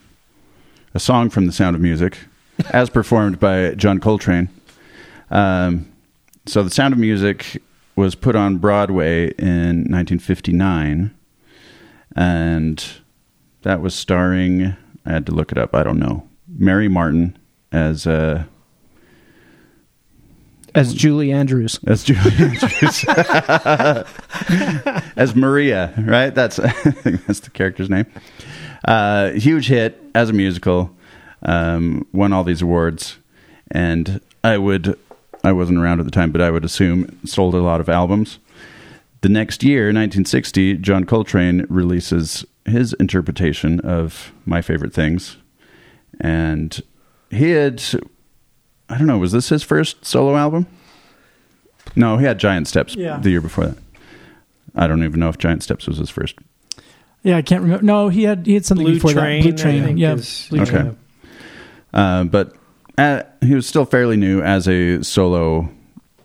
a 0.94 1.00
song 1.00 1.30
from 1.30 1.46
"The 1.46 1.52
Sound 1.52 1.76
of 1.76 1.82
Music," 1.82 2.18
as 2.70 2.90
performed 2.90 3.38
by 3.38 3.74
John 3.74 4.00
Coltrane. 4.00 4.48
Um, 5.30 5.86
so, 6.46 6.62
"The 6.62 6.70
Sound 6.70 6.94
of 6.94 6.98
Music" 7.00 7.60
was 7.96 8.14
put 8.14 8.36
on 8.36 8.58
Broadway 8.58 9.28
in 9.38 9.86
1959, 9.90 11.14
and 12.16 12.84
that 13.62 13.80
was 13.80 13.94
starring. 13.94 14.76
I 15.06 15.12
had 15.12 15.26
to 15.26 15.32
look 15.32 15.52
it 15.52 15.58
up. 15.58 15.74
I 15.74 15.82
don't 15.82 15.98
know. 15.98 16.28
Mary 16.48 16.88
Martin 16.88 17.36
as 17.72 18.06
uh, 18.06 18.44
As 20.74 20.94
Julie 20.94 21.30
Andrews. 21.32 21.78
as 21.86 22.04
Julie 22.04 22.32
Andrews. 22.38 23.04
as 25.16 25.34
Maria, 25.36 25.92
right? 25.98 26.34
That's 26.34 26.58
I 26.58 26.70
think 26.70 27.26
that's 27.26 27.40
the 27.40 27.50
character's 27.50 27.90
name. 27.90 28.06
Uh, 28.86 29.30
huge 29.32 29.68
hit 29.68 30.02
as 30.14 30.30
a 30.30 30.32
musical. 30.32 30.94
Um, 31.42 32.06
won 32.12 32.32
all 32.32 32.44
these 32.44 32.62
awards, 32.62 33.18
and 33.70 34.20
I 34.42 34.56
would 34.58 34.98
I 35.44 35.52
wasn't 35.52 35.78
around 35.78 36.00
at 36.00 36.06
the 36.06 36.10
time, 36.10 36.32
but 36.32 36.40
I 36.40 36.50
would 36.50 36.64
assume 36.64 37.18
sold 37.24 37.54
a 37.54 37.58
lot 37.58 37.80
of 37.80 37.88
albums. 37.88 38.38
The 39.20 39.28
next 39.28 39.62
year, 39.62 39.84
1960, 39.86 40.78
John 40.78 41.04
Coltrane 41.04 41.66
releases 41.68 42.44
his 42.64 42.92
interpretation 42.94 43.78
of 43.80 44.32
My 44.46 44.60
Favorite 44.62 44.92
Things, 44.92 45.36
and 46.20 46.80
he 47.30 47.50
had 47.50 47.82
I 48.88 48.98
don't 48.98 49.06
know, 49.06 49.18
was 49.18 49.32
this 49.32 49.48
his 49.50 49.62
first 49.62 50.04
solo 50.04 50.36
album? 50.36 50.66
No, 51.96 52.16
he 52.18 52.24
had 52.26 52.38
Giant 52.38 52.66
Steps 52.68 52.94
Yeah. 52.96 53.18
the 53.18 53.30
year 53.30 53.40
before 53.40 53.66
that. 53.66 53.78
I 54.74 54.86
don't 54.86 55.02
even 55.04 55.20
know 55.20 55.28
if 55.28 55.38
Giant 55.38 55.62
Steps 55.62 55.86
was 55.86 55.98
his 55.98 56.10
first. 56.10 56.34
Yeah, 57.22 57.36
I 57.38 57.42
can't 57.42 57.62
remember. 57.62 57.84
No, 57.84 58.08
he 58.08 58.24
had 58.24 58.44
he 58.46 58.54
had 58.54 58.66
something 58.66 58.84
Blue 58.86 58.94
before 58.94 59.12
Train. 59.12 59.42
that. 59.42 59.48
Blue 59.50 59.56
Train. 59.62 59.84
think, 59.84 59.98
yeah, 59.98 60.16
Blue 60.50 60.60
Okay. 60.62 60.70
Train. 60.70 60.96
Uh, 61.94 62.24
but 62.24 62.54
uh 62.98 63.22
he 63.40 63.54
was 63.54 63.66
still 63.66 63.84
fairly 63.84 64.16
new 64.16 64.40
as 64.42 64.68
a 64.68 65.02
solo, 65.02 65.68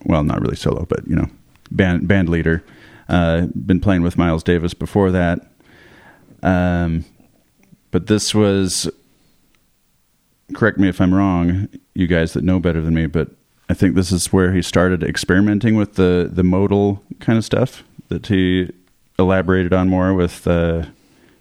well, 0.06 0.24
not 0.24 0.42
really 0.42 0.56
solo, 0.56 0.86
but 0.86 1.08
you 1.08 1.16
know, 1.16 1.28
band 1.72 2.08
band 2.08 2.30
leader. 2.30 2.64
Uh, 3.08 3.48
been 3.66 3.80
playing 3.80 4.04
with 4.04 4.18
Miles 4.18 4.44
Davis 4.44 4.76
before 4.76 5.10
that. 5.12 5.40
Um, 6.44 7.06
but 7.90 8.06
this 8.06 8.36
was, 8.36 8.88
correct 10.54 10.78
me 10.78 10.88
if 10.90 11.02
I'm 11.02 11.14
wrong, 11.14 11.68
you 11.96 12.06
guys 12.06 12.34
that 12.34 12.44
know 12.44 12.60
better 12.60 12.82
than 12.82 12.94
me, 12.94 13.08
but 13.08 13.30
I 13.68 13.74
think 13.74 13.96
this 13.96 14.12
is 14.12 14.32
where 14.32 14.54
he 14.54 14.62
started 14.62 15.04
experimenting 15.04 15.76
with 15.76 15.96
the 15.96 16.30
the 16.32 16.44
modal 16.44 17.04
kind 17.20 17.38
of 17.38 17.46
stuff 17.46 17.84
that 18.10 18.28
he 18.28 18.72
elaborated 19.18 19.74
on 19.74 19.90
more 19.90 20.14
with 20.14 20.48
uh, 20.48 20.86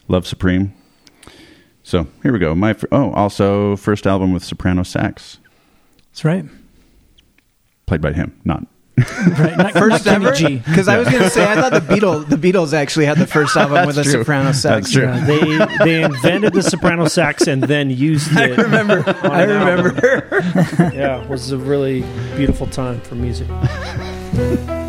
Love 0.09 0.27
Supreme. 0.27 0.75
So 1.89 2.07
here 2.23 2.35
we 2.35 2.39
go. 2.39 2.55
My 2.55 2.75
fir- 2.75 2.89
oh, 2.93 3.13
also 3.13 3.75
first 3.77 4.07
album 4.07 4.35
with 4.35 4.45
soprano 4.45 4.83
sax, 4.83 5.39
That's 6.11 6.23
right. 6.23 6.45
played 7.87 8.03
by 8.03 8.13
him, 8.13 8.39
not 8.45 8.67
Right. 8.99 9.57
Not, 9.57 9.73
First 9.79 10.05
not 10.05 10.17
ever? 10.17 10.33
G. 10.33 10.59
Because 10.59 10.87
I 10.87 10.99
was 10.99 11.09
going 11.09 11.23
to 11.23 11.31
say, 11.31 11.51
I 11.51 11.55
thought 11.55 11.73
the 11.73 11.81
Beatles, 11.95 12.29
the 12.29 12.37
Beatles 12.37 12.75
actually 12.75 13.07
had 13.07 13.17
the 13.17 13.27
first 13.27 13.57
album 13.57 13.87
with 13.87 13.97
a 13.97 14.03
true. 14.03 14.13
soprano 14.13 14.53
sax. 14.53 14.93
That's 14.93 14.93
true. 14.93 15.05
Yeah, 15.05 15.25
they 15.79 15.85
they 15.85 16.03
invented 16.03 16.53
the 16.53 16.63
soprano 16.63 17.07
sax 17.07 17.47
and 17.47 17.63
then 17.63 17.89
used 17.89 18.33
it. 18.33 18.59
I 18.59 18.63
remember. 18.63 19.05
I 19.23 19.45
remember. 19.45 19.99
Yeah, 20.95 21.23
it 21.23 21.29
was 21.31 21.53
a 21.53 21.57
really 21.57 22.03
beautiful 22.37 22.67
time 22.67 23.01
for 23.01 23.15
music. 23.15 23.49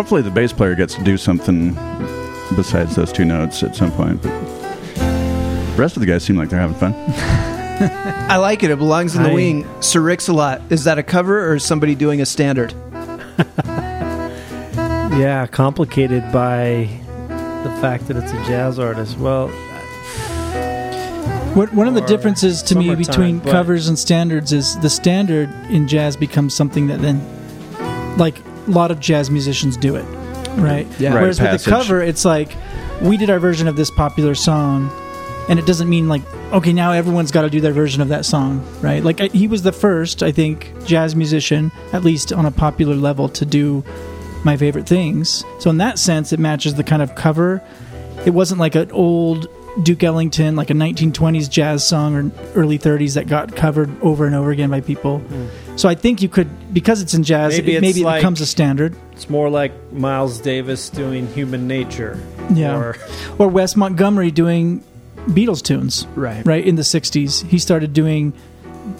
Hopefully, 0.00 0.22
the 0.22 0.30
bass 0.30 0.50
player 0.50 0.74
gets 0.74 0.94
to 0.94 1.04
do 1.04 1.18
something 1.18 1.74
besides 2.56 2.96
those 2.96 3.12
two 3.12 3.26
notes 3.26 3.62
at 3.62 3.76
some 3.76 3.92
point. 3.92 4.22
But 4.22 4.30
the 4.94 5.74
rest 5.76 5.94
of 5.94 6.00
the 6.00 6.06
guys 6.06 6.24
seem 6.24 6.36
like 6.38 6.48
they're 6.48 6.58
having 6.58 6.74
fun. 6.74 6.94
I 8.30 8.38
like 8.38 8.62
it. 8.62 8.70
It 8.70 8.78
belongs 8.78 9.14
in 9.14 9.22
the 9.24 9.28
I- 9.28 9.34
wing. 9.34 9.82
Sir 9.82 10.00
Rix-a-Lot. 10.00 10.62
Is 10.70 10.84
that 10.84 10.96
a 10.96 11.02
cover 11.02 11.46
or 11.50 11.56
is 11.56 11.64
somebody 11.64 11.94
doing 11.94 12.22
a 12.22 12.26
standard? 12.26 12.72
Yeah, 15.20 15.46
complicated 15.48 16.22
by 16.32 16.88
the 17.28 17.76
fact 17.82 18.08
that 18.08 18.16
it's 18.16 18.32
a 18.32 18.42
jazz 18.46 18.78
artist. 18.78 19.18
Well, 19.18 19.48
What, 21.54 21.74
one 21.74 21.88
of 21.88 21.92
the 21.94 22.00
differences 22.00 22.62
to 22.62 22.74
me 22.74 22.94
between 22.94 23.40
but- 23.40 23.50
covers 23.52 23.86
and 23.88 23.98
standards 23.98 24.50
is 24.54 24.78
the 24.80 24.88
standard 24.88 25.50
in 25.68 25.86
jazz 25.88 26.16
becomes 26.16 26.54
something 26.54 26.86
that 26.86 27.02
then, 27.02 27.20
like 28.16 28.36
a 28.66 28.70
lot 28.70 28.90
of 28.90 29.00
jazz 29.00 29.30
musicians 29.30 29.76
do 29.76 29.96
it, 29.96 30.04
mm-hmm. 30.04 30.62
right? 30.62 30.86
Yeah. 30.98 31.10
Right, 31.10 31.22
Whereas 31.22 31.40
with 31.40 31.50
passage. 31.50 31.64
the 31.64 31.70
cover, 31.70 32.02
it's 32.02 32.24
like 32.24 32.54
we 33.02 33.16
did 33.16 33.30
our 33.30 33.38
version 33.38 33.68
of 33.68 33.76
this 33.76 33.90
popular 33.90 34.34
song, 34.34 34.90
and 35.50 35.58
it 35.58 35.66
doesn't 35.66 35.88
mean 35.88 36.08
like 36.08 36.22
okay 36.52 36.72
now 36.72 36.92
everyone's 36.92 37.32
got 37.32 37.42
to 37.42 37.50
do 37.50 37.60
their 37.60 37.72
version 37.72 38.00
of 38.00 38.08
that 38.08 38.24
song 38.24 38.64
right 38.80 39.02
like 39.02 39.20
I, 39.20 39.26
he 39.26 39.48
was 39.48 39.62
the 39.62 39.72
first 39.72 40.22
i 40.22 40.30
think 40.30 40.72
jazz 40.86 41.16
musician 41.16 41.72
at 41.92 42.04
least 42.04 42.32
on 42.32 42.46
a 42.46 42.50
popular 42.50 42.94
level 42.94 43.28
to 43.30 43.44
do 43.44 43.84
my 44.44 44.56
favorite 44.56 44.88
things 44.88 45.44
so 45.58 45.68
in 45.68 45.78
that 45.78 45.98
sense 45.98 46.32
it 46.32 46.38
matches 46.38 46.76
the 46.76 46.84
kind 46.84 47.02
of 47.02 47.14
cover 47.16 47.62
it 48.24 48.30
wasn't 48.30 48.60
like 48.60 48.74
an 48.74 48.90
old 48.92 49.48
duke 49.82 50.02
ellington 50.02 50.56
like 50.56 50.68
a 50.70 50.72
1920s 50.74 51.48
jazz 51.48 51.86
song 51.86 52.14
or 52.14 52.32
early 52.54 52.78
30s 52.78 53.14
that 53.14 53.26
got 53.28 53.54
covered 53.54 53.88
over 54.02 54.26
and 54.26 54.34
over 54.34 54.50
again 54.50 54.68
by 54.70 54.80
people 54.80 55.18
hmm. 55.20 55.46
so 55.76 55.88
i 55.88 55.94
think 55.94 56.20
you 56.22 56.28
could 56.28 56.48
because 56.74 57.00
it's 57.00 57.14
in 57.14 57.22
jazz 57.22 57.52
Maybe 57.56 57.72
it, 57.72 57.76
it's 57.76 57.82
maybe 57.96 58.08
it 58.08 58.14
becomes 58.16 58.40
a 58.40 58.46
standard 58.46 58.94
It's 59.12 59.30
more 59.30 59.48
like 59.50 59.72
Miles 59.92 60.40
Davis 60.40 60.88
doing 60.90 61.26
Human 61.34 61.68
Nature. 61.68 62.18
Yeah. 62.54 62.74
Or, 62.76 62.96
or 63.38 63.48
wes 63.48 63.76
montgomery 63.76 64.30
doing 64.30 64.82
beatles 65.28 65.62
tunes 65.62 66.06
Right. 66.16 66.44
right 66.46 66.64
in 66.64 66.76
the 66.76 66.82
60s 66.82 67.46
he 67.46 67.58
started 67.58 67.92
doing 67.92 68.32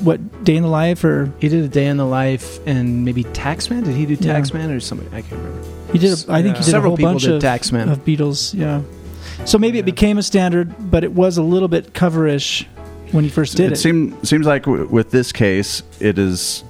what 0.00 0.44
day 0.44 0.54
in 0.56 0.62
the 0.62 0.68
life 0.68 1.02
or 1.04 1.32
He 1.40 1.48
did 1.48 1.64
a 1.64 1.68
day 1.68 1.86
in 1.86 1.96
the 1.96 2.06
life 2.06 2.64
and 2.66 3.04
maybe 3.04 3.24
Taxman. 3.24 3.84
Did 3.84 3.96
he 3.96 4.06
do 4.06 4.14
Yeah. 4.20 4.38
Taxman 4.38 4.74
or 4.74 4.78
somebody? 4.80 5.08
I 5.10 5.22
can't 5.22 5.40
remember. 5.42 5.92
he 5.92 5.98
did 5.98 6.12
a, 6.28 6.32
i 6.32 6.42
think 6.42 6.56
he 6.58 6.62
did 6.62 6.70
Several 6.70 6.92
a 6.92 6.96
whole 6.96 6.96
people 6.96 7.12
bunch 7.12 7.22
did 7.24 7.34
of, 7.34 7.42
Taxman. 7.42 7.90
of 7.90 8.04
beatles 8.04 8.54
yeah 8.54 8.82
so 9.44 9.58
maybe 9.58 9.78
it 9.78 9.84
became 9.84 10.18
a 10.18 10.22
standard 10.22 10.72
but 10.90 11.04
it 11.04 11.12
was 11.12 11.36
a 11.38 11.42
little 11.42 11.68
bit 11.68 11.92
coverish 11.92 12.66
when 13.12 13.24
he 13.24 13.30
first 13.30 13.56
did 13.56 13.66
it, 13.66 13.72
it 13.72 13.76
seem, 13.76 14.22
seems 14.24 14.46
like 14.46 14.64
w- 14.64 14.86
with 14.86 15.10
this 15.10 15.32
case, 15.32 15.82
it 15.98 16.18
is 16.18 16.62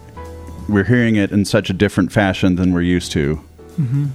we're 0.69 0.85
hearing 0.85 1.17
it 1.17 1.33
in 1.33 1.45
such 1.45 1.69
a 1.71 1.73
different 1.73 2.13
fashion 2.13 2.57
than 2.57 2.73
we're 2.73 2.81
used 2.83 3.13
to. 3.13 3.37
Mm-hmm. 3.79 4.07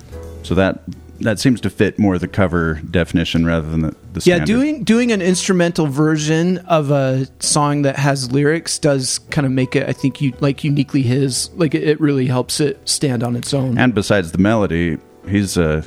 So 0.43 0.55
that 0.55 0.81
that 1.21 1.39
seems 1.39 1.61
to 1.61 1.69
fit 1.69 1.97
more 1.97 2.17
the 2.17 2.27
cover 2.27 2.75
definition 2.91 3.45
rather 3.45 3.69
than 3.69 3.81
the, 3.81 3.91
the 4.13 4.21
Yeah, 4.23 4.35
standard. 4.37 4.45
doing 4.47 4.83
doing 4.83 5.11
an 5.11 5.21
instrumental 5.21 5.87
version 5.87 6.57
of 6.59 6.91
a 6.91 7.27
song 7.39 7.83
that 7.83 7.97
has 7.97 8.31
lyrics 8.31 8.79
does 8.79 9.19
kind 9.29 9.45
of 9.45 9.51
make 9.51 9.75
it. 9.75 9.87
I 9.87 9.93
think 9.93 10.19
you 10.19 10.33
like 10.39 10.63
uniquely 10.63 11.03
his. 11.03 11.49
Like 11.53 11.75
it, 11.75 11.83
it 11.83 12.01
really 12.01 12.25
helps 12.27 12.59
it 12.59 12.79
stand 12.89 13.23
on 13.23 13.35
its 13.35 13.53
own. 13.53 13.77
And 13.77 13.93
besides 13.93 14.31
the 14.31 14.39
melody, 14.39 14.97
he's 15.27 15.57
uh 15.57 15.83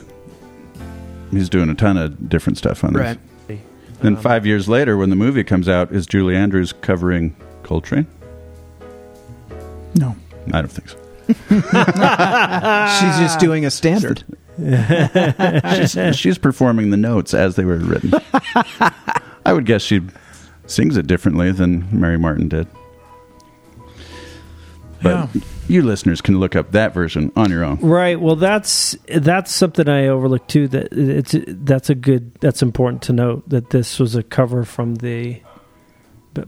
he's 1.31 1.49
doing 1.49 1.69
a 1.71 1.75
ton 1.75 1.97
of 1.97 2.29
different 2.29 2.59
stuff 2.59 2.85
on 2.85 2.95
right. 2.95 3.19
this. 3.47 3.59
Then 4.01 4.17
um, 4.17 4.23
five 4.23 4.47
years 4.47 4.69
later, 4.69 4.97
when 4.97 5.11
the 5.11 5.17
movie 5.17 5.43
comes 5.43 5.69
out, 5.69 5.93
is 5.93 6.07
Julie 6.07 6.37
Andrews 6.37 6.73
covering 6.73 7.35
Coltrane? 7.63 8.07
no 9.95 10.15
I 10.53 10.63
don't 10.63 10.69
think 10.69 10.89
so. 10.89 10.99
She's 11.29 13.19
just 13.19 13.39
doing 13.39 13.67
a 13.67 13.71
standard. 13.71 14.25
She's, 15.77 16.17
she's 16.17 16.39
performing 16.39 16.91
the 16.91 16.97
notes 16.97 17.33
as 17.33 17.57
they 17.57 17.65
were 17.65 17.77
written. 17.77 18.13
I 19.47 19.53
would 19.53 19.67
guess 19.67 19.83
she 19.83 20.01
sings 20.67 20.97
it 20.97 21.07
differently 21.07 21.53
than 21.53 21.87
Mary 21.93 22.19
Martin 22.19 22.49
did. 22.49 22.67
But 25.03 25.29
you 25.69 25.83
listeners 25.83 26.21
can 26.21 26.39
look 26.41 26.57
up 26.57 26.73
that 26.73 26.93
version 26.95 27.31
on 27.37 27.51
your 27.51 27.65
own. 27.65 27.79
right. 27.81 28.21
Well, 28.21 28.37
that's 28.37 28.97
that's 29.09 29.53
something 29.53 29.89
I 29.89 30.09
overlooked 30.09 30.49
too. 30.49 30.69
That 30.69 30.89
it's 30.93 31.35
that's 31.47 31.91
a 31.91 31.95
good. 31.95 32.35
That's 32.41 32.63
important 32.63 33.03
to 33.03 33.13
note 33.13 33.49
that 33.49 33.71
this 33.71 33.99
was 33.99 34.15
a 34.15 34.23
cover 34.23 34.65
from 34.65 34.97
the 34.97 35.41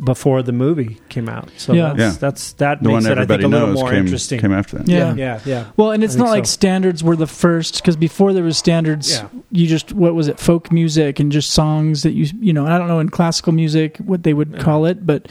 before 0.05 0.41
the 0.43 0.53
movie 0.53 1.01
came 1.09 1.29
out. 1.29 1.49
So 1.57 1.73
Yeah. 1.73 1.89
that's, 1.95 1.99
Yeah. 1.99 2.19
that's 2.21 2.53
that 2.55 2.81
The 2.83 2.89
makes 2.91 3.05
one 3.07 3.13
it 3.13 3.19
I 3.19 3.27
think 3.27 3.43
a 3.43 3.49
little 3.49 3.73
more 3.73 3.91
came, 3.91 4.01
interesting. 4.01 4.39
came 4.39 4.53
after 4.53 4.79
that. 4.79 4.87
Yeah. 4.87 5.15
yeah, 5.15 5.41
yeah. 5.45 5.65
Well, 5.77 5.91
and 5.91 6.05
it's 6.05 6.15
I 6.15 6.19
not 6.21 6.29
like 6.29 6.47
so. 6.47 6.51
standards 6.53 7.03
were 7.03 7.17
the 7.17 7.27
first 7.27 7.77
because 7.83 7.97
before 7.97 8.33
there 8.33 8.45
was 8.45 8.57
standards, 8.57 9.11
Yeah. 9.11 9.27
you 9.51 9.67
just 9.67 9.93
what 9.93 10.15
was 10.15 10.29
it, 10.29 10.39
folk 10.39 10.71
music 10.71 11.19
and 11.19 11.33
just 11.33 11.51
songs 11.51 12.05
that 12.05 12.13
you 12.13 12.27
you 12.41 12.53
know 12.53 12.67
I 12.67 12.79
don't 12.79 12.87
know 12.87 13.01
in 13.01 13.09
classical 13.09 13.53
music 13.53 13.97
what 13.99 14.23
they 14.23 14.33
would 14.33 14.61
call 14.61 14.85
it, 14.85 15.05
but 15.05 15.27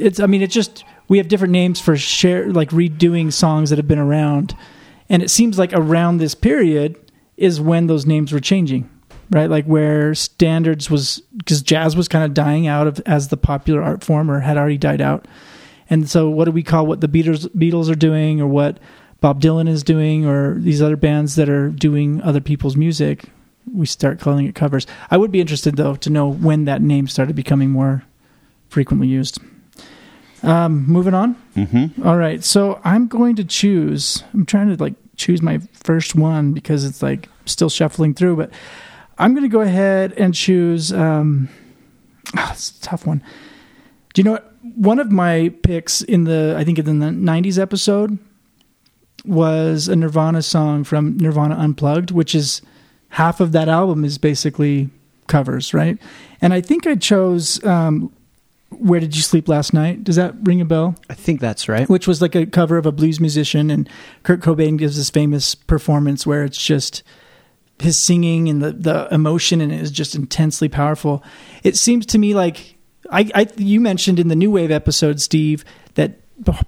it's 0.00 0.20
I 0.20 0.26
mean 0.26 0.42
it's 0.42 0.54
just 0.54 0.84
we 1.08 1.18
have 1.18 1.28
different 1.28 1.52
names 1.52 1.80
for 1.80 1.96
share 1.96 2.50
like 2.52 2.70
redoing 2.70 3.32
songs 3.32 3.70
that 3.70 3.78
have 3.78 3.88
been 3.88 3.98
around, 3.98 4.56
and 5.08 5.22
it 5.22 5.30
seems 5.30 5.58
like 5.58 5.72
around 5.72 6.18
this 6.18 6.34
period 6.34 6.96
is 7.36 7.60
when 7.60 7.86
those 7.86 8.04
names 8.04 8.32
were 8.32 8.40
changing, 8.40 8.90
right? 9.30 9.48
Like 9.48 9.64
where 9.64 10.14
standards 10.14 10.90
was 10.90 11.22
because 11.36 11.62
jazz 11.62 11.96
was 11.96 12.08
kind 12.08 12.24
of 12.24 12.34
dying 12.34 12.66
out 12.66 12.86
of 12.86 13.00
as 13.06 13.28
the 13.28 13.36
popular 13.36 13.82
art 13.82 14.04
form 14.04 14.30
or 14.30 14.40
had 14.40 14.58
already 14.58 14.78
died 14.78 15.00
out. 15.00 15.26
And 15.88 16.08
so, 16.10 16.28
what 16.28 16.44
do 16.44 16.50
we 16.50 16.62
call 16.62 16.86
what 16.86 17.00
the 17.00 17.08
Beatles 17.08 17.46
Beatles 17.56 17.90
are 17.90 17.96
doing, 17.96 18.40
or 18.40 18.46
what 18.46 18.78
Bob 19.20 19.40
Dylan 19.40 19.68
is 19.68 19.82
doing, 19.82 20.26
or 20.26 20.54
these 20.58 20.82
other 20.82 20.96
bands 20.96 21.36
that 21.36 21.48
are 21.48 21.70
doing 21.70 22.20
other 22.22 22.40
people's 22.40 22.76
music? 22.76 23.24
We 23.72 23.86
start 23.86 24.20
calling 24.20 24.46
it 24.46 24.54
covers. 24.54 24.86
I 25.10 25.16
would 25.16 25.30
be 25.30 25.40
interested 25.40 25.76
though 25.76 25.94
to 25.96 26.10
know 26.10 26.28
when 26.30 26.64
that 26.64 26.82
name 26.82 27.06
started 27.06 27.36
becoming 27.36 27.70
more 27.70 28.04
frequently 28.68 29.08
used. 29.08 29.40
Um, 30.42 30.86
moving 30.86 31.14
on. 31.14 31.36
Mm-hmm. 31.56 32.06
All 32.06 32.16
right, 32.16 32.42
so 32.44 32.80
I'm 32.84 33.08
going 33.08 33.36
to 33.36 33.44
choose. 33.44 34.22
I'm 34.32 34.46
trying 34.46 34.74
to 34.74 34.82
like 34.82 34.94
choose 35.16 35.42
my 35.42 35.58
first 35.72 36.14
one 36.14 36.52
because 36.52 36.84
it's 36.84 37.02
like 37.02 37.28
still 37.44 37.68
shuffling 37.68 38.14
through, 38.14 38.36
but 38.36 38.50
I'm 39.18 39.32
going 39.34 39.42
to 39.42 39.48
go 39.48 39.60
ahead 39.60 40.12
and 40.16 40.34
choose. 40.34 40.92
Um, 40.92 41.48
ah, 42.36 42.52
it's 42.52 42.70
a 42.78 42.80
tough 42.80 43.06
one. 43.06 43.22
Do 44.14 44.20
you 44.20 44.24
know 44.24 44.32
what? 44.32 44.54
One 44.74 44.98
of 44.98 45.10
my 45.10 45.52
picks 45.62 46.02
in 46.02 46.24
the 46.24 46.54
I 46.56 46.64
think 46.64 46.78
in 46.78 46.98
the 46.98 47.06
'90s 47.06 47.58
episode 47.58 48.18
was 49.24 49.88
a 49.88 49.96
Nirvana 49.96 50.42
song 50.42 50.84
from 50.84 51.16
Nirvana 51.16 51.56
Unplugged, 51.56 52.10
which 52.10 52.34
is 52.34 52.62
half 53.10 53.40
of 53.40 53.52
that 53.52 53.68
album 53.68 54.04
is 54.04 54.18
basically 54.18 54.90
covers, 55.26 55.74
right? 55.74 55.98
And 56.40 56.52
I 56.52 56.60
think 56.60 56.86
I 56.86 56.94
chose 56.94 57.62
um, 57.64 58.12
"Where 58.70 59.00
Did 59.00 59.16
You 59.16 59.22
Sleep 59.22 59.48
Last 59.48 59.72
Night." 59.72 60.04
Does 60.04 60.16
that 60.16 60.34
ring 60.42 60.60
a 60.60 60.64
bell? 60.64 60.94
I 61.08 61.14
think 61.14 61.40
that's 61.40 61.68
right. 61.68 61.88
which 61.88 62.06
was 62.06 62.22
like 62.22 62.34
a 62.34 62.46
cover 62.46 62.76
of 62.76 62.86
a 62.86 62.92
blues 62.92 63.20
musician 63.20 63.70
and 63.70 63.88
Kurt 64.22 64.40
Cobain 64.40 64.78
gives 64.78 64.96
this 64.96 65.10
famous 65.10 65.54
performance 65.54 66.26
where 66.26 66.44
it's 66.44 66.62
just 66.62 67.02
his 67.80 68.02
singing 68.02 68.48
and 68.48 68.62
the, 68.62 68.72
the 68.72 69.08
emotion 69.12 69.60
in 69.60 69.70
it 69.70 69.80
is 69.80 69.90
just 69.90 70.14
intensely 70.14 70.68
powerful. 70.68 71.22
It 71.62 71.76
seems 71.76 72.06
to 72.06 72.18
me 72.18 72.34
like 72.34 72.76
I, 73.10 73.30
I 73.34 73.46
you 73.56 73.80
mentioned 73.80 74.18
in 74.18 74.28
the 74.28 74.36
new 74.36 74.50
wave 74.50 74.70
episode, 74.70 75.20
Steve, 75.20 75.64
that 75.94 76.18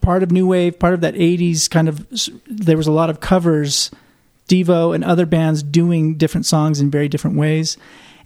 part 0.01 0.23
of 0.23 0.31
new 0.31 0.47
wave, 0.47 0.79
part 0.79 0.95
of 0.95 1.01
that 1.01 1.15
'80s 1.15 1.69
kind 1.69 1.89
of 1.89 2.07
there 2.47 2.77
was 2.77 2.87
a 2.87 2.93
lot 2.93 3.11
of 3.11 3.21
covers, 3.21 3.91
Devo 4.49 4.95
and 4.95 5.05
other 5.05 5.27
bands 5.27 5.63
doing 5.63 6.17
different 6.17 6.47
songs 6.47 6.81
in 6.81 6.91
very 6.91 7.09
different 7.09 7.37
ways. 7.37 7.77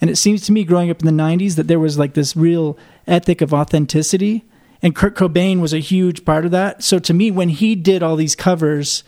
And 0.01 0.11
it 0.11 0.17
seems 0.17 0.43
to 0.43 0.53
me, 0.53 0.65
growing 0.65 0.91
up 0.91 1.01
in 1.03 1.07
the 1.17 1.23
'90s, 1.23 1.55
that 1.57 1.69
there 1.69 1.79
was 1.81 1.99
like 1.99 2.15
this 2.15 2.37
real 2.37 2.77
ethic 3.07 3.41
of 3.41 3.53
authenticity, 3.55 4.45
and 4.83 4.95
Kurt 4.95 5.15
Cobain 5.17 5.61
was 5.61 5.73
a 5.73 5.79
huge 5.79 6.25
part 6.25 6.45
of 6.45 6.51
that. 6.51 6.83
So 6.83 6.99
to 6.99 7.15
me, 7.15 7.31
when 7.31 7.49
he 7.49 7.75
did 7.75 8.03
all 8.03 8.17
these 8.17 8.35
covers, 8.35 9.05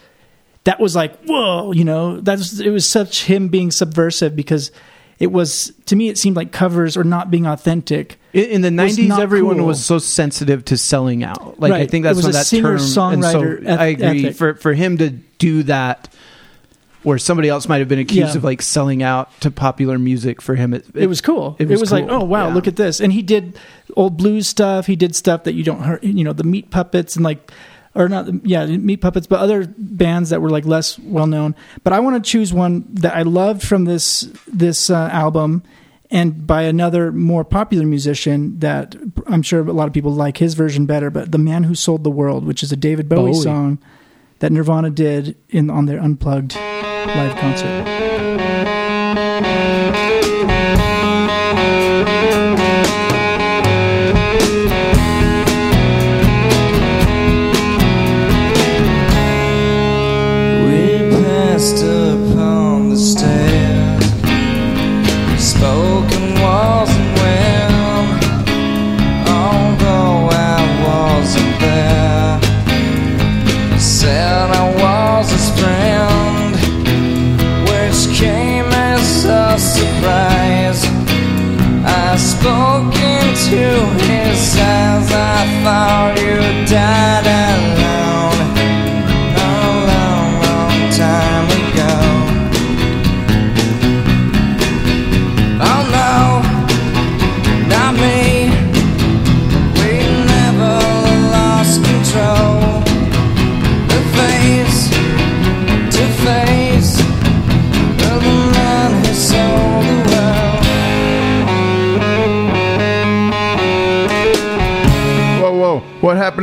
that 0.64 0.80
was 0.80 0.94
like 0.96 1.16
whoa, 1.24 1.72
you 1.72 1.84
know, 1.84 2.20
that's 2.20 2.60
it 2.60 2.70
was 2.70 2.88
such 2.88 3.24
him 3.24 3.48
being 3.48 3.70
subversive 3.70 4.34
because 4.36 4.70
it 5.18 5.32
was 5.32 5.72
to 5.86 5.96
me 5.96 6.08
it 6.08 6.18
seemed 6.18 6.36
like 6.36 6.52
covers 6.52 6.96
or 6.96 7.04
not 7.04 7.30
being 7.30 7.46
authentic. 7.46 8.18
In, 8.32 8.60
the 8.60 8.68
'90s, 8.68 9.18
everyone 9.18 9.56
cool. 9.56 9.66
was 9.66 9.82
so 9.84 9.96
sensitive 9.98 10.62
to 10.66 10.76
selling 10.76 11.24
out. 11.24 11.58
Like 11.58 11.72
I 11.72 11.78
Right. 11.78 11.90
think 11.90 12.04
It 12.04 12.08
that's 12.08 12.16
was 12.18 12.26
what 12.26 12.30
a 12.34 12.38
that 12.38 12.90
term. 12.94 13.12
and 13.14 13.24
so 13.24 13.42
eth- 13.42 13.78
I 13.80 13.86
agree. 13.86 14.04
ethic. 14.26 14.36
For 14.36 14.54
for 14.54 14.74
him 14.74 14.98
to 14.98 15.10
do 15.38 15.62
that, 15.64 16.12
where 17.06 17.18
somebody 17.18 17.48
else 17.48 17.68
might 17.68 17.78
have 17.78 17.86
been 17.88 18.00
accused 18.00 18.32
Yeah. 18.32 18.36
of 18.38 18.42
like 18.42 18.60
selling 18.60 19.00
out 19.00 19.28
to 19.40 19.50
popular 19.50 19.96
music, 19.96 20.42
for 20.42 20.56
him 20.56 20.74
it, 20.74 20.84
It, 20.92 21.06
was 21.06 21.20
cool. 21.20 21.54
it 21.60 21.64
It 21.64 21.68
was 21.70 21.80
was, 21.82 21.92
like, 21.92 22.06
oh 22.08 22.24
wow, 22.24 22.48
Yeah. 22.48 22.54
look 22.54 22.66
at 22.66 22.74
this. 22.74 22.98
And 23.00 23.12
he 23.12 23.22
did 23.22 23.56
old 23.96 24.16
blues 24.16 24.48
stuff. 24.48 24.86
He 24.86 24.96
did 24.96 25.14
stuff 25.14 25.44
that 25.44 25.54
you 25.54 25.62
don't 25.62 25.84
hear, 25.84 26.00
you 26.02 26.24
know, 26.24 26.32
the 26.32 26.42
Meat 26.42 26.70
Puppets 26.72 27.14
and 27.14 27.24
like, 27.24 27.52
or 27.94 28.08
not, 28.08 28.26
yeah, 28.44 28.66
Meat 28.66 28.96
Puppets, 28.96 29.28
but 29.28 29.38
other 29.38 29.72
bands 29.78 30.30
that 30.30 30.42
were 30.42 30.50
like 30.50 30.66
less 30.66 30.98
well 30.98 31.28
known. 31.28 31.54
But 31.84 31.92
I 31.92 32.00
want 32.00 32.22
to 32.22 32.28
choose 32.28 32.52
one 32.52 32.84
that 32.94 33.14
I 33.14 33.22
loved 33.22 33.62
from 33.62 33.84
this 33.84 34.28
this 34.52 34.90
uh, 34.90 35.08
album, 35.12 35.62
and 36.10 36.44
by 36.44 36.62
another 36.62 37.12
more 37.12 37.44
popular 37.44 37.86
musician 37.86 38.58
that 38.58 38.96
I'm 39.28 39.42
sure 39.42 39.60
a 39.60 39.72
lot 39.72 39.86
of 39.86 39.94
people 39.94 40.10
like 40.12 40.38
his 40.38 40.54
version 40.54 40.86
better. 40.86 41.08
But 41.10 41.30
the 41.30 41.38
Man 41.38 41.62
Who 41.62 41.74
Sold 41.76 42.02
the 42.02 42.10
World, 42.10 42.44
which 42.44 42.64
is 42.64 42.72
a 42.72 42.76
David 42.76 43.08
Bowie, 43.08 43.30
Bowie. 43.30 43.40
song 43.42 43.78
that 44.40 44.52
Nirvana 44.52 44.90
did 44.90 45.34
in 45.48 45.70
on 45.70 45.86
their 45.86 45.98
unplugged 45.98 46.52
live 47.14 47.36
concert. 47.36 47.86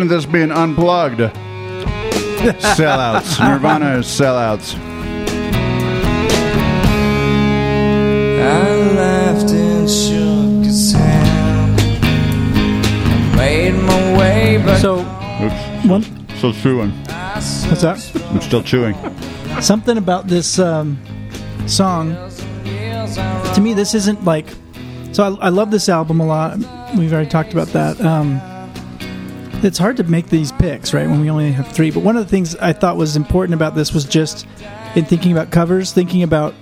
To 0.08 0.16
this 0.16 0.26
being 0.26 0.52
unplugged? 0.52 1.20
sellouts. 2.76 3.40
Nirvana 3.40 3.98
is 4.00 4.06
sellouts. 4.06 4.76
I 8.40 8.76
laughed 8.96 9.52
and 9.52 9.90
shook 9.90 10.66
his 10.66 10.92
hand. 10.94 11.80
I 13.34 13.36
made 13.38 13.72
my 13.74 14.18
way 14.18 14.58
back. 14.58 14.80
So, 14.82 15.00
Oops. 15.42 15.86
one, 15.88 16.04
Still 16.38 16.54
chewing. 16.54 16.92
what's 16.92 17.82
that? 17.82 18.12
I'm 18.32 18.42
still 18.42 18.64
chewing. 18.64 18.96
Something 19.62 19.98
about 19.98 20.28
this 20.28 20.60
um, 20.60 20.98
song. 21.68 22.14
To 23.56 23.62
me, 23.62 23.74
this 23.74 23.94
isn't 23.94 24.26
like. 24.26 24.48
So 25.14 25.24
I, 25.40 25.46
I 25.46 25.50
love 25.50 25.72
this 25.72 25.88
album 25.90 26.20
a 26.20 26.26
lot. 26.26 26.58
We've 26.98 27.14
already 27.14 27.30
talked 27.30 27.54
about 27.54 27.68
that. 27.70 28.02
Um, 28.02 28.42
it's 29.64 29.78
hard 29.78 29.98
to 29.98 30.04
make 30.04 30.28
these 30.28 30.52
picks, 30.52 30.94
right? 30.94 31.08
When 31.08 31.22
we 31.22 31.30
only 31.30 31.52
have 31.52 31.72
three. 31.72 31.92
But 31.92 32.02
one 32.04 32.18
of 32.18 32.24
the 32.24 32.30
things 32.30 32.56
I 32.56 32.74
thought 32.74 32.98
was 32.98 33.16
important 33.16 33.54
about 33.56 33.76
this 33.76 33.94
was 33.94 34.06
just 34.06 34.46
in 34.96 35.06
thinking 35.06 35.32
about 35.32 35.52
covers, 35.52 35.92
thinking 35.92 36.24
about 36.24 36.54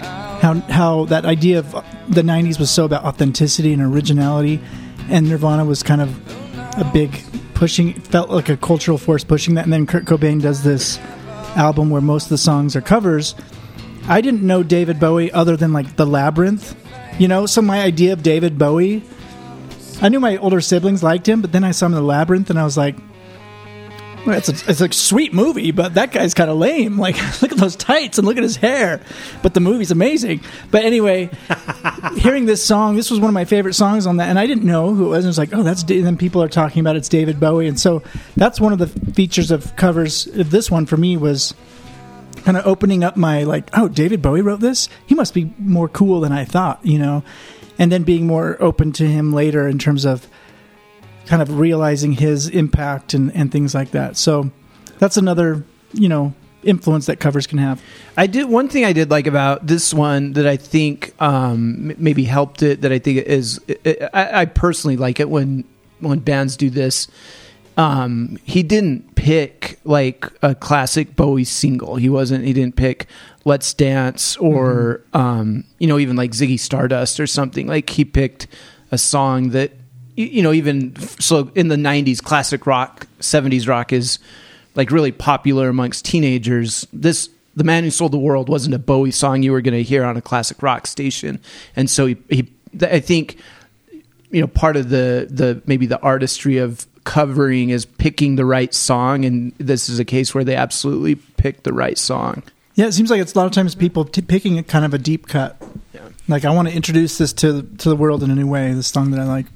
how 0.00 0.54
how 0.68 1.04
that 1.06 1.24
idea 1.24 1.58
of 1.58 1.72
the 2.08 2.22
'90s 2.22 2.58
was 2.58 2.70
so 2.70 2.84
about 2.84 3.04
authenticity 3.04 3.72
and 3.72 3.82
originality, 3.82 4.60
and 5.08 5.28
Nirvana 5.28 5.64
was 5.64 5.82
kind 5.82 6.00
of 6.00 6.78
a 6.78 6.90
big 6.92 7.22
pushing. 7.54 7.94
Felt 7.94 8.30
like 8.30 8.48
a 8.48 8.56
cultural 8.56 8.98
force 8.98 9.24
pushing 9.24 9.54
that, 9.54 9.64
and 9.64 9.72
then 9.72 9.86
Kurt 9.86 10.04
Cobain 10.04 10.40
does 10.40 10.62
this 10.62 10.98
album 11.56 11.90
where 11.90 12.00
most 12.00 12.24
of 12.24 12.30
the 12.30 12.38
songs 12.38 12.76
are 12.76 12.80
covers. 12.80 13.34
I 14.06 14.20
didn't 14.20 14.42
know 14.42 14.62
David 14.62 14.98
Bowie 14.98 15.30
other 15.32 15.56
than 15.56 15.72
like 15.72 15.96
the 15.96 16.06
Labyrinth, 16.06 16.74
you 17.18 17.28
know. 17.28 17.46
So 17.46 17.60
my 17.60 17.82
idea 17.82 18.12
of 18.12 18.22
David 18.22 18.58
Bowie, 18.58 19.02
I 20.00 20.08
knew 20.08 20.20
my 20.20 20.36
older 20.36 20.60
siblings 20.60 21.02
liked 21.02 21.28
him, 21.28 21.40
but 21.40 21.52
then 21.52 21.64
I 21.64 21.72
saw 21.72 21.86
him 21.86 21.92
in 21.92 21.96
the 21.96 22.02
Labyrinth, 22.02 22.50
and 22.50 22.58
I 22.58 22.64
was 22.64 22.76
like, 22.76 22.96
well, 24.26 24.36
it's 24.36 24.48
a 24.48 24.70
it's 24.70 24.80
a 24.80 24.92
sweet 24.92 25.32
movie, 25.32 25.70
but 25.70 25.94
that 25.94 26.12
guy's 26.12 26.34
kind 26.34 26.50
of 26.50 26.56
lame. 26.58 26.98
Like, 27.08 27.16
look 27.40 27.52
at 27.52 27.58
those 27.58 27.76
tights 27.76 28.18
and 28.18 28.26
look 28.26 28.36
at 28.36 28.42
his 28.42 28.56
hair. 28.56 29.00
But 29.42 29.54
the 29.54 29.60
movie's 29.60 29.90
amazing. 29.90 30.42
But 30.70 30.84
anyway, 30.84 31.30
hearing 32.16 32.44
this 32.44 32.62
song, 32.62 32.96
this 32.96 33.10
was 33.10 33.20
one 33.20 33.28
of 33.28 33.34
my 33.34 33.46
favorite 33.46 33.74
songs 33.74 34.06
on 34.06 34.18
that, 34.18 34.28
and 34.28 34.38
I 34.38 34.46
didn't 34.46 34.64
know 34.64 34.94
who 34.94 35.06
it 35.06 35.08
was. 35.08 35.18
And 35.24 35.26
I 35.26 35.30
was 35.30 35.38
like, 35.38 35.54
oh, 35.54 35.62
that's. 35.62 35.82
Da-. 35.82 35.98
And 35.98 36.06
then 36.06 36.16
people 36.18 36.42
are 36.42 36.48
talking 36.48 36.80
about 36.80 36.96
it's 36.96 37.08
David 37.08 37.40
Bowie, 37.40 37.68
and 37.68 37.80
so 37.80 38.02
that's 38.36 38.60
one 38.60 38.72
of 38.72 38.78
the 38.78 38.88
features 39.12 39.50
of 39.50 39.74
covers. 39.76 40.26
Of 40.26 40.50
this 40.50 40.70
one 40.70 40.84
for 40.84 40.96
me 40.96 41.16
was 41.16 41.54
kind 42.44 42.56
of 42.56 42.66
opening 42.66 43.04
up 43.04 43.16
my 43.16 43.44
like, 43.44 43.70
oh, 43.74 43.88
David 43.88 44.20
Bowie 44.20 44.42
wrote 44.42 44.60
this. 44.60 44.88
He 45.06 45.14
must 45.14 45.32
be 45.32 45.50
more 45.58 45.88
cool 45.88 46.20
than 46.20 46.32
I 46.32 46.44
thought, 46.44 46.84
you 46.84 46.98
know. 46.98 47.22
And 47.78 47.92
then 47.92 48.02
being 48.02 48.26
more 48.26 48.60
open 48.60 48.92
to 48.92 49.06
him 49.06 49.32
later 49.32 49.68
in 49.68 49.78
terms 49.78 50.04
of 50.04 50.26
kind 51.26 51.42
of 51.42 51.58
realizing 51.58 52.12
his 52.12 52.48
impact 52.48 53.14
and, 53.14 53.34
and 53.34 53.52
things 53.52 53.74
like 53.74 53.92
that. 53.92 54.16
So 54.16 54.50
that's 54.98 55.16
another, 55.16 55.62
you 55.92 56.08
know, 56.08 56.34
influence 56.62 57.06
that 57.06 57.20
covers 57.20 57.46
can 57.46 57.58
have. 57.58 57.82
I 58.16 58.26
did 58.26 58.48
one 58.48 58.68
thing 58.68 58.84
I 58.84 58.92
did 58.92 59.10
like 59.10 59.26
about 59.26 59.66
this 59.66 59.94
one 59.94 60.32
that 60.32 60.46
I 60.46 60.56
think 60.56 61.14
um, 61.20 61.94
maybe 61.98 62.24
helped 62.24 62.62
it. 62.62 62.80
That 62.80 62.92
I 62.92 62.98
think 62.98 63.18
is 63.18 63.60
I, 64.12 64.40
I 64.40 64.44
personally 64.46 64.96
like 64.96 65.20
it 65.20 65.28
when 65.28 65.64
when 66.00 66.18
bands 66.20 66.56
do 66.56 66.70
this. 66.70 67.08
Um, 67.76 68.38
he 68.42 68.64
didn't 68.64 69.14
pick 69.14 69.78
like 69.84 70.26
a 70.42 70.54
classic 70.54 71.14
Bowie 71.14 71.44
single. 71.44 71.94
He 71.96 72.08
wasn't. 72.08 72.44
He 72.44 72.52
didn't 72.52 72.74
pick 72.74 73.06
"Let's 73.48 73.72
Dance" 73.74 74.36
or 74.36 75.00
um, 75.12 75.64
you 75.78 75.88
know 75.88 75.98
even 75.98 76.16
like 76.16 76.32
Ziggy 76.32 76.60
Stardust 76.60 77.18
or 77.18 77.26
something. 77.26 77.66
Like 77.66 77.90
he 77.90 78.04
picked 78.04 78.46
a 78.90 78.98
song 78.98 79.50
that 79.50 79.72
you, 80.14 80.26
you 80.26 80.42
know 80.42 80.52
even 80.52 80.94
so 81.18 81.50
in 81.54 81.68
the 81.68 81.76
'90s, 81.76 82.22
classic 82.22 82.66
rock, 82.66 83.06
'70s 83.20 83.66
rock 83.66 83.92
is 83.92 84.18
like 84.74 84.90
really 84.90 85.12
popular 85.12 85.68
amongst 85.68 86.04
teenagers. 86.04 86.86
This 86.92 87.30
the 87.56 87.64
man 87.64 87.82
who 87.82 87.90
sold 87.90 88.12
the 88.12 88.18
world 88.18 88.48
wasn't 88.48 88.74
a 88.74 88.78
Bowie 88.78 89.10
song 89.10 89.42
you 89.42 89.50
were 89.52 89.60
going 89.60 89.74
to 89.74 89.82
hear 89.82 90.04
on 90.04 90.16
a 90.16 90.22
classic 90.22 90.62
rock 90.62 90.86
station, 90.86 91.40
and 91.74 91.90
so 91.90 92.06
he, 92.06 92.16
he 92.28 92.48
I 92.82 93.00
think 93.00 93.38
you 94.30 94.40
know 94.40 94.46
part 94.46 94.76
of 94.76 94.90
the 94.90 95.26
the 95.30 95.62
maybe 95.66 95.86
the 95.86 96.00
artistry 96.00 96.58
of 96.58 96.86
covering 97.04 97.70
is 97.70 97.86
picking 97.86 98.36
the 98.36 98.44
right 98.44 98.74
song, 98.74 99.24
and 99.24 99.52
this 99.56 99.88
is 99.88 99.98
a 99.98 100.04
case 100.04 100.34
where 100.34 100.44
they 100.44 100.54
absolutely 100.54 101.14
picked 101.14 101.64
the 101.64 101.72
right 101.72 101.96
song. 101.96 102.42
Yeah, 102.78 102.86
it 102.86 102.92
seems 102.92 103.10
like 103.10 103.20
it's 103.20 103.34
a 103.34 103.36
lot 103.36 103.46
of 103.46 103.50
times 103.50 103.74
people 103.74 104.04
t- 104.04 104.22
picking 104.22 104.56
a 104.56 104.62
kind 104.62 104.84
of 104.84 104.94
a 104.94 104.98
deep 104.98 105.26
cut. 105.26 105.60
Yeah. 105.92 106.10
Like 106.28 106.44
I 106.44 106.54
want 106.54 106.68
to 106.68 106.74
introduce 106.74 107.18
this 107.18 107.32
to 107.32 107.62
to 107.78 107.88
the 107.88 107.96
world 107.96 108.22
in 108.22 108.30
a 108.30 108.36
new 108.36 108.46
way. 108.46 108.72
This 108.72 108.86
song 108.86 109.10
that 109.10 109.18
I 109.18 109.24
like. 109.24 109.46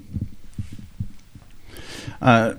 Uh, 2.20 2.54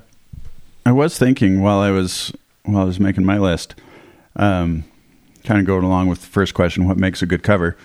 I 0.85 0.93
was 0.93 1.17
thinking 1.17 1.61
while 1.61 1.79
I 1.79 1.91
was 1.91 2.31
while 2.63 2.83
I 2.83 2.85
was 2.85 2.97
making 2.97 3.25
my 3.25 3.37
list, 3.37 3.75
um, 4.37 4.85
kind 5.43 5.59
of 5.59 5.65
going 5.65 5.83
along 5.83 6.07
with 6.07 6.21
the 6.21 6.27
first 6.27 6.53
question, 6.53 6.87
what 6.87 6.95
makes 6.95 7.21
a 7.21 7.25
good 7.25 7.43
cover? 7.43 7.75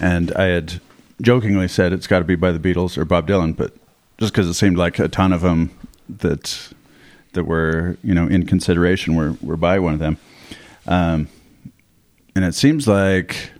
And 0.00 0.32
I 0.32 0.46
had 0.46 0.80
jokingly 1.22 1.68
said 1.68 1.92
it's 1.92 2.08
got 2.08 2.18
to 2.18 2.24
be 2.24 2.34
by 2.34 2.50
the 2.50 2.58
Beatles 2.58 2.98
or 2.98 3.04
Bob 3.04 3.28
Dylan, 3.28 3.56
but 3.56 3.74
just 4.18 4.32
because 4.32 4.48
it 4.48 4.54
seemed 4.54 4.76
like 4.76 4.98
a 4.98 5.06
ton 5.06 5.32
of 5.32 5.42
them 5.42 5.70
that 6.08 6.72
that 7.34 7.44
were 7.44 7.96
you 8.02 8.12
know 8.12 8.26
in 8.26 8.44
consideration 8.44 9.14
were 9.14 9.36
were 9.40 9.56
by 9.56 9.78
one 9.78 9.92
of 9.92 10.00
them, 10.00 10.18
um, 10.88 11.28
and 12.38 12.44
it 12.44 12.54
seems 12.54 12.86
like 12.86 13.50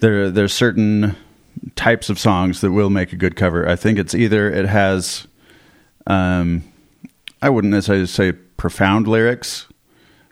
there 0.00 0.30
there's 0.30 0.52
certain 0.52 1.16
types 1.74 2.10
of 2.10 2.18
songs 2.18 2.60
that 2.60 2.70
will 2.70 2.90
make 2.90 3.14
a 3.14 3.16
good 3.16 3.34
cover. 3.34 3.66
I 3.66 3.76
think 3.76 3.98
it's 3.98 4.14
either 4.14 4.50
it 4.50 4.66
has, 4.66 5.26
um, 6.06 6.64
I 7.40 7.48
wouldn't 7.48 7.72
necessarily 7.72 8.04
say 8.04 8.32
profound 8.32 9.08
lyrics, 9.08 9.68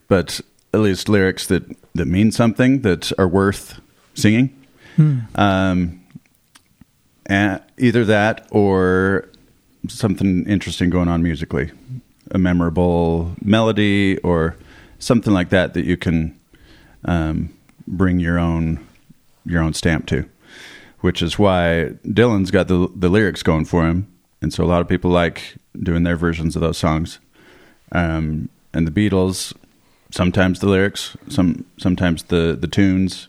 but 0.06 0.38
at 0.74 0.80
least 0.80 1.08
lyrics 1.08 1.46
that 1.46 1.64
that 1.94 2.04
mean 2.04 2.30
something 2.30 2.82
that 2.82 3.10
are 3.18 3.26
worth 3.26 3.80
singing. 4.12 4.54
Um, 5.34 6.04
and 7.24 7.62
either 7.78 8.04
that 8.04 8.46
or 8.50 9.30
something 9.88 10.44
interesting 10.46 10.90
going 10.90 11.08
on 11.08 11.22
musically, 11.22 11.70
a 12.32 12.36
memorable 12.36 13.34
melody 13.42 14.18
or 14.18 14.54
something 14.98 15.32
like 15.32 15.50
that 15.50 15.74
that 15.74 15.84
you 15.84 15.96
can 15.96 16.38
um, 17.04 17.52
bring 17.86 18.18
your 18.18 18.38
own 18.38 18.86
your 19.44 19.62
own 19.62 19.72
stamp 19.74 20.06
to 20.06 20.28
which 21.00 21.22
is 21.22 21.38
why 21.38 21.92
Dylan's 22.06 22.50
got 22.50 22.68
the 22.68 22.90
the 22.94 23.08
lyrics 23.08 23.42
going 23.42 23.64
for 23.64 23.86
him, 23.86 24.12
and 24.42 24.52
so 24.52 24.64
a 24.64 24.66
lot 24.66 24.80
of 24.80 24.88
people 24.88 25.10
like 25.10 25.56
doing 25.80 26.02
their 26.02 26.16
versions 26.16 26.56
of 26.56 26.62
those 26.62 26.78
songs. 26.78 27.18
Um, 27.92 28.48
and 28.74 28.86
the 28.86 28.90
Beatles, 28.90 29.54
sometimes 30.10 30.60
the 30.60 30.68
lyrics, 30.68 31.16
some 31.28 31.64
sometimes 31.78 32.24
the 32.24 32.56
the 32.60 32.66
tunes, 32.66 33.28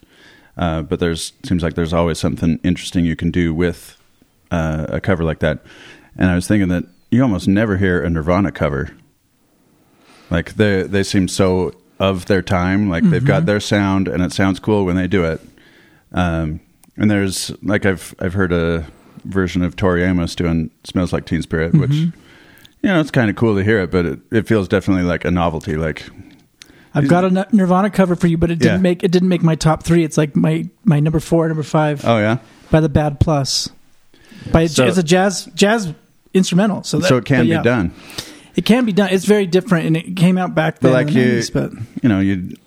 uh, 0.57 0.81
but 0.81 0.99
there's 0.99 1.33
seems 1.43 1.63
like 1.63 1.75
there's 1.75 1.93
always 1.93 2.19
something 2.19 2.59
interesting 2.63 3.05
you 3.05 3.15
can 3.15 3.31
do 3.31 3.53
with 3.53 3.97
uh, 4.51 4.87
a 4.89 5.01
cover 5.01 5.23
like 5.23 5.39
that. 5.39 5.59
And 6.17 6.29
I 6.29 6.35
was 6.35 6.47
thinking 6.47 6.69
that 6.69 6.85
you 7.11 7.21
almost 7.21 7.47
never 7.47 7.77
hear 7.77 8.03
a 8.03 8.09
Nirvana 8.09 8.51
cover. 8.51 8.91
Like 10.29 10.53
they 10.55 10.83
they 10.83 11.03
seem 11.03 11.27
so 11.27 11.73
of 11.99 12.25
their 12.27 12.41
time. 12.41 12.89
Like 12.89 13.03
they've 13.03 13.25
got 13.25 13.45
their 13.45 13.59
sound, 13.59 14.07
and 14.07 14.21
it 14.23 14.31
sounds 14.31 14.59
cool 14.59 14.85
when 14.85 14.95
they 14.95 15.07
do 15.07 15.23
it. 15.25 15.41
Um, 16.11 16.59
and 16.97 17.09
there's 17.09 17.51
like 17.63 17.85
I've 17.85 18.13
I've 18.19 18.33
heard 18.33 18.51
a 18.51 18.85
version 19.25 19.61
of 19.63 19.75
Tori 19.75 20.03
Amos 20.03 20.35
doing 20.35 20.71
"Smells 20.83 21.11
Like 21.13 21.25
Teen 21.25 21.41
Spirit," 21.41 21.73
which 21.73 21.91
you 21.91 22.11
know 22.83 22.99
it's 22.99 23.11
kind 23.11 23.29
of 23.29 23.35
cool 23.35 23.55
to 23.55 23.63
hear 23.63 23.81
it, 23.81 23.91
but 23.91 24.05
it, 24.05 24.19
it 24.31 24.47
feels 24.47 24.67
definitely 24.67 25.03
like 25.03 25.25
a 25.25 25.31
novelty. 25.31 25.75
Like 25.75 26.05
I've 26.93 27.07
got 27.07 27.25
a 27.25 27.47
Nirvana 27.51 27.89
cover 27.89 28.15
for 28.15 28.27
you, 28.27 28.37
but 28.37 28.51
it 28.51 28.59
didn't 28.59 28.77
Yeah. 28.79 28.81
make 28.81 29.03
it 29.03 29.11
didn't 29.11 29.29
make 29.29 29.43
my 29.43 29.55
top 29.55 29.83
three. 29.83 30.03
It's 30.03 30.17
like 30.17 30.35
my 30.35 30.67
my 30.83 30.99
number 30.99 31.19
four, 31.19 31.47
number 31.47 31.63
five 31.63 32.05
oh 32.05 32.17
yeah, 32.17 32.37
by 32.71 32.79
the 32.81 32.89
Bad 32.89 33.19
Plus. 33.19 33.69
By 34.51 34.67
So- 34.67 34.85
it's 34.85 34.97
a 34.97 35.03
jazz 35.03 35.45
jazz 35.55 35.93
instrumental, 36.33 36.83
so 36.83 36.99
that, 36.99 37.07
so 37.07 37.17
it 37.17 37.25
can 37.25 37.43
be 37.45 37.49
yeah. 37.49 37.61
done. 37.61 37.91
It 38.59 38.65
can 38.65 38.83
be 38.83 38.91
done. 38.91 39.09
It's 39.11 39.23
very 39.23 39.45
different, 39.45 39.85
and 39.87 39.95
it 39.95 40.17
came 40.17 40.37
out 40.37 40.53
back 40.53 40.75
But 40.81 40.89
then. 40.89 40.93
like 40.93 41.07
in 41.07 41.13
the 41.13 41.19
you, 41.21 41.39
90s, 41.39 41.53
but 41.53 41.71
you 42.03 42.09
know, 42.09 42.19
you 42.19 42.57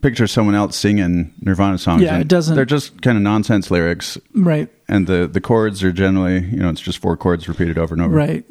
picture 0.00 0.26
someone 0.26 0.54
else 0.54 0.74
singing 0.74 1.34
Nirvana 1.42 1.76
songs. 1.76 2.00
Yeah, 2.00 2.14
and 2.14 2.22
it 2.22 2.28
doesn't- 2.28 2.56
They're 2.56 2.64
just 2.64 3.02
kind 3.02 3.18
of 3.18 3.22
nonsense 3.22 3.70
lyrics, 3.70 4.16
right, 4.34 4.70
and 4.88 5.06
the 5.06 5.26
the 5.26 5.42
chords 5.42 5.84
are 5.84 5.92
generally 5.92 6.40
you 6.46 6.56
know 6.56 6.70
it's 6.70 6.80
just 6.80 6.96
four 6.98 7.14
chords 7.18 7.46
repeated 7.46 7.76
over 7.76 7.94
and 7.94 8.02
over. 8.02 8.14
right, 8.14 8.44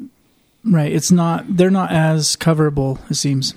right. 0.64 0.92
It's 0.92 1.10
not. 1.10 1.44
They're 1.56 1.68
not 1.68 1.90
as 1.90 2.36
coverable. 2.36 3.00
It 3.10 3.14
seems. 3.16 3.54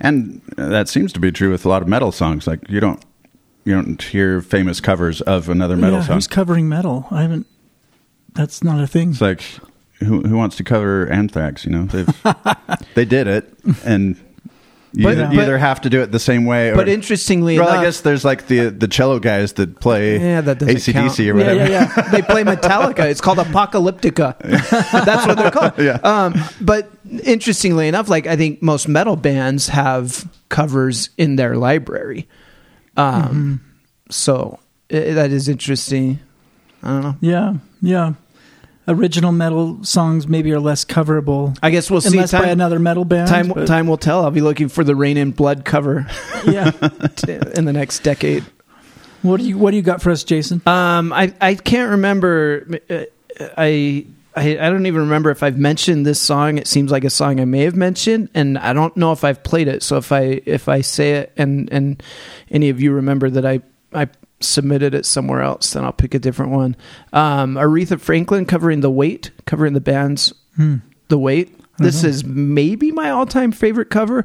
And 0.00 0.40
that 0.56 0.88
seems 0.88 1.12
to 1.14 1.18
be 1.20 1.32
true 1.32 1.50
with 1.50 1.64
a 1.64 1.68
lot 1.68 1.82
of 1.82 1.88
metal 1.88 2.12
songs. 2.12 2.46
Like 2.46 2.60
you 2.70 2.78
don't 2.78 3.02
you 3.64 3.74
don't 3.74 4.00
hear 4.00 4.40
famous 4.40 4.80
covers 4.80 5.20
of 5.22 5.48
another 5.48 5.76
metal 5.76 5.98
yeah, 5.98 6.06
song. 6.06 6.14
who's 6.18 6.28
covering 6.28 6.68
metal? 6.68 7.06
I 7.10 7.22
haven't. 7.22 7.48
That's 8.34 8.62
not 8.62 8.80
a 8.80 8.86
thing. 8.86 9.10
It's 9.10 9.20
like 9.20 9.42
who 10.00 10.20
who 10.22 10.36
wants 10.36 10.56
to 10.56 10.64
cover 10.64 11.08
Anthrax? 11.10 11.64
You 11.64 11.72
know, 11.72 11.84
they've 11.84 12.22
they 12.94 13.04
did 13.04 13.26
it, 13.26 13.52
and 13.84 14.16
You, 14.96 15.04
But- 15.04 15.12
either, 15.18 15.26
but- 15.26 15.38
either 15.42 15.58
have 15.58 15.80
to 15.82 15.90
do 15.90 16.02
it 16.02 16.12
the 16.12 16.20
same 16.20 16.44
way, 16.44 16.70
or 16.70 16.76
But 16.76 16.88
interestingly 16.88 17.58
well, 17.58 17.68
enough, 17.68 17.80
I 17.80 17.84
guess 17.84 18.00
there's 18.02 18.24
like 18.24 18.46
the 18.46 18.68
the 18.70 18.86
cello 18.86 19.18
guys 19.18 19.54
that 19.54 19.80
play 19.80 20.18
Yeah, 20.20 20.40
that 20.42 20.58
ACDC 20.60 20.92
count. 20.92 21.18
or 21.20 21.34
whatever. 21.34 21.68
yeah, 21.68 21.92
yeah. 21.96 22.08
they 22.10 22.22
play 22.22 22.44
Metallica. 22.44 23.04
It's 23.10 23.20
called 23.20 23.38
Apocalyptica. 23.38 24.38
That's 25.04 25.26
what 25.26 25.36
they're 25.36 25.50
called. 25.50 25.72
Yeah. 25.78 25.98
Um, 26.04 26.34
but 26.60 26.90
interestingly 27.24 27.88
enough, 27.88 28.08
like 28.08 28.26
I 28.28 28.36
think 28.36 28.62
most 28.62 28.86
metal 28.86 29.16
bands 29.16 29.68
have 29.68 30.28
covers 30.48 31.10
in 31.18 31.34
their 31.36 31.56
library. 31.56 32.28
Um, 32.96 33.60
So 34.10 34.60
i 34.92 35.12
that 35.14 35.32
is 35.32 35.48
interesting. 35.48 36.20
I 36.84 36.88
don't 36.90 37.02
know. 37.02 37.16
Yeah, 37.20 37.54
yeah. 37.82 38.12
Original 38.86 39.32
metal 39.32 39.82
songs 39.82 40.28
maybe 40.28 40.52
are 40.52 40.60
less 40.60 40.84
coverable 40.84 41.56
I 41.62 41.70
guess 41.70 41.90
we'll 41.90 42.00
see. 42.02 42.08
unless 42.16 42.32
by 42.32 42.40
Time, 42.40 42.48
another 42.50 42.78
metal 42.78 43.04
band. 43.06 43.28
time, 43.28 43.48
but- 43.48 43.66
time 43.66 43.86
will 43.86 43.96
tell. 43.96 44.22
I'll 44.24 44.30
be 44.30 44.42
looking 44.42 44.68
for 44.68 44.84
the 44.84 44.94
Raining 44.94 45.30
Blood 45.30 45.64
cover 45.64 46.06
Yeah. 46.46 46.70
in 47.54 47.64
the 47.64 47.72
next 47.72 48.02
decade. 48.02 48.44
what 49.22 49.38
do 49.40 49.46
you 49.46 49.56
What 49.56 49.70
do 49.70 49.78
you 49.78 49.82
got 49.82 50.02
for 50.02 50.10
us, 50.10 50.22
Jason? 50.24 50.60
Um, 50.66 51.12
I 51.12 51.32
I 51.40 51.54
can't 51.54 51.92
remember. 51.92 52.78
uh, 52.90 53.04
I. 53.56 54.06
I, 54.36 54.58
I 54.58 54.68
don't 54.68 54.86
even 54.86 55.02
remember 55.02 55.30
if 55.30 55.44
I've 55.44 55.56
mentioned 55.58 56.04
this 56.04 56.20
song. 56.20 56.58
It 56.58 56.66
seems 56.66 56.90
like 56.90 57.04
a 57.04 57.08
song 57.10 57.38
I 57.38 57.44
may 57.44 57.60
have 57.62 57.76
mentioned, 57.76 58.30
and 58.34 58.58
I 58.58 58.72
don't 58.72 58.96
know 58.96 59.12
if 59.12 59.22
I've 59.22 59.44
played 59.44 59.68
it. 59.68 59.84
So 59.84 59.96
if 59.96 60.10
I 60.10 60.40
if 60.44 60.68
I 60.68 60.80
say 60.80 61.12
it 61.12 61.32
and 61.36 61.72
and 61.72 62.02
any 62.50 62.68
of 62.68 62.80
you 62.80 62.90
remember 62.94 63.30
that 63.30 63.46
I 63.46 63.60
I 63.92 64.08
submitted 64.40 64.94
it 64.94 65.06
somewhere 65.06 65.40
else, 65.42 65.72
then 65.72 65.84
I'll 65.84 65.92
pick 65.92 66.14
a 66.14 66.18
different 66.18 66.52
one. 66.52 66.76
Um, 67.12 67.54
Aretha 67.54 67.98
Franklin 68.00 68.44
covering 68.46 68.80
the 68.80 68.90
weight, 68.90 69.30
covering 69.46 69.72
the 69.74 69.80
band's 69.80 70.32
Hmm. 70.56 70.76
the 71.08 71.18
weight. 71.18 71.58
This 71.78 72.04
is 72.04 72.24
maybe 72.24 72.92
my 72.92 73.10
all-time 73.10 73.50
favorite 73.50 73.90
cover. 73.90 74.24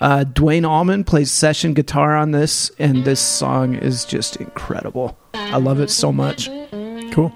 Uh, 0.00 0.24
Duane 0.24 0.66
Allman 0.66 1.04
plays 1.04 1.30
session 1.32 1.72
guitar 1.72 2.14
on 2.14 2.32
this, 2.32 2.70
and 2.78 3.04
this 3.04 3.20
song 3.20 3.74
is 3.74 4.04
just 4.04 4.36
incredible. 4.36 5.16
I 5.32 5.56
love 5.56 5.80
it 5.80 5.88
so 5.88 6.12
much. 6.12 6.50
Cool. 7.12 7.32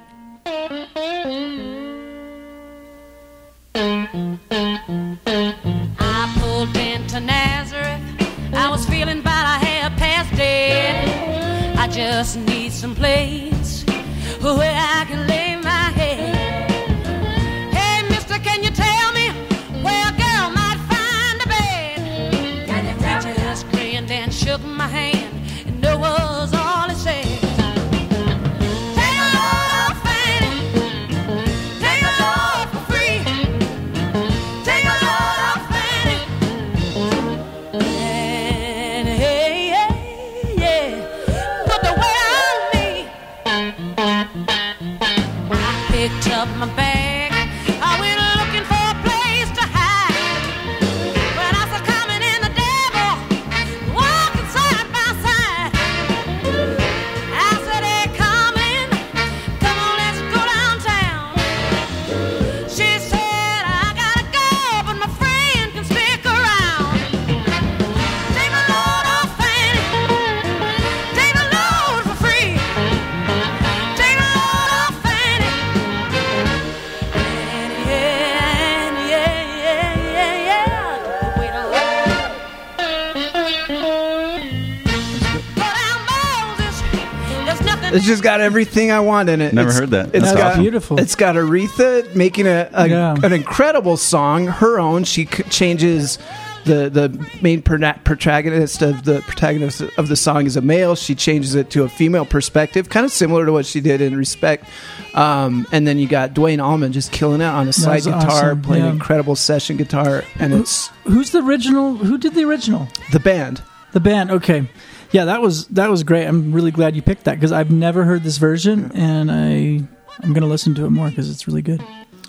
Got 88.25 88.41
everything 88.41 88.91
I 88.91 89.01
want 89.01 89.29
in 89.29 89.41
it. 89.43 89.53
Never 89.53 89.69
It's- 89.69 89.79
heard 89.81 89.91
that. 89.91 90.07
It's 90.15 90.25
That's 90.25 90.33
got 90.37 90.47
awesome. 90.53 90.63
Beautiful. 90.63 90.99
It's 90.99 91.15
got 91.15 91.37
Aretha 91.37 92.15
making 92.17 92.47
a, 92.47 92.69
a 92.73 92.89
Yeah. 92.89 93.15
an 93.23 93.33
incredible 93.35 93.97
song, 93.99 94.47
her 94.47 94.81
own. 94.81 95.05
She 95.05 95.27
c- 95.27 95.43
changes 95.51 96.19
the 96.65 96.89
the 96.89 97.23
main 97.43 97.61
prona- 97.61 98.01
protagonist 98.05 98.81
of 98.81 99.05
the 99.05 99.21
protagonist 99.27 99.83
of 99.99 100.09
the 100.09 100.17
song 100.17 100.47
is 100.47 100.57
a 100.57 100.63
male. 100.63 100.95
She 100.95 101.15
changes 101.15 101.55
it 101.55 101.69
to 101.71 101.83
a 101.85 101.89
female 101.91 102.25
perspective, 102.25 102.89
kind 102.89 103.05
of 103.05 103.13
similar 103.13 103.45
to 103.45 103.53
what 103.53 103.67
she 103.67 103.83
did 103.83 104.01
in 104.01 104.17
Respect. 104.17 104.65
Um, 105.13 105.67
and 105.71 105.87
then 105.87 105.99
you 105.99 106.09
got 106.09 106.33
Duane 106.33 106.61
Allman 106.61 106.93
just 106.93 107.13
killing 107.13 107.43
it 107.43 107.45
on 107.45 107.69
a 107.69 107.73
side 107.75 108.05
guitar, 108.05 108.27
awesome, 108.27 108.63
playing 108.63 108.85
yeah. 108.85 108.91
incredible 108.93 109.37
session 109.37 109.77
guitar, 109.77 110.25
and 110.39 110.55
it's 110.55 110.89
Who's 111.05 111.31
the 111.33 111.43
original? 111.45 111.97
Who 111.97 112.17
did 112.17 112.35
the 112.35 112.45
original? 112.45 112.89
the 113.13 113.21
band. 113.21 113.61
The 113.93 114.01
band. 114.01 114.31
Okay. 114.31 114.67
Yeah, 115.15 115.27
that 115.27 115.41
was 115.41 115.69
that 115.69 115.89
was 115.89 116.03
great. 116.03 116.27
I'm 116.27 116.51
really 116.53 116.73
glad 116.73 116.97
you 116.97 117.01
picked 117.01 117.23
that 117.25 117.37
because 117.37 117.53
I've 117.53 117.71
never 117.71 118.03
heard 118.03 118.25
this 118.25 118.37
version, 118.39 118.91
and 118.97 119.31
I 119.31 119.81
I'm 120.25 120.33
gonna 120.33 120.49
listen 120.49 120.75
to 120.75 120.85
it 120.87 120.91
more 120.91 121.09
because 121.09 121.31
it's 121.31 121.47
really 121.47 121.63
good. 121.63 121.81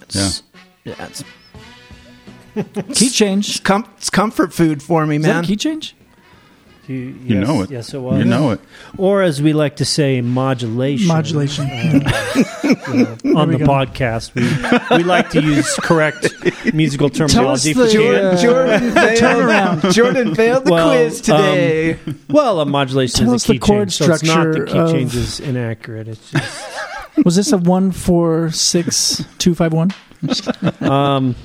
It's, 0.03 0.43
yeah, 0.83 0.93
it's, 0.99 1.23
Key 2.93 3.09
change. 3.09 3.49
it's, 3.49 3.59
com- 3.59 3.89
it's 3.97 4.11
comfort 4.11 4.53
food 4.53 4.83
for 4.83 5.03
me, 5.07 5.15
Is 5.15 5.23
man. 5.23 5.37
that 5.37 5.45
a 5.45 5.47
key 5.47 5.55
change? 5.55 5.95
You, 6.87 6.95
You 6.95 7.39
yes, 7.39 7.47
know 7.47 7.61
it. 7.63 7.71
Yes, 7.71 7.93
it 7.93 7.97
was. 7.99 8.19
You 8.19 8.25
know 8.25 8.51
it. 8.51 8.59
Or 8.97 9.21
as 9.23 9.41
we 9.41 9.53
like 9.53 9.77
to 9.77 9.85
say, 9.85 10.21
modulation. 10.21 11.07
Modulation. 11.07 11.65
Uh, 11.65 12.45
you 12.63 12.73
know, 13.23 13.39
on 13.39 13.51
the 13.51 13.57
go. 13.59 13.65
podcast, 13.65 14.33
we, 14.35 14.97
we 14.97 15.03
like 15.03 15.29
to 15.31 15.41
use 15.41 15.75
correct 15.77 16.27
musical 16.73 17.09
terminology. 17.09 17.73
the- 17.73 17.85
if 17.85 17.93
we 17.93 17.99
can. 17.99 18.15
uh, 18.25 18.37
Jordan 18.41 18.91
failed. 18.91 19.17
turnaround. 19.19 19.93
Jordan 19.93 20.35
failed 20.35 20.65
the 20.65 20.71
Well, 20.71 20.89
quiz 20.91 21.21
today. 21.21 21.99
Well, 22.29 22.59
a 22.59 22.65
modulation 22.65 23.25
Tell 23.25 23.33
is 23.33 23.43
us 23.43 23.49
a 23.49 23.53
key 23.53 23.59
the 23.59 23.65
chord 23.65 23.79
change, 23.89 23.93
so 23.97 24.13
it's 24.13 24.23
not 24.23 24.45
the 24.47 24.53
structure 24.53 24.65
key 24.65 24.77
of- 24.79 24.91
change 24.91 25.15
is 25.15 25.39
inaccurate. 25.39 26.07
It's 26.07 26.31
just 26.31 26.69
Was 27.25 27.35
this 27.37 27.51
a 27.53 27.57
one 27.57 27.91
four 27.91 28.51
six 28.51 29.23
two 29.37 29.55
five 29.55 29.71
one? 29.73 29.91
um, 30.81 31.35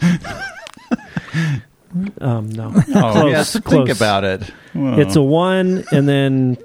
um 2.21 2.49
no. 2.51 2.73
Oh, 2.77 2.83
Close, 3.13 3.31
yes. 3.31 3.57
Think 3.59 3.89
about 3.89 4.25
it. 4.25 4.43
Whoa. 4.73 4.99
It's 5.01 5.17
a 5.17 5.23
one, 5.23 5.85
and 5.93 6.09
then 6.09 6.57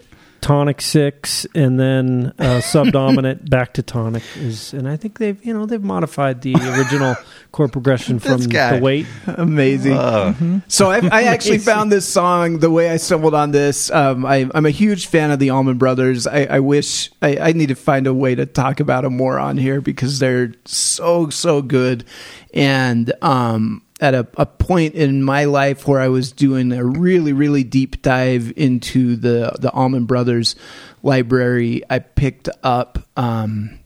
tonic 0.41 0.79
six, 0.79 1.47
and 1.55 1.79
then 1.79 2.31
uh, 2.37 2.61
subdominant 2.61 3.49
back 3.49 3.73
to 3.73 3.81
tonic 3.81 4.21
is, 4.37 4.73
and 4.73 4.87
I 4.87 4.95
think 4.95 5.17
they've 5.17 5.43
you 5.43 5.51
know 5.53 5.65
they've 5.65 5.83
modified 5.83 6.41
the 6.43 6.53
original 6.53 7.15
chord 7.51 7.71
progression 7.71 8.19
from 8.19 8.41
guy. 8.41 8.77
the 8.77 8.83
weight. 8.83 9.07
Amazing. 9.25 9.93
Uh, 9.93 10.59
So 10.67 10.91
I, 10.91 10.99
I 11.11 11.23
actually 11.33 11.57
found 11.57 11.91
this 11.91 12.07
song 12.07 12.59
the 12.59 12.69
way 12.69 12.91
I 12.91 12.97
stumbled 12.97 13.33
on 13.33 13.51
this. 13.51 13.89
Um, 13.89 14.23
I, 14.23 14.47
I'm 14.53 14.67
a 14.67 14.71
huge 14.71 15.07
fan 15.07 15.31
of 15.31 15.39
the 15.39 15.49
Allman 15.49 15.79
Brothers. 15.79 16.27
I, 16.27 16.43
I 16.43 16.59
wish 16.59 17.09
I, 17.23 17.37
I 17.37 17.51
need 17.53 17.69
to 17.69 17.75
find 17.75 18.05
a 18.05 18.13
way 18.13 18.35
to 18.35 18.45
talk 18.45 18.79
about 18.79 19.03
them 19.03 19.17
more 19.17 19.39
on 19.39 19.57
here 19.57 19.81
because 19.81 20.19
they're 20.19 20.53
so 20.65 21.29
so 21.31 21.63
good. 21.63 22.05
And 22.53 23.11
um, 23.23 23.81
at 24.01 24.13
a, 24.13 24.27
a 24.37 24.45
point 24.45 24.95
in 24.95 25.23
my 25.23 25.45
life 25.45 25.87
where 25.87 25.99
I 25.99 26.09
was 26.09 26.31
doing 26.31 26.71
a 26.71 26.83
really 26.83 27.33
really 27.33 27.63
deep 27.63 28.01
dive 28.01 28.51
into 28.55 29.15
the 29.15 29.55
the 29.59 29.71
Allman 29.71 30.05
Brothers 30.05 30.55
library, 31.03 31.83
I 31.89 31.99
picked 31.99 32.49
up. 32.63 32.99
Um, 33.15 33.79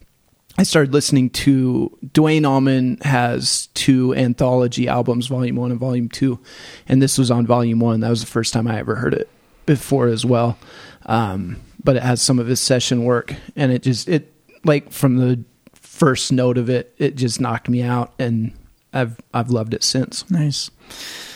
I 0.58 0.64
started 0.64 0.94
listening 0.94 1.30
to 1.30 1.98
Duane 2.12 2.46
Allman 2.46 2.98
has 3.02 3.68
two 3.76 4.14
anthology 4.16 4.90
albums, 4.90 5.28
Volume 5.28 5.56
One 5.56 5.72
and 5.72 5.80
Volume 5.80 6.10
Two, 6.10 6.40
and 6.88 7.02
this 7.02 7.18
was 7.18 7.32
on 7.32 7.46
Volume 7.46 7.80
One. 7.80 8.02
That 8.02 8.10
was 8.10 8.22
the 8.22 8.28
first 8.28 8.52
time 8.52 8.68
I 8.68 8.80
ever 8.80 8.96
heard 8.96 9.14
it 9.14 9.30
before 9.66 10.08
as 10.08 10.26
well. 10.26 10.58
Um, 11.06 11.62
but 11.82 11.96
it 11.96 12.04
has 12.04 12.22
some 12.22 12.40
of 12.40 12.48
his 12.48 12.60
session 12.60 13.06
work, 13.06 13.34
and 13.56 13.72
it 13.72 13.84
just 13.84 14.10
it 14.10 14.34
like 14.66 14.92
from 14.92 15.18
the 15.18 15.44
first 15.74 16.32
note 16.32 16.58
of 16.58 16.70
it, 16.70 16.94
it 16.98 17.16
just 17.16 17.40
knocked 17.40 17.70
me 17.70 17.82
out, 17.82 18.14
and 18.20 18.52
I've 18.94 19.20
I've 19.34 19.50
loved 19.50 19.74
it 19.74 19.84
since. 19.84 20.30
Nice. 20.30 20.72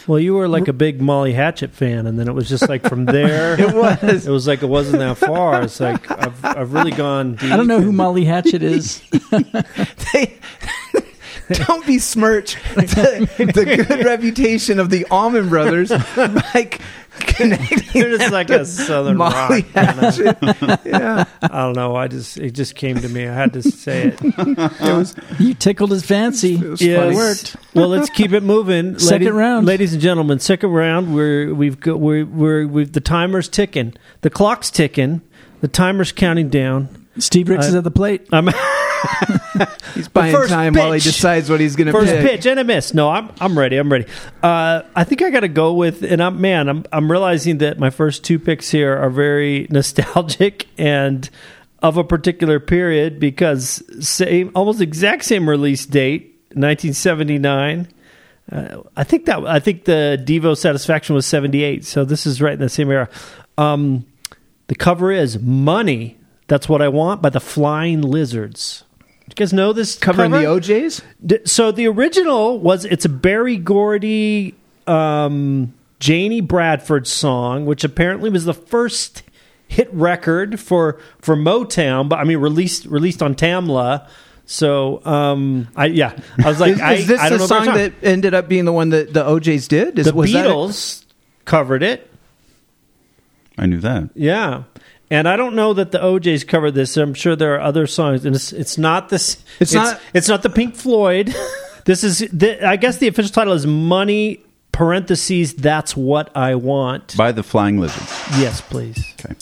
Well, 0.08 0.20
you 0.20 0.34
were 0.34 0.48
like 0.48 0.68
a 0.68 0.74
big 0.74 1.00
Molly 1.00 1.34
Hatchet 1.34 1.72
fan, 1.72 2.08
and 2.08 2.20
then 2.20 2.28
it 2.28 2.34
was 2.34 2.50
just 2.50 2.68
like 2.68 2.88
from 2.88 3.06
there. 3.06 3.54
It 3.64 3.74
was. 3.74 4.28
It 4.28 4.32
was 4.32 4.48
like 4.48 4.64
it 4.64 4.68
wasn't 4.68 5.00
that 5.00 5.18
far. 5.18 5.64
It's 5.64 5.80
like 5.80 6.10
I've 6.12 6.44
I've 6.44 6.74
really 6.74 6.92
gone 6.92 7.36
deep. 7.36 7.52
I 7.52 7.58
don't 7.58 7.68
know 7.68 7.80
who 7.80 7.92
Molly 7.92 8.26
Hatchet 8.26 8.64
is. 8.64 9.02
they 9.30 10.38
don't 11.50 11.86
besmirch 11.86 12.56
the, 12.76 13.30
the 13.38 13.86
good 13.88 14.06
reputation 14.06 14.80
of 14.80 14.90
the 14.90 15.06
Allman 15.06 15.50
Brothers 15.50 15.90
by 15.90 16.70
They're 17.38 18.18
just 18.18 18.32
like 18.32 18.50
a 18.50 18.66
southern 18.66 19.18
Molly 19.18 19.62
rock. 19.62 19.74
kinda. 19.74 19.94
Hatchet. 19.94 20.82
yeah. 20.86 21.26
I 21.42 21.48
don't 21.48 21.76
know. 21.76 21.96
I 21.96 22.08
just 22.08 22.38
it 22.38 22.52
just 22.52 22.76
came 22.76 22.98
to 23.00 23.10
me. 23.10 23.28
I 23.28 23.34
had 23.34 23.54
to 23.54 23.62
say 23.62 24.16
it. 24.20 25.20
You 25.40 25.54
tickled 25.54 25.92
his 25.92 26.06
fancy. 26.06 26.56
It 26.56 26.64
was 26.70 26.82
Yes. 26.82 27.00
funny. 27.00 27.16
worked. 27.16 27.56
Well, 27.74 27.88
let's 27.90 28.10
keep 28.10 28.34
it 28.34 28.44
moving. 28.44 28.98
Second 29.00 29.26
Ladies- 29.26 29.34
round. 29.34 29.66
ladies 29.66 29.94
and 29.94 30.02
gentlemen. 30.02 30.40
Second 30.40 30.70
round. 30.72 31.14
We're 31.14 31.54
we've 31.54 31.80
got 31.80 32.00
we're 32.00 32.26
we're 32.26 32.68
we've 32.68 32.92
the 32.92 33.02
timer's 33.02 33.48
ticking. 33.50 33.94
The 34.22 34.30
clock's 34.30 34.70
ticking. 34.72 35.22
The 35.62 35.68
timer's 35.68 36.12
counting 36.12 36.50
down. 36.50 37.08
Steve 37.20 37.50
Ricks 37.50 37.66
I- 37.66 37.70
is 37.70 37.76
at 37.76 37.84
the 37.84 37.92
plate. 37.92 38.28
I'm 38.32 38.48
He's 39.94 40.08
buying 40.08 40.34
first 40.34 40.50
time 40.50 40.74
while 40.74 40.92
he 40.92 41.00
decides 41.00 41.50
what 41.50 41.60
he's 41.60 41.76
going 41.76 41.88
to 41.88 41.94
first 41.94 42.12
pitch 42.12 42.46
and 42.46 42.60
a 42.60 42.64
miss. 42.64 42.94
No, 42.94 43.10
I'm 43.10 43.30
I'm 43.40 43.58
ready. 43.58 43.78
I'm 43.78 43.92
ready. 43.92 44.06
Uh, 44.42 44.84
I 44.96 45.04
think 45.04 45.22
I 45.22 45.30
got 45.30 45.42
to 45.42 45.48
go 45.48 45.74
with 45.74 46.04
and 46.04 46.22
I'm 46.22 46.42
man. 46.42 46.70
I'm 46.70 46.86
I'm 46.92 47.12
realizing 47.12 47.60
that 47.60 47.80
my 47.80 47.90
first 47.90 48.24
two 48.24 48.40
picks 48.40 48.72
here 48.72 48.96
are 48.98 49.10
very 49.10 49.68
nostalgic 49.70 50.68
and 50.78 51.30
of 51.82 51.98
a 51.98 52.04
particular 52.04 52.60
period 52.60 53.20
because 53.20 53.84
same 54.00 54.52
almost 54.56 54.82
exact 54.82 55.26
same 55.26 55.48
release 55.48 55.86
date, 55.86 56.24
1979. 56.54 57.88
Uh, 58.52 58.82
I 58.96 59.04
think 59.04 59.26
that 59.26 59.46
I 59.46 59.60
think 59.60 59.86
the 59.86 60.22
Devo 60.26 60.58
Satisfaction 60.58 61.16
was 61.16 61.26
78, 61.26 61.86
so 61.86 62.04
this 62.04 62.26
is 62.26 62.42
right 62.42 62.54
in 62.54 62.60
the 62.60 62.70
same 62.70 62.90
era. 62.90 63.10
Um, 63.58 64.06
the 64.68 64.76
cover 64.76 65.12
is 65.12 65.40
"Money." 65.40 66.18
That's 66.48 66.68
what 66.68 66.82
I 66.82 66.90
want 66.90 67.22
by 67.22 67.30
the 67.30 67.40
Flying 67.40 68.02
Lizards. 68.02 68.83
Do 69.28 69.32
you 69.32 69.36
guys 69.36 69.54
know 69.54 69.74
this 69.74 69.96
Covering 69.98 70.32
cover? 70.32 70.42
the 70.44 70.48
O'Jays? 70.50 71.02
D- 71.26 71.40
So 71.46 71.72
the 71.72 71.88
original 71.88 72.60
was 72.60 72.86
it's 72.86 73.06
a 73.06 73.10
Berry 73.10 73.58
Gordy, 73.58 74.54
um, 74.86 75.74
Janie 76.00 76.42
Bradford 76.42 77.08
song, 77.08 77.66
which 77.66 77.84
apparently 77.84 78.30
was 78.30 78.46
the 78.46 78.54
first 78.54 79.24
hit 79.68 79.92
record 79.94 80.60
for 80.60 81.00
for 81.20 81.36
Motown, 81.36 82.10
but 82.10 82.20
I 82.20 82.26
mean 82.26 82.38
released 82.38 82.86
released 82.86 83.24
on 83.24 83.34
Tamla. 83.36 84.08
So 84.46 85.04
um, 85.06 85.70
I 85.76 85.86
yeah, 85.86 86.20
I 86.44 86.50
was 86.50 86.60
like, 86.60 86.74
is, 86.74 86.82
I, 86.82 86.94
is 86.96 87.08
this 87.08 87.22
I 87.22 87.30
don't 87.30 87.38
the 87.40 87.44
know 87.44 87.48
song 87.48 87.66
that 87.76 87.94
ended 88.04 88.34
up 88.34 88.50
being 88.50 88.66
the 88.66 88.74
one 88.74 88.90
that 88.90 89.14
the 89.14 89.26
O'Jays 89.26 89.70
did? 89.70 89.98
Is, 89.98 90.08
the 90.08 90.14
was 90.14 90.34
that- 90.34 90.46
Beatles 90.46 91.06
covered 91.46 91.82
it. 91.82 92.10
I 93.58 93.68
knew 93.68 93.80
that. 93.80 94.10
Yeah. 94.16 94.64
And 95.14 95.28
I 95.30 95.38
don't 95.38 95.54
know 95.54 95.74
that 95.74 95.92
the 95.92 96.04
O'Jays 96.04 96.44
covered 96.44 96.72
this. 96.72 96.98
I'm 96.98 97.14
sure 97.14 97.36
there 97.36 97.54
are 97.54 97.62
other 97.62 97.86
songs, 97.86 98.26
and 98.26 98.36
it's 98.36 98.52
it's 98.52 98.80
not 98.80 99.10
this. 99.10 99.38
It's 99.60 99.72
not- 99.74 100.00
It's 100.14 100.28
not 100.28 100.42
the 100.42 100.50
Pink 100.50 100.76
Floyd. 100.76 101.36
this 101.86 102.04
is. 102.04 102.20
The, 102.34 102.68
I 102.68 102.78
guess 102.78 102.98
the 102.98 103.08
official 103.08 103.32
title 103.32 103.54
is 103.54 103.68
"Money." 103.68 104.42
Parentheses. 104.72 105.54
That's 105.54 105.96
what 105.96 106.36
I 106.36 106.56
want. 106.56 107.16
By 107.16 107.32
the 107.32 107.44
Flying 107.44 107.80
Lizards. 107.80 108.12
Yes, 108.40 108.60
please. 108.60 108.98
Okay. 109.24 109.36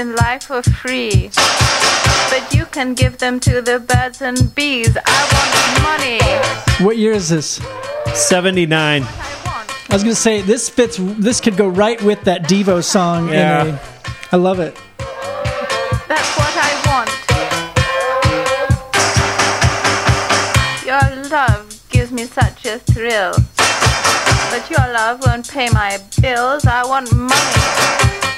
In 0.00 0.16
life 0.16 0.50
are 0.50 0.62
free, 0.62 1.30
but 2.30 2.54
you 2.54 2.64
can 2.66 2.94
give 2.94 3.18
them 3.18 3.38
to 3.40 3.60
the 3.60 3.78
birds 3.78 4.22
and 4.22 4.52
bees. 4.54 4.96
I 5.06 5.20
want 5.34 5.50
money. 5.90 6.84
What 6.84 6.96
year 6.96 7.12
is 7.12 7.28
this? 7.28 7.60
Seventy 8.14 8.64
nine. 8.66 9.02
I 9.04 9.92
was 9.92 10.02
going 10.02 10.14
to 10.14 10.20
say 10.20 10.40
this 10.40 10.68
fits. 10.70 10.96
This 10.98 11.40
could 11.40 11.56
go 11.56 11.68
right 11.68 12.00
with 12.02 12.22
that 12.24 12.44
Devo 12.44 12.82
song. 12.82 13.28
in 13.28 13.34
Yeah. 13.34 13.64
a- 13.64 13.78
I 14.32 14.36
love 14.36 14.58
it. 14.60 14.74
That's 16.08 16.30
what 16.38 16.54
I 16.68 16.72
want. 16.88 17.10
Your 20.86 21.28
love 21.28 21.66
gives 21.90 22.10
me 22.12 22.24
such 22.24 22.64
a 22.66 22.78
thrill. 22.78 23.34
But 24.50 24.68
your 24.70 24.86
love 24.92 25.20
won't 25.26 25.48
pay 25.50 25.68
my 25.70 25.98
bills. 26.20 26.64
I 26.66 26.84
want 26.86 27.12
money. 27.12 28.29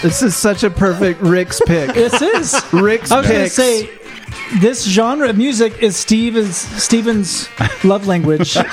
This 0.00 0.22
is 0.22 0.36
such 0.36 0.62
a 0.62 0.70
perfect 0.70 1.20
Rick's 1.20 1.60
pick. 1.66 1.92
This 1.92 2.22
is. 2.22 2.54
Rick's 2.72 3.10
I 3.10 3.18
was 3.18 3.26
going 3.28 3.40
to 3.40 3.44
pick. 3.44 3.52
say 3.52 3.90
this 4.60 4.84
genre 4.86 5.28
of 5.28 5.36
music 5.36 5.82
is 5.82 5.96
Steven's 5.96 6.56
Steven's 6.56 7.48
love 7.84 8.06
language, 8.06 8.56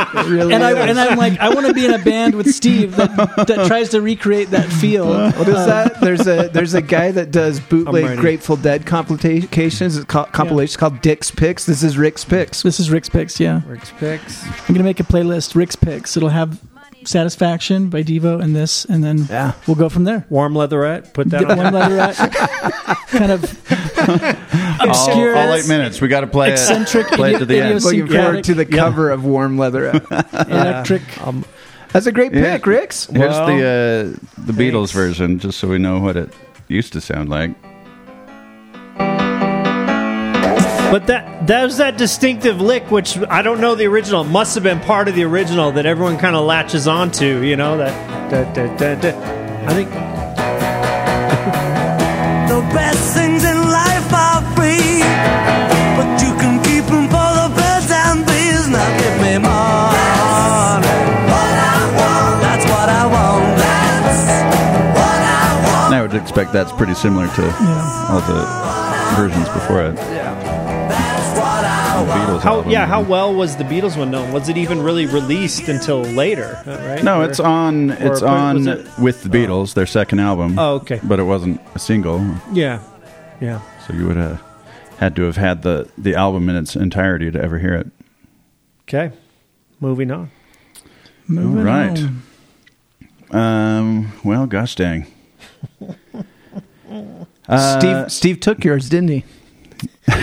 It 0.00 0.26
really 0.28 0.54
and 0.54 0.62
I 0.62 0.70
is. 0.72 0.90
and 0.90 0.98
I'm 1.00 1.18
like 1.18 1.38
I 1.38 1.48
want 1.54 1.66
to 1.66 1.74
be 1.74 1.84
in 1.84 1.92
a 1.94 1.98
band 1.98 2.34
with 2.34 2.52
Steve 2.54 2.96
that 2.96 3.16
that 3.46 3.66
tries 3.66 3.90
to 3.90 4.00
recreate 4.00 4.50
that 4.50 4.70
feel. 4.72 5.06
What 5.08 5.48
is 5.48 5.54
uh, 5.54 5.66
that? 5.66 6.00
There's 6.00 6.26
a 6.26 6.48
there's 6.48 6.74
a 6.74 6.82
guy 6.82 7.10
that 7.12 7.30
does 7.30 7.60
bootleg. 7.60 8.18
Grateful 8.18 8.56
Dead 8.56 8.86
compilations. 8.86 9.96
It's 9.96 10.04
called, 10.06 10.32
compilations 10.32 10.76
called 10.76 11.00
Dick's 11.00 11.30
Picks. 11.30 11.66
This 11.66 11.82
is 11.82 11.96
Rick's 11.98 12.24
Picks. 12.24 12.62
This 12.62 12.80
is 12.80 12.90
Rick's 12.90 13.08
picks. 13.08 13.38
Yeah, 13.40 13.62
Rick's 13.66 13.92
picks. 13.98 14.44
I'm 14.68 14.74
gonna 14.74 14.84
make 14.84 15.00
a 15.00 15.04
playlist 15.04 15.54
Rick's 15.54 15.76
picks. 15.76 16.16
It'll 16.16 16.28
have 16.30 16.60
Satisfaction 17.04 17.88
by 17.88 18.02
Devo 18.02 18.42
and 18.42 18.54
this, 18.54 18.84
and 18.84 19.02
then 19.02 19.26
Yeah. 19.30 19.52
we'll 19.66 19.76
go 19.76 19.88
from 19.88 20.04
there. 20.04 20.26
Warm 20.28 20.54
leatherette. 20.54 21.14
Put 21.14 21.30
that 21.30 21.48
on. 21.50 21.56
Warm 21.56 21.72
leatherette, 21.72 22.16
kind 23.08 23.30
of 23.32 23.44
obscure, 23.44 23.78
all, 24.80 25.10
all 25.36 25.54
eight 25.54 25.68
minutes. 25.68 26.00
We 26.00 26.08
got 26.08 26.20
to 26.20 26.26
play 26.26 26.52
eccentric, 26.52 27.06
it. 27.12 27.12
Play 27.14 27.34
it 27.34 27.38
to 27.38 27.46
the 27.46 27.56
end. 27.60 27.66
idiosyncratic, 27.76 28.08
Looking 28.10 28.22
forward 28.24 28.44
to 28.44 28.54
the 28.54 28.66
cover 28.66 29.10
of 29.10 29.24
Warm 29.24 29.58
Leather. 29.58 29.86
electric. 30.32 31.02
Um, 31.26 31.44
That's 31.92 32.06
a 32.06 32.12
great 32.12 32.32
Yeah. 32.34 32.56
pick, 32.56 32.66
Rick's. 32.66 33.06
Here's 33.06 33.30
Well, 33.30 33.46
the 33.46 34.16
uh, 34.16 34.42
the 34.46 34.52
Beatles 34.52 34.92
version, 34.92 35.38
just 35.38 35.58
so 35.58 35.68
we 35.68 35.78
know 35.78 35.98
what 36.00 36.16
it 36.16 36.32
used 36.68 36.92
to 36.94 37.00
sound 37.00 37.28
like. 37.28 37.50
But 40.90 41.06
that 41.08 41.46
there's 41.46 41.76
that 41.76 41.98
distinctive 41.98 42.62
lick, 42.62 42.90
which 42.90 43.18
I 43.28 43.42
don't 43.42 43.60
know 43.60 43.74
the 43.74 43.84
original. 43.86 44.22
It 44.22 44.28
must 44.28 44.54
have 44.54 44.64
been 44.64 44.80
part 44.80 45.06
of 45.08 45.14
the 45.14 45.24
original 45.24 45.70
that 45.72 45.84
everyone 45.84 46.16
kind 46.16 46.34
of 46.34 46.46
latches 46.46 46.88
onto. 46.88 47.42
You 47.42 47.56
know 47.56 47.76
that. 47.76 48.30
Da, 48.30 48.44
da, 48.54 48.74
da, 48.76 48.94
da. 48.94 49.10
I 49.68 49.74
think 49.74 49.90
The 52.48 52.60
best 52.74 53.14
things 53.14 53.44
in 53.44 53.57
expect 66.20 66.52
that's 66.52 66.72
pretty 66.72 66.94
similar 66.94 67.26
to 67.26 67.42
all 68.10 68.20
the 68.20 68.44
versions 69.16 69.48
before 69.48 69.82
it. 69.84 69.96
That's 69.96 71.38
what 71.38 71.64
I 71.64 72.02
The 72.04 72.12
Beatles 72.12 72.40
how 72.42 72.54
album. 72.56 72.70
yeah 72.70 72.86
how 72.86 73.02
well 73.02 73.34
was 73.34 73.56
the 73.56 73.64
Beatles 73.64 73.96
one 73.98 74.10
known? 74.10 74.32
Was 74.32 74.48
it 74.48 74.56
even 74.56 74.82
really 74.82 75.06
released 75.06 75.68
until 75.68 76.02
later? 76.02 76.62
uh, 76.66 76.78
Right? 76.88 77.02
No, 77.04 77.20
Or- 77.22 77.24
it's 77.24 77.40
on. 77.40 77.90
It's 77.90 78.22
on 78.22 78.68
it- 78.68 78.86
with 78.98 79.22
the 79.22 79.28
Beatles, 79.28 79.74
their 79.74 79.86
second 79.86 80.20
album. 80.20 80.58
Oh, 80.58 80.74
okay. 80.76 81.00
But 81.02 81.18
it 81.20 81.24
wasn't 81.24 81.60
a 81.74 81.78
single, 81.78 82.24
Yeah, 82.52 82.80
yeah. 83.40 83.60
so 83.86 83.94
you 83.94 84.06
would 84.06 84.16
have 84.16 84.40
had 84.98 85.14
to 85.16 85.22
have 85.22 85.36
had 85.36 85.62
the 85.62 85.88
the 85.98 86.14
album 86.14 86.48
in 86.48 86.56
its 86.56 86.74
entirety 86.76 87.30
to 87.30 87.40
ever 87.42 87.58
hear 87.58 87.74
it. 87.74 87.86
Okay, 88.82 89.10
moving 89.80 90.10
on. 90.10 90.30
Moving 91.26 91.64
right. 91.64 91.98
on. 91.98 92.22
Um. 93.30 94.12
Well, 94.24 94.46
gosh 94.46 94.74
dang. 94.74 95.06
Uh, 97.48 97.78
Steve 97.78 98.12
Steve 98.12 98.40
took 98.40 98.64
yours, 98.64 98.88
didn't 98.88 99.08
he? 99.10 99.24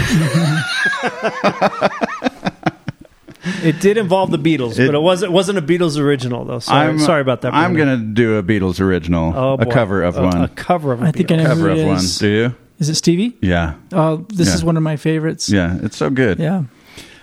It 3.63 3.79
did 3.79 3.97
involve 3.97 4.31
the 4.31 4.39
Beatles, 4.39 4.79
It- 4.79 4.87
but 4.87 4.95
it 4.95 5.01
wasn't 5.01 5.31
wasn't 5.31 5.59
a 5.59 5.61
Beatles 5.61 5.99
original 5.99 6.45
though. 6.45 6.57
Sorry, 6.59 6.87
I'm 6.87 6.97
sorry 6.97 7.21
about 7.21 7.41
that. 7.41 7.53
I'm 7.53 7.73
Brandon. 7.73 7.99
gonna 7.99 8.13
do 8.13 8.37
a 8.37 8.43
Beatles 8.43 8.79
original, 8.81 9.33
Oh, 9.35 9.53
a 9.53 9.57
boy. 9.65 9.71
cover 9.71 10.01
of 10.03 10.17
A- 10.17 10.23
one, 10.23 10.41
A 10.41 10.47
cover 10.47 10.91
of. 10.93 11.03
a 11.03 11.05
I 11.05 11.11
think 11.11 11.29
I 11.31 11.35
Beatles. 11.35 11.37
know 11.43 11.49
cover 11.49 11.61
who 11.67 11.71
of 11.73 11.77
it 11.77 11.85
one. 11.85 11.95
is. 11.97 12.17
Do 12.17 12.27
you? 12.27 12.55
Is 12.79 12.89
it 12.89 12.95
Stevie? 12.95 13.37
Yeah, 13.41 13.75
Oh, 13.93 14.25
this 14.29 14.47
Yeah. 14.47 14.53
is 14.55 14.63
one 14.65 14.77
of 14.77 14.83
my 14.83 14.95
favorites. 14.95 15.47
yeah. 15.49 15.77
It's 15.83 15.95
so 15.95 16.09
good. 16.09 16.39
Yeah. 16.39 16.63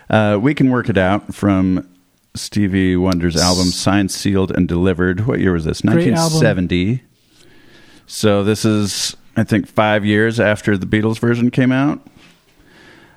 Uh, 0.08 0.38
we 0.40 0.54
can 0.54 0.70
work 0.70 0.88
it 0.88 0.96
out 0.96 1.34
from 1.34 1.86
Stevie 2.36 2.94
Wonder's 2.96 3.36
album 3.36 3.66
"Signed, 3.66 4.12
Sealed, 4.12 4.52
and 4.52 4.68
Delivered." 4.68 5.26
What 5.26 5.40
year 5.40 5.52
was 5.52 5.64
this? 5.64 5.80
Great 5.80 6.14
album. 6.14 6.40
1970. 6.40 7.02
So 8.06 8.44
this 8.44 8.64
is, 8.64 9.16
I 9.36 9.44
think, 9.44 9.66
five 9.66 10.04
years 10.04 10.38
after 10.38 10.76
the 10.76 10.86
Beatles 10.86 11.18
version 11.18 11.50
came 11.50 11.72
out. 11.72 12.00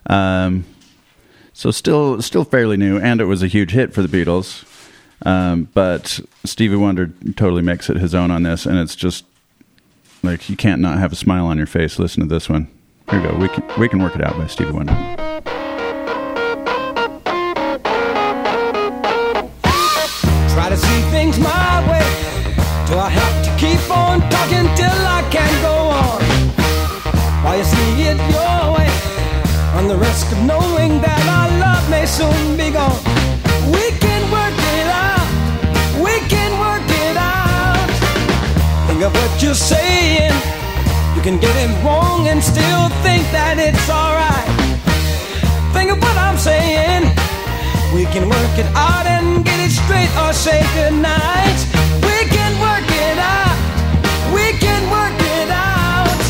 Um, 0.07 0.65
so 1.53 1.71
still, 1.71 2.21
still 2.21 2.43
fairly 2.43 2.77
new, 2.77 2.99
and 2.99 3.21
it 3.21 3.25
was 3.25 3.41
a 3.41 3.47
huge 3.47 3.71
hit 3.71 3.93
for 3.93 4.01
the 4.01 4.07
Beatles. 4.07 4.65
Um, 5.25 5.69
but 5.73 6.19
Stevie 6.43 6.75
Wonder 6.75 7.07
totally 7.35 7.61
makes 7.61 7.89
it 7.89 7.97
his 7.97 8.13
own 8.13 8.31
on 8.31 8.43
this, 8.43 8.65
and 8.65 8.77
it's 8.77 8.95
just 8.95 9.25
like 10.23 10.49
you 10.49 10.57
can't 10.57 10.81
not 10.81 10.97
have 10.99 11.11
a 11.11 11.15
smile 11.15 11.45
on 11.45 11.57
your 11.57 11.67
face. 11.67 11.97
Listen 11.99 12.21
to 12.21 12.27
this 12.27 12.49
one. 12.49 12.67
Here 13.09 13.21
we 13.21 13.27
go. 13.27 13.37
We 13.37 13.47
can 13.47 13.79
we 13.79 13.87
can 13.87 14.01
work 14.01 14.15
it 14.15 14.23
out 14.23 14.37
by 14.37 14.47
Stevie 14.47 14.71
Wonder. 14.71 15.24
We 32.17 33.91
can 33.99 34.31
work 34.31 34.55
it 34.55 34.87
out. 34.87 35.27
We 35.99 36.15
can 36.31 36.51
work 36.59 36.87
it 36.87 37.17
out. 37.17 37.89
Think 38.87 39.03
of 39.03 39.11
what 39.13 39.43
you're 39.43 39.53
saying. 39.53 40.31
You 41.13 41.21
can 41.21 41.37
get 41.39 41.53
it 41.57 41.67
wrong 41.83 42.29
and 42.29 42.41
still 42.41 42.87
think 43.03 43.23
that 43.35 43.59
it's 43.59 43.89
alright. 43.89 44.47
Think 45.73 45.91
of 45.91 45.99
what 45.99 46.15
I'm 46.15 46.37
saying. 46.37 47.03
We 47.93 48.05
can 48.05 48.29
work 48.29 48.55
it 48.57 48.69
out 48.75 49.05
and 49.05 49.43
get 49.43 49.59
it 49.59 49.71
straight 49.71 50.11
or 50.23 50.31
say 50.31 50.63
goodnight. 50.71 51.59
We 51.99 52.17
can 52.31 52.55
work 52.63 52.87
it 52.87 53.19
out. 53.19 53.59
We 54.31 54.55
can 54.63 54.81
work 54.87 55.19
it 55.35 55.51
out. 55.51 56.21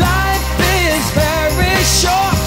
Life 0.00 0.48
is 0.88 1.04
very 1.12 1.76
short 1.84 2.37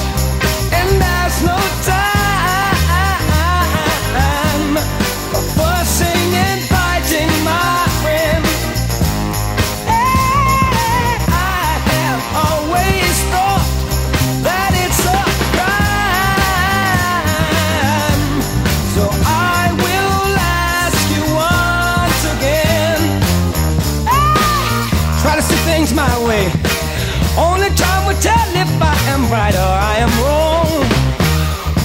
right 29.51 29.59
or 29.59 29.73
I 29.73 29.95
am 29.97 30.11
wrong. 30.23 30.85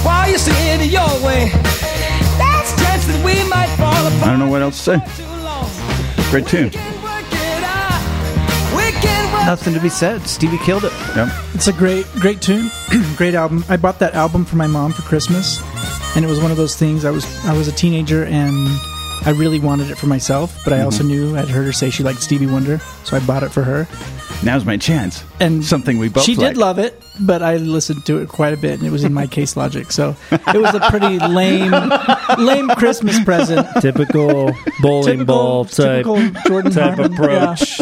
While 0.05 0.31
you 0.31 0.39
see 0.39 0.53
it 0.71 0.91
your 0.91 1.09
way, 1.25 1.51
that's 2.39 2.75
chance 2.83 3.07
that 3.07 3.23
we 3.25 3.49
might 3.49 3.69
fall 3.77 4.07
apart. 4.07 4.23
I 4.23 4.31
don't 4.31 4.39
know 4.39 4.49
what 4.49 4.62
else 4.62 4.83
to 4.85 4.99
say. 4.99 6.31
Great 6.31 6.47
tune. 6.47 6.67
Work 7.03 7.27
it 7.31 7.64
out. 7.64 8.77
We 8.77 8.91
can 9.01 9.33
work 9.33 9.47
Nothing 9.47 9.75
to 9.75 9.81
be 9.81 9.89
said. 9.89 10.23
Stevie 10.23 10.59
killed 10.59 10.85
it. 10.85 10.93
Yep. 11.14 11.29
It's 11.55 11.69
a 11.69 11.73
great, 11.73 12.07
great 12.14 12.41
tune, 12.41 12.71
great 13.17 13.35
album. 13.35 13.64
I 13.69 13.77
bought 13.77 13.99
that 14.01 14.14
album 14.14 14.45
for 14.45 14.57
my 14.57 14.67
mom 14.67 14.93
for 14.93 15.03
Christmas, 15.03 15.61
and 16.17 16.25
it 16.25 16.29
was 16.29 16.41
one 16.41 16.51
of 16.51 16.57
those 16.57 16.77
things. 16.77 17.05
I 17.05 17.11
was 17.11 17.25
I 17.45 17.57
was 17.57 17.69
a 17.69 17.73
teenager 17.73 18.25
and 18.25 18.69
I 19.25 19.31
really 19.31 19.59
wanted 19.59 19.91
it 19.91 19.99
for 19.99 20.07
myself, 20.07 20.57
but 20.62 20.73
I 20.73 20.83
also 20.83 21.03
mm-hmm. 21.03 21.33
knew 21.33 21.37
I'd 21.37 21.49
heard 21.49 21.67
her 21.67 21.73
say 21.73 21.91
she 21.91 22.03
liked 22.03 22.23
Stevie 22.23 22.47
Wonder, 22.47 22.79
so 23.05 23.17
I 23.17 23.21
bought 23.27 23.43
it 23.43 23.51
for 23.51 23.62
her. 23.62 23.89
Now's 24.45 24.64
my 24.64 24.77
chance. 24.77 25.25
And 25.41 25.64
Something 25.64 25.99
we 25.99 26.09
both 26.09 26.25
she 26.25 26.37
like. 26.37 26.51
did 26.51 26.57
love 26.57 26.79
it, 26.79 27.03
but 27.21 27.43
I 27.43 27.57
listened 27.57 28.05
to 28.07 28.19
it 28.19 28.29
quite 28.29 28.55
a 28.55 28.57
bit, 28.57 28.79
and 28.79 28.83
it 28.87 28.91
was 28.91 29.05
in 29.05 29.12
my 29.14 29.27
case 29.39 29.57
logic. 29.57 29.93
So 29.93 30.17
it 30.31 30.61
was 30.61 30.75
a 30.75 30.81
pretty 30.91 31.19
lame, 31.19 31.73
lame 32.39 32.69
Christmas 32.71 33.23
present. 33.25 33.67
Typical 33.81 34.53
bowling 34.81 35.25
ball 35.25 35.64
type 35.64 36.05
typical 36.05 36.31
Jordan 36.47 36.73
type 36.73 36.95
Harmon. 36.97 37.12
approach. 37.14 37.81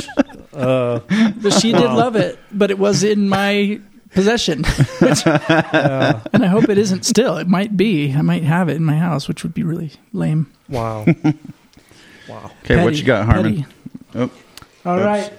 Uh, 0.52 1.00
But 1.42 1.52
she 1.54 1.72
did 1.72 1.90
love 1.90 2.16
it, 2.16 2.38
but 2.52 2.70
it 2.70 2.78
was 2.78 3.02
in 3.04 3.28
my 3.28 3.80
possession, 4.12 4.62
which, 5.00 5.26
and 5.26 6.44
I 6.44 6.46
hope 6.46 6.68
it 6.68 6.78
isn't 6.78 7.04
still. 7.04 7.36
It 7.36 7.48
might 7.48 7.76
be. 7.76 8.12
I 8.14 8.22
might 8.22 8.44
have 8.44 8.68
it 8.68 8.76
in 8.76 8.84
my 8.84 8.96
house, 8.96 9.26
which 9.28 9.42
would 9.42 9.52
be 9.54 9.62
really 9.64 9.90
lame. 10.12 10.50
wow. 10.68 11.04
wow. 12.28 12.50
Okay, 12.64 12.82
what 12.82 12.94
you 12.94 13.02
got, 13.04 13.26
Harmon? 13.26 13.64
petty. 13.64 13.66
Oh, 14.14 14.30
All 14.86 14.96
Oops. 14.98 15.04
right. 15.04 15.32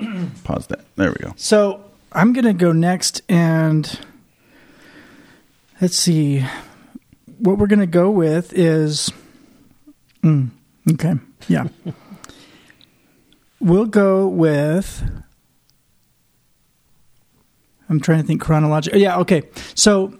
pause 0.44 0.66
that. 0.68 0.80
There 0.96 1.10
we 1.10 1.16
go. 1.16 1.32
So 1.36 1.84
I'm 2.14 2.32
gonna 2.32 2.54
go 2.54 2.72
next, 2.72 3.22
and 3.28 3.98
let's 5.80 5.96
see. 5.96 6.44
What 7.38 7.58
we're 7.58 7.66
gonna 7.66 7.86
go 7.86 8.10
with 8.10 8.52
is, 8.52 9.10
mm, 10.22 10.50
okay, 10.92 11.14
yeah. 11.48 11.68
we'll 13.60 13.86
go 13.86 14.26
with. 14.26 15.02
I'm 17.88 18.00
trying 18.00 18.20
to 18.22 18.26
think 18.26 18.40
chronologically. 18.40 19.02
Yeah, 19.02 19.18
okay. 19.18 19.42
So 19.74 20.18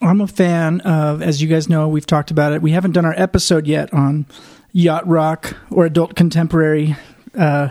I'm 0.00 0.20
a 0.20 0.26
fan 0.26 0.80
of, 0.82 1.22
as 1.22 1.42
you 1.42 1.48
guys 1.48 1.68
know, 1.68 1.88
we've 1.88 2.06
talked 2.06 2.30
about 2.30 2.52
it. 2.52 2.62
We 2.62 2.70
haven't 2.70 2.92
done 2.92 3.04
our 3.04 3.14
episode 3.16 3.66
yet 3.66 3.92
on 3.92 4.26
yacht 4.72 5.06
rock 5.06 5.56
or 5.70 5.84
adult 5.84 6.14
contemporary. 6.14 6.96
Uh, 7.34 7.68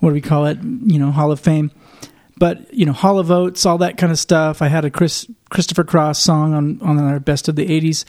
what 0.00 0.10
do 0.10 0.14
we 0.14 0.20
call 0.20 0.46
it? 0.46 0.58
You 0.62 0.98
know, 0.98 1.12
Hall 1.12 1.30
of 1.30 1.38
Fame. 1.38 1.70
But 2.42 2.74
you 2.74 2.84
know, 2.86 2.92
Hall 2.92 3.20
of 3.20 3.30
Oates, 3.30 3.64
all 3.64 3.78
that 3.78 3.98
kind 3.98 4.10
of 4.10 4.18
stuff. 4.18 4.62
I 4.62 4.66
had 4.66 4.84
a 4.84 4.90
Chris 4.90 5.30
Christopher 5.50 5.84
Cross 5.84 6.18
song 6.18 6.54
on 6.54 6.82
on 6.82 6.98
our 6.98 7.20
best 7.20 7.46
of 7.46 7.54
the 7.54 7.68
'80s. 7.68 8.04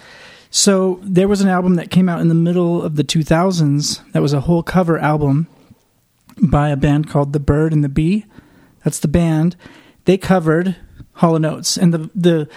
So 0.50 1.00
there 1.04 1.28
was 1.28 1.42
an 1.42 1.50
album 1.50 1.76
that 1.76 1.92
came 1.92 2.10
out 2.10 2.20
in 2.20 2.30
the 2.30 2.34
middle 2.34 2.82
of 2.82 2.96
the 2.96 3.04
2000s. 3.04 4.02
That 4.14 4.24
was 4.24 4.34
a 4.34 4.42
whole 4.42 4.64
cover 4.64 4.98
album 4.98 5.46
by 6.42 6.70
a 6.70 6.76
band 6.76 7.12
called 7.12 7.32
The 7.32 7.40
Bird 7.40 7.74
and 7.74 7.84
the 7.84 7.90
Bee. 7.90 8.26
That's 8.84 8.98
the 8.98 9.08
band. 9.08 9.56
They 10.06 10.18
covered 10.18 10.78
Hall 11.12 11.36
and 11.36 11.46
Oates, 11.46 11.78
and 11.78 11.94
the 11.94 12.10
the 12.16 12.50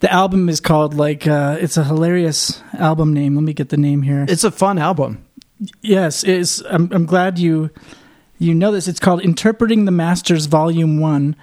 the 0.00 0.12
album 0.12 0.50
is 0.50 0.60
called 0.60 0.92
like 0.92 1.26
uh, 1.26 1.56
it's 1.58 1.78
a 1.78 1.84
hilarious 1.84 2.62
album 2.74 3.14
name. 3.14 3.34
Let 3.34 3.44
me 3.44 3.54
get 3.54 3.70
the 3.70 3.78
name 3.78 4.02
here. 4.02 4.26
It's 4.28 4.44
a 4.44 4.50
fun 4.50 4.76
album. 4.76 5.24
Yes, 5.80 6.22
it's. 6.22 6.62
I'm, 6.68 6.92
I'm 6.92 7.06
glad 7.06 7.38
you 7.38 7.70
you 8.38 8.54
know 8.54 8.72
this. 8.72 8.88
It's 8.88 9.00
called 9.00 9.20
"Interpreting 9.22 9.84
the 9.84 9.90
Masters" 9.92 10.46
Volume 10.46 10.98
One, 10.98 11.36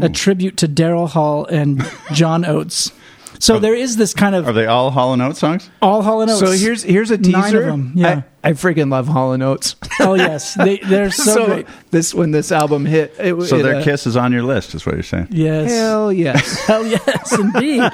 a 0.00 0.08
tribute 0.08 0.56
to 0.58 0.68
Daryl 0.68 1.08
Hall 1.08 1.46
and 1.46 1.84
John 2.12 2.44
Oates. 2.44 2.92
So 3.38 3.58
there 3.58 3.74
is 3.74 3.96
this 3.96 4.14
kind 4.14 4.36
of. 4.36 4.46
Are 4.46 4.52
they 4.52 4.66
all 4.66 4.92
Hall 4.92 5.12
and 5.12 5.20
Oates 5.20 5.40
songs? 5.40 5.68
all 5.80 6.02
Hall 6.02 6.20
and 6.20 6.30
Oates. 6.30 6.40
So 6.40 6.52
here's 6.52 6.82
here's 6.84 7.10
a 7.10 7.18
teaser. 7.18 7.38
Nine 7.38 7.56
of 7.56 7.64
them, 7.64 7.92
yeah. 7.96 8.22
I, 8.44 8.50
I 8.50 8.52
freaking 8.52 8.88
love 8.90 9.08
Hall 9.08 9.32
and 9.32 9.42
Oates. 9.42 9.74
oh 9.98 10.14
yes, 10.14 10.54
they 10.54 10.78
they're 10.78 11.10
so, 11.10 11.22
so 11.34 11.46
great. 11.46 11.66
this 11.90 12.14
when 12.14 12.30
this 12.30 12.52
album 12.52 12.84
hit, 12.84 13.12
it, 13.18 13.40
So 13.42 13.56
it, 13.58 13.62
their 13.64 13.76
uh, 13.76 13.82
kiss 13.82 14.06
is 14.06 14.16
on 14.16 14.32
your 14.32 14.44
list, 14.44 14.74
is 14.76 14.86
what 14.86 14.94
you're 14.94 15.02
saying. 15.02 15.26
Yes, 15.30 15.72
Hell 15.72 16.12
yes. 16.12 16.60
Hell 16.66 16.86
yes, 16.86 17.38
indeed. 17.38 17.90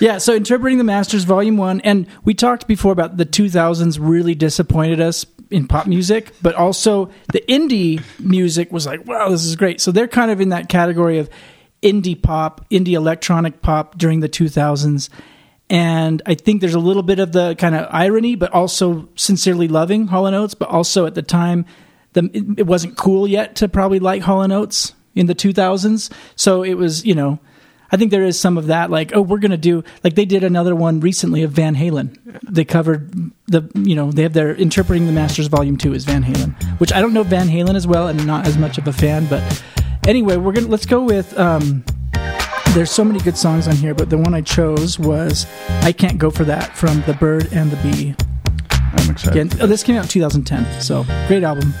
yeah, 0.00 0.16
so 0.16 0.34
Interpreting 0.34 0.78
the 0.78 0.84
Masters, 0.84 1.24
Volume 1.24 1.58
1. 1.58 1.82
And 1.82 2.06
we 2.24 2.32
talked 2.32 2.66
before 2.66 2.92
about 2.92 3.18
the 3.18 3.26
2000s 3.26 3.98
really 4.00 4.34
disappointed 4.34 4.98
us 5.00 5.26
in 5.50 5.66
pop 5.66 5.86
music, 5.86 6.32
but 6.42 6.54
also 6.54 7.10
the 7.32 7.42
indie 7.48 8.02
music 8.18 8.72
was 8.72 8.86
like, 8.86 9.06
wow, 9.06 9.28
this 9.28 9.44
is 9.44 9.56
great. 9.56 9.80
So 9.80 9.92
they're 9.92 10.08
kind 10.08 10.30
of 10.30 10.40
in 10.40 10.50
that 10.50 10.68
category 10.68 11.18
of 11.18 11.28
indie 11.82 12.20
pop, 12.20 12.68
indie 12.70 12.92
electronic 12.92 13.62
pop 13.62 13.96
during 13.98 14.20
the 14.20 14.28
2000s. 14.28 15.08
And 15.70 16.22
I 16.26 16.34
think 16.34 16.60
there's 16.60 16.74
a 16.74 16.80
little 16.80 17.02
bit 17.02 17.18
of 17.18 17.32
the 17.32 17.54
kind 17.56 17.74
of 17.74 17.88
irony, 17.90 18.34
but 18.34 18.52
also 18.52 19.08
sincerely 19.16 19.68
loving 19.68 20.08
Hall 20.08 20.26
and 20.26 20.36
Oates. 20.36 20.54
But 20.54 20.68
also 20.68 21.06
at 21.06 21.14
the 21.14 21.22
time, 21.22 21.64
the, 22.12 22.54
it, 22.58 22.66
wasn't 22.66 22.96
cool 22.96 23.26
yet 23.26 23.56
to 23.56 23.68
probably 23.68 23.98
like 23.98 24.22
Hall 24.22 24.42
and 24.42 24.52
Oates 24.52 24.94
in 25.14 25.26
the 25.26 25.34
2000s. 25.34 26.12
So 26.36 26.62
it 26.62 26.74
was, 26.74 27.04
you 27.04 27.14
know, 27.14 27.38
I 27.90 27.96
think 27.96 28.10
there 28.10 28.24
is 28.24 28.38
some 28.38 28.58
of 28.58 28.66
that. 28.68 28.90
Like, 28.90 29.14
oh, 29.14 29.20
we're 29.22 29.38
gonna 29.38 29.56
do 29.56 29.84
like 30.02 30.14
they 30.14 30.24
did 30.24 30.44
another 30.44 30.74
one 30.74 31.00
recently 31.00 31.42
of 31.42 31.52
Van 31.52 31.74
Halen. 31.76 32.18
They 32.48 32.64
covered 32.64 33.12
the, 33.46 33.70
you 33.74 33.94
know, 33.94 34.10
they 34.10 34.22
have 34.22 34.32
their 34.32 34.54
interpreting 34.54 35.06
the 35.06 35.12
Masters 35.12 35.46
Volume 35.46 35.76
Two 35.76 35.94
is 35.94 36.04
Van 36.04 36.24
Halen, 36.24 36.54
which 36.80 36.92
I 36.92 37.00
don't 37.00 37.12
know 37.12 37.22
Van 37.22 37.48
Halen 37.48 37.74
as 37.74 37.86
well, 37.86 38.08
and 38.08 38.26
not 38.26 38.46
as 38.46 38.58
much 38.58 38.78
of 38.78 38.88
a 38.88 38.92
fan. 38.92 39.26
But 39.26 39.62
anyway, 40.06 40.36
we're 40.36 40.52
gonna 40.52 40.68
let's 40.68 40.86
go 40.86 41.02
with. 41.02 41.38
um 41.38 41.84
there's 42.74 42.90
so 42.90 43.04
many 43.04 43.20
good 43.20 43.36
songs 43.36 43.68
on 43.68 43.76
here, 43.76 43.94
but 43.94 44.10
the 44.10 44.18
one 44.18 44.34
I 44.34 44.40
chose 44.40 44.98
was 44.98 45.46
"I 45.82 45.92
Can't 45.92 46.18
Go 46.18 46.30
for 46.30 46.44
That" 46.44 46.76
from 46.76 47.02
The 47.02 47.14
Bird 47.14 47.52
and 47.52 47.70
the 47.70 47.76
Bee. 47.76 48.16
I'm 48.70 49.10
excited. 49.10 49.30
Again, 49.30 49.60
oh, 49.60 49.66
this 49.68 49.84
came 49.84 49.96
out 49.96 50.02
in 50.04 50.08
2010, 50.08 50.80
so 50.80 51.04
great 51.28 51.44
album. 51.44 51.72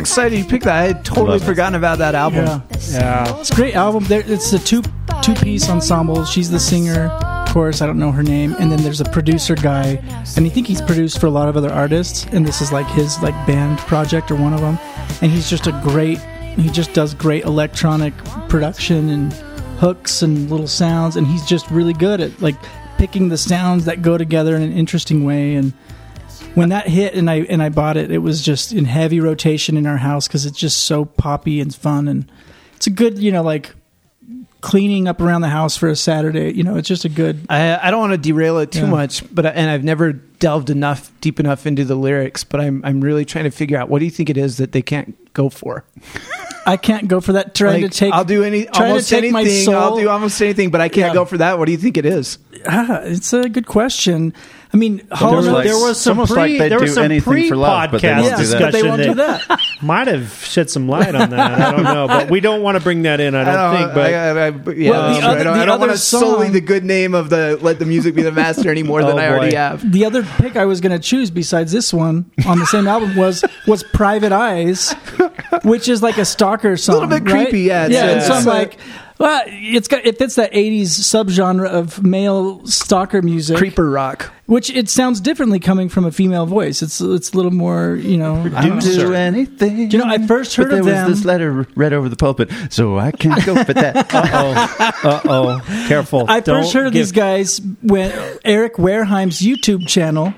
Excited 0.00 0.36
you 0.38 0.44
picked 0.44 0.64
that. 0.64 0.76
I 0.76 0.86
had 0.88 1.04
totally 1.04 1.30
Love 1.32 1.42
it. 1.42 1.46
forgotten 1.46 1.74
about 1.76 1.98
that 1.98 2.14
album. 2.14 2.44
Yeah. 2.46 2.60
Yeah. 2.90 3.38
It's 3.40 3.50
a 3.50 3.54
great 3.54 3.74
album. 3.76 4.04
There, 4.04 4.22
it's 4.26 4.52
a 4.52 4.58
two 4.58 4.82
two 5.22 5.34
piece 5.34 5.68
ensemble. 5.68 6.24
She's 6.24 6.50
the 6.50 6.58
singer, 6.58 7.08
of 7.10 7.52
course. 7.52 7.80
I 7.82 7.86
don't 7.86 7.98
know 7.98 8.10
her 8.10 8.22
name. 8.22 8.56
And 8.58 8.72
then 8.72 8.82
there's 8.82 9.00
a 9.00 9.04
producer 9.04 9.54
guy, 9.54 10.02
and 10.36 10.46
I 10.46 10.48
think 10.48 10.66
he's 10.66 10.82
produced 10.82 11.20
for 11.20 11.26
a 11.26 11.30
lot 11.30 11.48
of 11.48 11.56
other 11.56 11.70
artists. 11.70 12.26
And 12.32 12.44
this 12.46 12.60
is 12.60 12.72
like 12.72 12.86
his 12.88 13.20
like 13.22 13.34
band 13.46 13.78
project 13.80 14.30
or 14.30 14.34
one 14.36 14.52
of 14.54 14.60
them. 14.60 14.78
And 15.22 15.30
he's 15.30 15.48
just 15.48 15.66
a 15.66 15.72
great. 15.84 16.18
He 16.56 16.68
just 16.70 16.92
does 16.94 17.14
great 17.14 17.44
electronic 17.44 18.12
production 18.48 19.08
and 19.10 19.32
hooks 19.78 20.22
and 20.22 20.50
little 20.50 20.66
sounds. 20.66 21.16
And 21.16 21.26
he's 21.26 21.46
just 21.46 21.70
really 21.70 21.92
good 21.94 22.20
at 22.20 22.42
like 22.42 22.56
picking 22.98 23.28
the 23.28 23.38
sounds 23.38 23.84
that 23.84 24.02
go 24.02 24.18
together 24.18 24.56
in 24.56 24.62
an 24.62 24.72
interesting 24.72 25.24
way. 25.24 25.54
And 25.54 25.72
when 26.54 26.70
that 26.70 26.88
hit 26.88 27.14
and 27.14 27.30
I 27.30 27.36
and 27.42 27.62
I 27.62 27.68
bought 27.68 27.96
it, 27.96 28.10
it 28.10 28.18
was 28.18 28.42
just 28.42 28.72
in 28.72 28.84
heavy 28.84 29.20
rotation 29.20 29.76
in 29.76 29.86
our 29.86 29.96
house 29.98 30.26
because 30.26 30.46
it's 30.46 30.58
just 30.58 30.84
so 30.84 31.04
poppy 31.04 31.60
and 31.60 31.74
fun 31.74 32.08
and 32.08 32.30
it's 32.76 32.86
a 32.86 32.90
good 32.90 33.18
you 33.18 33.32
know 33.32 33.42
like 33.42 33.74
cleaning 34.60 35.08
up 35.08 35.20
around 35.22 35.40
the 35.40 35.48
house 35.48 35.76
for 35.76 35.88
a 35.88 35.96
Saturday. 35.96 36.52
You 36.52 36.62
know, 36.64 36.76
it's 36.76 36.86
just 36.88 37.06
a 37.06 37.08
good. 37.08 37.46
I, 37.48 37.78
I 37.88 37.90
don't 37.90 38.00
want 38.00 38.12
to 38.12 38.18
derail 38.18 38.58
it 38.58 38.70
too 38.72 38.80
Yeah. 38.80 38.90
much, 38.90 39.34
but 39.34 39.46
and 39.46 39.70
I've 39.70 39.84
never 39.84 40.12
delved 40.12 40.68
enough 40.70 41.10
deep 41.22 41.40
enough 41.40 41.66
into 41.66 41.84
the 41.84 41.94
lyrics, 41.94 42.44
but 42.44 42.60
I'm 42.60 42.82
I'm 42.84 43.00
really 43.00 43.24
trying 43.24 43.44
to 43.44 43.50
figure 43.50 43.78
out 43.78 43.88
what 43.88 44.00
do 44.00 44.04
you 44.04 44.10
think 44.10 44.28
it 44.30 44.36
is 44.36 44.58
that 44.58 44.72
they 44.72 44.82
can't 44.82 45.16
go 45.32 45.48
for? 45.48 45.84
I 46.66 46.76
can't 46.76 47.08
go 47.08 47.20
for 47.22 47.32
that. 47.34 47.54
Trying 47.54 47.82
Like, 47.82 47.92
to 47.92 47.98
take. 47.98 48.12
I'll 48.12 48.24
do 48.24 48.44
any 48.44 48.68
almost 48.68 49.08
to 49.08 49.20
take 49.20 49.32
my 49.32 49.40
anything. 49.42 49.74
I'll 49.74 49.96
do 49.96 50.08
almost 50.10 50.40
anything, 50.42 50.70
but 50.70 50.80
I 50.82 50.88
can't 50.90 51.08
Yeah. 51.08 51.14
go 51.14 51.24
for 51.24 51.38
that. 51.38 51.58
What 51.58 51.64
do 51.66 51.72
you 51.72 51.78
think 51.78 51.96
it 51.96 52.04
is? 52.04 52.36
Ah, 52.66 53.00
it's 53.02 53.32
a 53.32 53.48
good 53.48 53.66
question. 53.66 54.34
I 54.72 54.76
mean, 54.76 55.02
Hall 55.10 55.30
There 55.30 55.36
was, 55.38 55.46
like- 55.48 55.64
there 55.66 55.74
was 55.78 56.00
some 56.00 56.18
almost 56.18 56.32
pre, 56.32 56.42
like 56.42 56.58
they 56.60 56.68
there 56.68 56.78
was 56.78 56.90
do 56.90 56.94
some 56.94 57.04
anything 57.04 57.48
for 57.48 57.56
love, 57.56 57.90
but 57.90 58.02
they 58.02 58.08
pre-podcast 58.08 58.22
won't 58.22 58.24
do 58.24 58.30
that. 58.30 58.38
discussion 58.38 58.72
they 58.72 58.88
won't 58.88 59.02
do 59.02 59.14
that. 59.14 59.60
might 59.82 60.06
have 60.06 60.32
shed 60.44 60.70
some 60.70 60.88
light 60.88 61.12
on 61.14 61.30
that. 61.30 61.60
I 61.60 61.72
don't 61.72 61.82
know, 61.82 62.06
but 62.06 62.30
we 62.30 62.38
don't 62.38 62.62
want 62.62 62.76
to 62.76 62.80
bring 62.82 63.02
that 63.02 63.18
in. 63.18 63.34
I 63.34 63.44
don't, 63.44 63.76
think. 63.76 63.94
But 63.94 64.14
I, 64.14 64.28
I, 64.28 64.46
I, 64.46 64.72
yeah, 64.74 64.90
Well, 64.90 65.14
the 65.14 65.26
other- 65.26 65.40
I 65.40 65.42
don't, 65.42 65.58
I 65.58 65.64
don't 65.64 65.80
want 65.80 65.90
to 65.90 65.98
solely 65.98 66.50
the 66.50 66.60
good 66.60 66.84
name 66.84 67.14
of 67.14 67.30
the 67.30 67.58
let 67.60 67.80
the 67.80 67.84
music 67.86 68.14
be 68.14 68.22
the 68.22 68.30
master 68.30 68.70
any 68.70 68.84
more 68.84 69.02
than 69.02 69.16
Oh, 69.16 69.18
I 69.18 69.28
already 69.28 69.56
have. 69.56 69.90
the 69.90 70.04
other 70.04 70.22
pick 70.22 70.54
I 70.56 70.66
was 70.66 70.80
going 70.80 70.92
to 70.92 71.00
choose 71.00 71.30
besides 71.32 71.72
this 71.72 71.92
one 71.92 72.30
on 72.46 72.60
the 72.60 72.66
same 72.66 72.86
album 72.86 73.16
was 73.16 73.44
was 73.66 73.82
Private 73.82 74.30
Eyes, 74.32 74.92
which 75.64 75.88
is 75.88 76.00
like 76.00 76.16
a 76.16 76.24
stalker 76.24 76.76
song. 76.76 76.94
A 76.94 76.98
little 77.00 77.18
bit 77.18 77.28
right? 77.32 77.42
creepy, 77.48 77.62
yeah, 77.62 77.86
it's 77.86 77.94
yeah. 77.94 78.06
a- 78.06 78.12
and 78.14 78.22
so 78.22 78.32
I'm 78.34 78.38
it's 78.38 78.46
like, 78.46 78.78
well, 79.20 79.42
it's 79.46 79.86
got 79.86 80.04
it 80.04 80.18
fits 80.18 80.34
that 80.34 80.52
'80s 80.52 80.86
subgenre 80.88 81.68
of 81.68 82.02
male 82.02 82.66
stalker 82.66 83.22
music, 83.22 83.56
Creeper 83.58 83.88
rock. 83.88 84.32
which 84.46 84.70
it 84.70 84.88
sounds 84.88 85.20
differently 85.20 85.60
coming 85.60 85.88
from 85.88 86.04
a 86.04 86.10
female 86.10 86.46
voice. 86.46 86.82
It's 86.82 87.00
it's 87.00 87.32
a 87.32 87.36
little 87.36 87.52
more, 87.52 87.94
you 87.96 88.16
know. 88.16 88.42
I 88.56 88.66
don't 88.66 88.80
Do 88.80 88.96
know. 89.08 89.12
anything. 89.12 89.88
Do 89.88 89.96
you 89.98 90.02
know, 90.04 90.10
I 90.10 90.18
first 90.26 90.56
heard 90.56 90.70
But 90.70 90.76
heard 90.78 90.84
there 90.86 91.02
of 91.04 91.08
was 91.10 91.18
this 91.18 91.24
letter 91.26 91.66
read 91.76 91.92
over 91.92 92.08
the 92.08 92.16
pulpit, 92.16 92.50
so 92.70 92.98
I 92.98 93.12
can't 93.12 93.44
go 93.44 93.62
for 93.62 93.74
that. 93.74 93.96
uh 94.14 94.26
oh, 94.32 95.08
uh 95.08 95.20
oh, 95.62 95.84
careful. 95.86 96.24
I 96.28 96.40
Don't 96.40 96.62
first 96.62 96.72
heard 96.72 96.86
of 96.88 96.92
give- 96.92 97.00
these 97.02 97.12
guys 97.12 97.60
when 97.82 98.10
Eric 98.44 98.74
Wareheim's 98.78 99.40
YouTube 99.40 99.86
channel, 99.86 100.34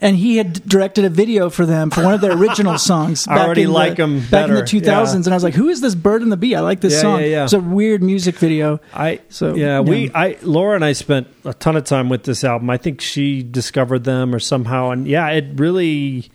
and 0.00 0.16
he 0.16 0.36
had 0.36 0.52
directed 0.68 1.04
a 1.04 1.08
video 1.10 1.50
for 1.50 1.66
them 1.66 1.90
for 1.90 2.02
one 2.02 2.14
of 2.14 2.20
their 2.20 2.32
original 2.36 2.78
songs. 2.90 3.26
I 3.28 3.38
already 3.44 3.64
the, 3.64 3.70
like 3.70 3.98
'em 3.98 4.20
back 4.30 4.48
in 4.48 4.54
the 4.54 4.62
2000s, 4.62 4.82
yeah. 4.84 5.14
and 5.16 5.28
I 5.28 5.34
was 5.34 5.44
like, 5.44 5.54
"Who 5.54 5.68
is 5.68 5.80
this 5.80 5.94
Bird 5.94 6.22
and 6.22 6.30
the 6.32 6.36
Bee? 6.36 6.54
I 6.54 6.60
like 6.60 6.80
this 6.80 6.94
Yeah, 6.94 7.00
song." 7.00 7.20
yeah. 7.22 7.44
It's 7.44 7.52
a 7.52 7.60
weird 7.60 8.02
music 8.02 8.36
video. 8.36 8.80
I 8.92 9.20
So, 9.28 9.54
yeah. 9.54 9.80
we 9.80 10.10
I 10.14 10.36
Laura 10.42 10.74
and 10.76 10.84
I 10.84 10.92
spent 10.92 11.28
a 11.44 11.54
ton 11.54 11.76
of 11.76 11.84
time 11.84 12.08
with 12.08 12.24
this 12.24 12.44
album. 12.44 12.70
I 12.70 12.76
think 12.76 13.00
she 13.00 13.42
discovered 13.42 14.04
them 14.04 14.34
or 14.34 14.38
somehow, 14.38 14.90
and 14.90 15.06
yeah, 15.06 15.28
it 15.30 15.46
really. 15.56 16.30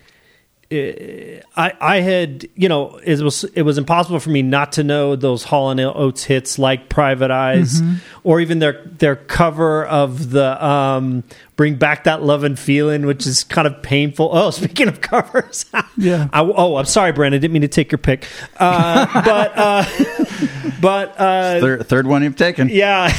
I 0.71 1.73
I 1.81 1.99
had 2.01 2.47
you 2.55 2.69
know 2.69 2.97
it 3.03 3.19
was 3.21 3.43
it 3.55 3.63
was 3.63 3.79
impossible 3.79 4.19
for 4.19 4.29
me 4.29 4.43
not 4.43 4.73
to 4.73 4.83
know 4.83 5.15
those 5.15 5.43
Hall 5.43 5.71
and 5.71 5.79
Oates 5.79 6.23
hits 6.23 6.59
like 6.59 6.89
Private 6.89 7.31
Eyes 7.31 7.81
Mm-hmm. 7.81 7.95
or 8.23 8.39
even 8.39 8.59
their 8.59 8.83
their 8.99 9.15
cover 9.15 9.85
of 9.85 10.29
the 10.29 10.63
um, 10.63 11.23
Bring 11.55 11.75
Back 11.75 12.03
That 12.03 12.21
Love 12.21 12.43
and 12.43 12.57
Feeling, 12.57 13.07
which 13.07 13.25
is 13.25 13.43
kind 13.43 13.67
of 13.67 13.81
painful. 13.81 14.29
Oh, 14.31 14.51
speaking 14.51 14.87
of 14.87 15.01
covers, 15.01 15.65
Yeah. 15.97 16.27
I, 16.31 16.41
oh, 16.41 16.75
I'm 16.75 16.85
sorry, 16.85 17.13
Brandon. 17.13 17.39
I 17.39 17.41
didn't 17.41 17.53
mean 17.53 17.63
to 17.63 17.67
take 17.67 17.91
your 17.91 17.97
pick, 17.99 18.27
uh, 18.57 19.23
but 19.23 19.57
uh, 19.57 19.85
but 20.81 21.19
uh, 21.19 21.59
third, 21.61 21.87
third 21.87 22.05
one 22.07 22.21
you've 22.21 22.35
taken. 22.35 22.69
yeah. 22.69 23.11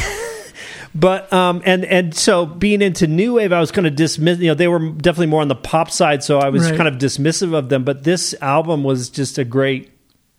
But 0.94 1.32
um 1.32 1.62
and 1.64 1.84
and 1.84 2.14
so 2.14 2.46
being 2.46 2.82
into 2.82 3.06
new 3.06 3.34
wave, 3.34 3.52
I 3.52 3.60
was 3.60 3.70
kind 3.70 3.86
of 3.86 3.94
dismiss. 3.94 4.38
You 4.38 4.48
know, 4.48 4.54
they 4.54 4.68
were 4.68 4.80
definitely 4.90 5.26
more 5.28 5.40
on 5.42 5.48
the 5.48 5.54
pop 5.54 5.90
side, 5.90 6.24
so 6.24 6.38
I 6.38 6.48
was 6.48 6.68
Right. 6.68 6.76
kind 6.76 6.88
of 6.88 6.96
dismissive 6.96 7.54
of 7.54 7.68
them. 7.68 7.84
But 7.84 8.02
this 8.04 8.34
album 8.40 8.82
was 8.82 9.08
just 9.08 9.38
a 9.38 9.44
great, 9.44 9.90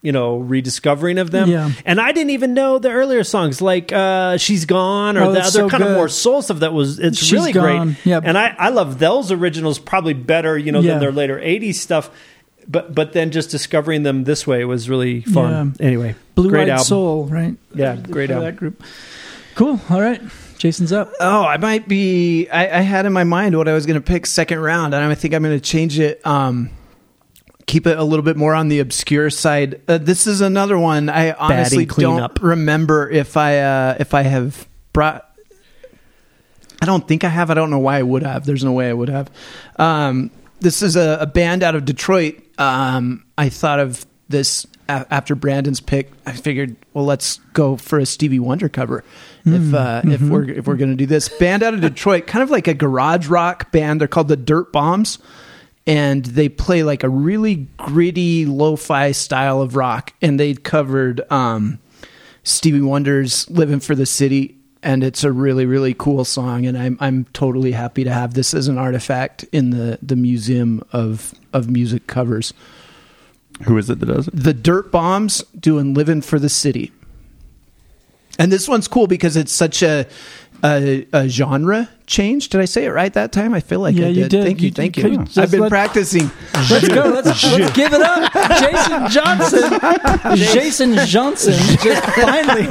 you 0.02 0.12
know, 0.12 0.38
rediscovering 0.38 1.20
of 1.20 1.32
them. 1.32 1.50
Yeah. 1.50 1.72
And 1.86 2.02
I 2.02 2.12
didn't 2.12 2.32
even 2.32 2.54
know 2.54 2.80
the 2.80 2.90
earlier 2.92 3.24
songs 3.24 3.62
like 3.62 3.94
uh 3.94 4.36
"She's 4.38 4.66
Gone" 4.66 5.16
or 5.16 5.24
Oh, 5.24 5.32
the 5.32 5.40
other 5.40 5.50
so 5.52 5.70
kind 5.70 5.84
of 5.84 5.92
more 5.94 6.10
soul 6.10 6.42
stuff. 6.42 6.60
That 6.60 6.74
was 6.74 7.00
it's 7.00 7.18
She's 7.20 7.32
really 7.32 7.54
Gone. 7.54 7.86
great. 7.94 7.98
Yeah. 8.06 8.20
And 8.22 8.38
I 8.38 8.54
I 8.60 8.70
love 8.70 9.00
those 9.00 9.32
originals 9.32 9.80
probably 9.80 10.14
better, 10.14 10.58
you 10.58 10.74
know, 10.74 10.82
Yeah. 10.82 10.92
than 10.92 11.00
their 11.00 11.12
later 11.14 11.40
'80s 11.40 11.76
stuff. 11.80 12.12
But 12.68 12.94
but 12.94 13.14
then 13.14 13.32
just 13.32 13.50
discovering 13.52 14.04
them 14.04 14.26
this 14.26 14.46
way 14.46 14.66
was 14.66 14.90
really 14.90 15.22
fun. 15.22 15.76
Anyway, 15.80 16.16
Blue 16.36 16.50
great 16.50 16.68
album. 16.70 16.86
Soul, 16.86 17.26
right? 17.28 17.56
Yeah, 17.74 17.96
great 17.96 18.30
album. 18.32 18.46
That 18.46 18.56
group. 18.58 18.84
Cool. 19.56 19.80
All 19.90 20.00
right, 20.00 20.22
Jason's 20.62 20.92
up. 20.92 21.12
Oh, 21.20 21.44
I 21.44 21.58
might 21.58 21.88
be. 21.88 22.48
I, 22.48 22.78
I 22.78 22.82
had 22.82 23.08
in 23.08 23.14
my 23.14 23.24
mind 23.24 23.58
what 23.58 23.68
I 23.68 23.74
was 23.74 23.88
going 23.88 24.00
to 24.00 24.06
pick 24.06 24.28
second 24.28 24.60
round, 24.60 24.94
and 24.94 25.04
I 25.04 25.16
think 25.16 25.34
I'm 25.34 25.42
going 25.42 25.58
to 25.58 25.60
change 25.60 25.98
it. 25.98 26.24
Um, 26.24 26.70
keep 27.66 27.88
it 27.88 27.98
a 27.98 28.04
little 28.04 28.22
bit 28.22 28.38
more 28.38 28.54
on 28.54 28.68
the 28.68 28.78
obscure 28.78 29.32
side. 29.32 29.82
Uh, 29.88 29.98
this 29.98 30.28
is 30.28 30.40
another 30.40 30.78
one 30.78 31.10
I 31.10 31.32
honestly 31.32 31.88
don't 32.04 32.40
remember 32.44 33.10
if 33.10 33.38
I 33.38 33.58
uh, 33.58 33.96
if 34.00 34.14
I 34.14 34.22
have 34.22 34.68
brought. 34.94 35.28
I 36.80 36.86
don't 36.86 37.08
think 37.08 37.24
I 37.24 37.30
have. 37.30 37.50
I 37.50 37.56
don't 37.56 37.72
know 37.72 37.80
why 37.80 37.98
I 37.98 38.04
would 38.04 38.22
have. 38.22 38.46
There's 38.46 38.64
no 38.64 38.74
way 38.74 38.88
I 38.88 38.94
would 38.94 39.10
have. 39.10 39.32
Um, 39.78 40.30
this 40.60 40.84
is 40.84 40.96
a, 40.96 41.18
a 41.22 41.26
band 41.26 41.64
out 41.64 41.74
of 41.74 41.86
Detroit. 41.86 42.40
Um, 42.60 43.26
I 43.36 43.50
thought 43.50 43.80
of 43.80 44.06
this 44.30 44.68
a- 44.88 45.08
after 45.10 45.34
Brandon's 45.34 45.80
pick. 45.80 46.12
I 46.28 46.34
figured, 46.34 46.76
well, 46.94 47.06
let's 47.06 47.38
go 47.54 47.78
for 47.78 47.98
a 47.98 48.06
Stevie 48.06 48.38
Wonder 48.38 48.70
cover. 48.70 49.04
If 49.46 49.74
uh, 49.74 50.02
if 50.06 50.22
we're 50.22 50.50
if 50.50 50.68
we're 50.68 50.76
going 50.76 50.92
to 50.92 50.96
do 50.96 51.06
this 51.06 51.30
band 51.30 51.64
out 51.64 51.74
of 51.74 51.82
Detroit, 51.82 52.28
kind 52.28 52.44
of 52.44 52.50
like 52.50 52.68
a 52.68 52.74
garage 52.74 53.28
rock 53.28 53.72
band. 53.72 54.00
They're 54.00 54.08
called 54.08 54.28
the 54.28 54.38
Dirtbombs, 54.38 55.20
and 55.88 56.24
they 56.26 56.50
play 56.50 56.84
like 56.84 57.04
a 57.04 57.10
really 57.10 57.68
gritty 57.78 58.46
lo-fi 58.46 59.12
style 59.12 59.62
of 59.62 59.76
rock. 59.76 60.14
And 60.22 60.40
they 60.40 60.54
covered 60.54 61.22
um, 61.32 61.80
Stevie 62.44 62.82
Wonder's 62.82 63.50
"Living 63.50 63.80
for 63.80 63.96
the 63.96 64.06
City." 64.06 64.58
And 64.84 65.04
it's 65.04 65.24
a 65.24 65.32
really, 65.32 65.68
really 65.68 65.94
cool 65.94 66.26
song, 66.26 66.66
and 66.66 66.76
I'm 66.78 66.98
I'm 67.00 67.26
totally 67.34 67.72
happy 67.72 68.04
to 68.04 68.12
have 68.12 68.34
this 68.34 68.54
as 68.54 68.68
an 68.68 68.80
artifact 68.80 69.44
in 69.52 69.70
the, 69.70 70.00
the 70.02 70.16
museum 70.16 70.84
of 70.92 71.36
of 71.54 71.70
music 71.70 72.08
covers. 72.08 72.54
Who 73.66 73.78
is 73.78 73.92
it 73.92 74.00
that 74.00 74.08
does 74.08 74.28
it? 74.28 74.36
The 74.36 74.56
Dirtbombs 74.56 75.44
doing 75.60 75.94
"Living 75.94 76.22
for 76.22 76.40
the 76.40 76.50
City," 76.50 76.92
and 78.42 78.52
this 78.52 78.68
one's 78.68 78.88
cool 78.88 79.08
because 79.08 79.36
it's 79.38 79.52
such 79.54 79.82
a 79.84 80.06
a, 80.64 81.08
a 81.12 81.28
genre 81.28 81.90
change. 82.06 82.50
Did 82.50 82.62
I 82.62 82.66
say 82.66 82.86
it 82.86 82.90
right 82.90 83.12
that 83.14 83.32
time? 83.32 83.52
I 83.56 83.62
feel 83.62 83.80
like 83.80 83.96
Yeah, 83.96 84.06
I 84.06 84.10
you 84.10 84.24
did. 84.24 84.30
did. 84.30 84.44
Thank 84.46 84.62
you, 84.62 84.68
You- 84.68 84.72
thank 84.74 84.96
you 84.98 85.10
you. 85.10 85.26
I've 85.38 85.50
been 85.50 85.62
let- 85.62 85.70
practicing. 85.72 86.30
Let's 86.70 86.88
go. 86.88 87.02
Let's, 87.10 87.44
let's 87.52 87.72
give 87.76 87.94
it 87.94 88.02
up, 88.02 88.32
Jason 88.60 89.10
Johnson. 89.10 89.80
Jason 90.54 91.08
Johnson 91.08 91.54
just 91.82 92.04
finally. 92.14 92.68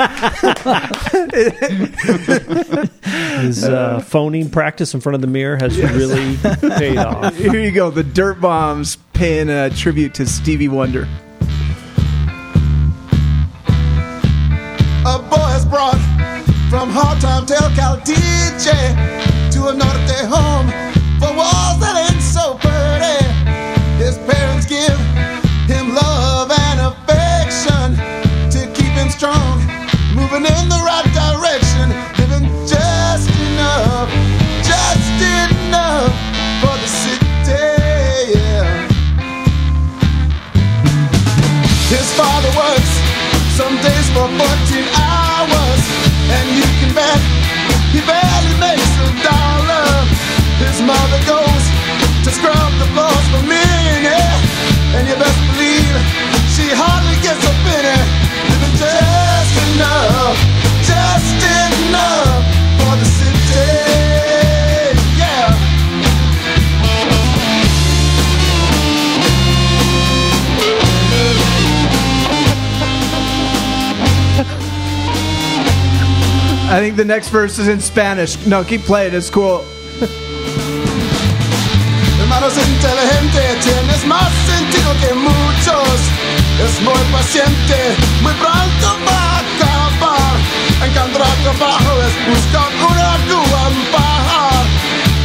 His 3.40 3.64
uh, 3.64 4.00
phoning 4.00 4.50
practice 4.50 4.94
in 4.94 5.00
front 5.00 5.14
of 5.16 5.20
the 5.20 5.26
mirror 5.26 5.56
has 5.56 5.76
really 5.78 6.36
paid 6.78 6.96
off. 6.98 7.34
Here 7.36 7.58
you 7.60 7.72
go. 7.72 7.90
The 7.90 8.04
Dirtbombs 8.04 8.98
paying 9.14 9.48
a 9.48 9.68
tribute 9.70 10.14
to 10.14 10.26
Stevie 10.26 10.68
Wonder. 10.68 11.08
Brought 15.64 15.98
from 16.70 16.90
hard 16.90 17.20
time 17.20 17.44
tell 17.44 17.68
Caldije 17.74 18.78
to 19.50 19.68
a 19.68 19.74
north 19.74 20.04
day 20.06 20.24
home 20.24 20.70
for 21.18 21.34
walls 21.34 21.78
that 21.82 21.96
ain't 22.06 22.22
so 22.22 22.54
pretty. 22.62 23.18
His 23.98 24.16
parents 24.30 24.66
give 24.66 24.94
him 25.66 25.94
love 25.94 26.50
and 26.50 26.78
affection 26.80 27.98
to 28.54 28.60
keep 28.78 28.92
him 28.94 29.10
strong, 29.10 29.58
moving 30.14 30.46
in 30.46 30.64
the 30.70 30.80
right 30.86 31.08
direction, 31.10 31.90
living 32.22 32.46
just 32.66 33.28
enough, 33.50 34.08
just 34.62 35.18
enough 35.18 36.14
for 36.62 36.74
the 36.78 36.90
city. 37.02 38.38
Yeah. 38.38 38.86
His 41.90 42.06
father 42.14 42.52
works 42.54 42.92
some 43.58 43.74
days 43.82 44.08
for 44.14 44.28
14 44.38 44.59
mother 50.90 51.22
goes 51.22 51.64
to 52.24 52.30
scrub 52.34 52.72
the 52.82 52.88
floors 52.92 53.26
for. 53.30 53.42
And 54.96 55.06
you 55.06 55.14
best 55.14 55.38
believe 55.54 55.96
she 56.54 56.66
hardly 56.74 57.16
gets 57.22 57.42
a 57.46 57.54
penny. 57.62 57.98
Living 58.50 58.74
just 58.74 59.54
enough, 59.70 60.36
just 60.82 61.38
enough 61.86 62.42
for 62.78 62.94
the 62.98 63.06
city. 63.06 64.00
I 76.72 76.78
think 76.78 76.94
the 76.94 77.04
next 77.04 77.30
verse 77.30 77.58
is 77.58 77.66
in 77.66 77.80
Spanish. 77.80 78.46
No, 78.46 78.62
keep 78.62 78.82
playing. 78.82 79.12
It's 79.12 79.28
cool. 79.28 79.64
Inteligente, 82.56 83.42
tienes 83.62 84.06
más 84.06 84.30
sentido 84.46 84.90
que 85.00 85.14
muchos. 85.14 85.94
Es 86.64 86.80
muy 86.82 87.02
paciente, 87.12 87.96
muy 88.22 88.32
pronto 88.34 88.86
va 89.06 89.20
a 89.20 89.38
acabar. 89.38 90.34
Encontrar 90.84 91.34
trabajo 91.44 91.92
es 92.06 92.14
buscar 92.28 92.68
una. 92.90 93.10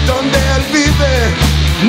Donde 0.05 0.37
él 0.37 0.63
vive, 0.71 1.33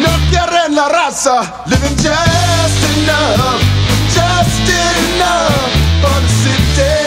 no 0.01 0.75
la 0.75 0.89
raza. 0.89 1.41
Living 1.67 1.97
just 1.97 2.83
enough, 2.99 3.61
just 4.09 4.69
enough. 4.69 5.67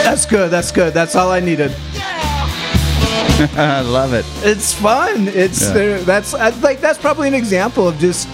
That's 0.04 0.26
good. 0.26 0.50
That's 0.50 0.72
good. 0.72 0.94
That's 0.94 1.16
all 1.16 1.32
I 1.32 1.40
needed. 1.40 1.72
I 3.58 3.82
love 3.82 4.14
it. 4.14 4.26
It's 4.46 4.74
fun. 4.74 5.28
It's 5.30 5.62
Yeah. 5.62 5.74
there 5.74 6.00
that's 6.02 6.34
like 6.62 6.82
that's 6.82 6.98
probably 6.98 7.28
an 7.28 7.34
example 7.34 7.88
of 7.88 7.98
just 8.00 8.28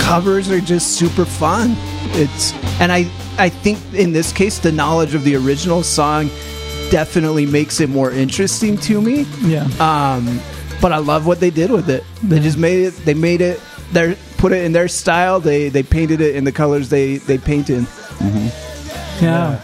covers 0.00 0.50
are 0.50 0.60
just 0.60 0.96
super 0.98 1.24
fun. 1.24 1.74
It's 2.14 2.52
and 2.80 2.90
I 2.92 3.06
I 3.38 3.48
think 3.48 3.78
in 3.94 4.12
this 4.12 4.32
case 4.32 4.58
the 4.58 4.72
knowledge 4.72 5.14
of 5.14 5.24
the 5.24 5.36
original 5.36 5.82
song 5.82 6.28
definitely 6.90 7.46
makes 7.46 7.80
it 7.80 7.88
more 7.90 8.10
interesting 8.10 8.76
to 8.78 9.00
me. 9.00 9.26
Yeah. 9.42 9.64
Um, 9.78 10.40
but 10.80 10.92
I 10.92 10.98
love 10.98 11.26
what 11.26 11.38
they 11.40 11.50
did 11.50 11.70
with 11.70 11.90
it. 11.90 12.04
They 12.22 12.40
just 12.40 12.56
made 12.58 12.80
it. 12.86 12.90
They 13.04 13.14
made 13.14 13.40
it. 13.40 13.60
Their 13.92 14.16
put 14.38 14.52
it 14.52 14.64
in 14.64 14.72
their 14.72 14.88
style. 14.88 15.38
They 15.40 15.68
they 15.68 15.82
painted 15.82 16.20
it 16.20 16.34
in 16.36 16.44
the 16.44 16.52
colors 16.52 16.88
they 16.88 17.18
they 17.18 17.38
painted. 17.38 17.86
Yeah. 19.20 19.60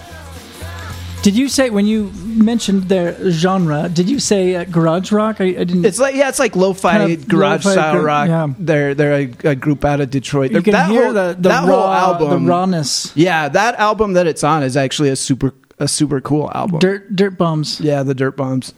Did 1.24 1.36
you 1.36 1.48
say 1.48 1.70
when 1.70 1.86
you 1.86 2.10
mentioned 2.24 2.84
their 2.84 3.16
genre? 3.30 3.88
Did 3.88 4.10
you 4.10 4.20
say 4.20 4.54
uh, 4.56 4.64
garage 4.64 5.10
rock? 5.10 5.40
I, 5.40 5.44
I 5.44 5.64
didn't. 5.64 5.84
It's 5.86 5.98
like 5.98 6.14
yeah, 6.14 6.28
it's 6.28 6.38
like 6.38 6.54
lo-fi 6.54 6.98
Kind 6.98 7.12
of 7.12 7.26
garage 7.28 7.64
lo-fi 7.64 7.72
style 7.80 8.00
gr- 8.00 8.06
rock. 8.06 8.28
yeah. 8.28 8.48
They're 8.58 8.94
they're 8.94 9.14
a, 9.14 9.50
a 9.52 9.54
group 9.54 9.84
out 9.86 10.00
of 10.02 10.10
Detroit. 10.10 10.50
you 10.52 10.60
can 10.60 10.74
that 10.74 10.90
hear 10.90 11.04
whole, 11.04 11.12
the 11.14 11.34
the 11.38 11.48
that 11.48 11.66
raw 11.66 11.80
whole 11.82 11.88
album. 12.20 12.44
the 12.44 12.50
rawness. 12.50 13.10
Yeah, 13.16 13.48
that 13.48 13.74
album 13.76 14.12
that 14.12 14.26
it's 14.26 14.44
on 14.44 14.62
is 14.62 14.76
actually 14.76 15.08
a 15.08 15.16
super 15.16 15.54
a 15.78 15.88
super 15.88 16.20
cool 16.20 16.50
album. 16.54 16.78
Dirt 16.80 17.16
dirt 17.16 17.38
bombs. 17.38 17.80
Yeah, 17.80 18.02
the 18.02 18.14
Dirtbombs. 18.14 18.74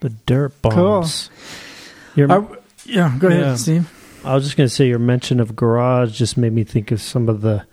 The 0.00 0.08
Dirtbombs. 0.26 1.28
Cool. 1.28 2.16
Your, 2.16 2.32
Are- 2.32 2.58
yeah, 2.86 3.14
go 3.18 3.28
ahead, 3.28 3.40
Yeah. 3.42 3.54
Steve. 3.56 4.18
I 4.24 4.34
was 4.34 4.44
just 4.44 4.56
going 4.56 4.68
to 4.68 4.74
say 4.74 4.86
your 4.88 4.98
mention 4.98 5.40
of 5.40 5.54
garage 5.56 6.16
just 6.18 6.36
made 6.36 6.52
me 6.52 6.64
think 6.64 6.90
of 6.90 7.00
some 7.02 7.28
of 7.28 7.42
the 7.42 7.64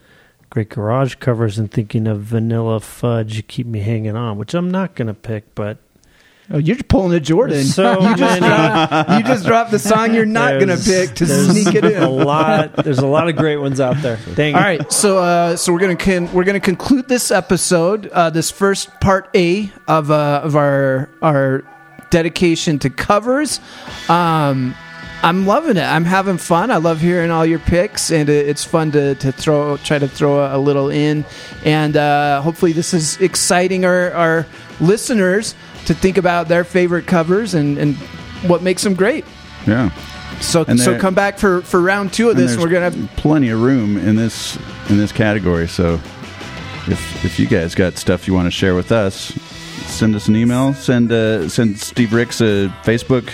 great 0.49 0.69
garage 0.69 1.15
covers 1.15 1.59
and 1.59 1.71
thinking 1.71 2.07
of 2.07 2.21
Vanilla 2.21 2.79
Fudge, 2.79 3.45
Keep 3.47 3.67
Me 3.67 3.79
Hanging 3.79 4.15
On, 4.15 4.37
which 4.37 4.53
I'm 4.53 4.71
not 4.71 4.95
going 4.95 5.07
to 5.07 5.13
pick, 5.13 5.53
but 5.55 5.77
Oh, 6.51 6.57
you're 6.57 6.77
pulling 6.77 7.15
a 7.15 7.19
Jordan. 7.19 7.63
So 7.63 8.01
you 8.01 8.15
just 8.15 8.41
many. 8.41 8.47
dropped, 8.47 9.09
you 9.11 9.23
just 9.23 9.45
dropped 9.45 9.71
the 9.71 9.77
song 9.77 10.15
you're 10.15 10.25
not 10.25 10.53
going 10.53 10.75
to 10.75 10.83
pick 10.83 11.13
to 11.15 11.27
sneak 11.27 11.75
it 11.75 11.85
in. 11.85 12.01
A 12.01 12.09
lot. 12.09 12.75
There's 12.75 12.97
a 12.97 13.05
lot 13.05 13.29
of 13.29 13.35
great 13.35 13.57
ones 13.57 13.79
out 13.79 14.01
there. 14.01 14.17
Dang. 14.33 14.55
All 14.55 14.61
right, 14.61 14.91
so 14.91 15.19
uh, 15.19 15.55
so 15.55 15.71
we're 15.71 15.79
gonna 15.79 15.95
con- 15.95 16.31
we're 16.33 16.43
gonna 16.43 16.59
conclude 16.59 17.07
this 17.07 17.29
episode, 17.29 18.07
uh, 18.07 18.31
this 18.31 18.49
first 18.49 18.89
part 18.99 19.29
A 19.35 19.71
of 19.87 20.09
uh, 20.09 20.41
of 20.43 20.55
our 20.55 21.07
our 21.21 21.63
dedication 22.09 22.79
to 22.79 22.89
covers. 22.89 23.59
Um, 24.07 24.73
I'm 25.21 25.45
loving 25.45 25.75
it. 25.75 25.83
I'm 25.83 26.05
having 26.05 26.37
fun. 26.37 26.71
I 26.71 26.77
love 26.77 27.01
hearing 27.01 27.29
all 27.29 27.45
your 27.45 27.59
picks, 27.59 28.09
and 28.09 28.29
it's 28.29 28.63
fun 28.63 28.91
to, 28.91 29.15
to 29.15 29.31
throw 29.33 29.75
try 29.77 29.99
to 29.99 30.07
throw 30.07 30.55
a, 30.55 30.57
little 30.57 30.89
in, 30.89 31.25
and 31.65 31.97
uh, 31.97 32.41
hopefully 32.41 32.71
this 32.71 32.93
is 32.93 33.19
exciting 33.19 33.83
our 33.83 34.11
our 34.13 34.45
listeners 34.79 35.55
to 35.85 35.93
think 35.93 36.17
about 36.17 36.47
their 36.47 36.63
favorite 36.63 37.05
covers 37.05 37.53
and 37.53 37.77
and 37.77 37.95
what 38.47 38.63
makes 38.63 38.81
them 38.83 38.93
great. 38.93 39.25
Yeah. 39.67 39.89
So 40.39 40.63
And 40.65 40.79
so 40.79 40.91
there- 40.91 40.99
come 40.99 41.15
back 41.15 41.37
for 41.37 41.61
for 41.63 41.81
round 41.81 42.13
two 42.13 42.29
of 42.29 42.37
this. 42.37 42.55
We're 42.55 42.69
gonna 42.69 42.89
have 42.89 43.09
plenty 43.17 43.49
of 43.49 43.61
room 43.61 43.97
in 43.97 44.15
this 44.15 44.57
in 44.89 44.97
this 44.97 45.11
category. 45.11 45.67
So 45.67 45.95
if 46.87 47.25
if 47.25 47.39
you 47.39 47.45
guys 47.47 47.75
got 47.75 47.97
stuff 47.97 48.25
you 48.25 48.33
want 48.33 48.45
to 48.47 48.51
share 48.51 48.73
with 48.73 48.93
us, 48.93 49.33
send 49.87 50.15
us 50.15 50.29
an 50.29 50.37
email. 50.37 50.73
Send 50.75 51.11
uh, 51.11 51.49
send 51.49 51.77
Steve 51.77 52.13
Ricks 52.13 52.39
a 52.39 52.73
Facebook 52.83 53.29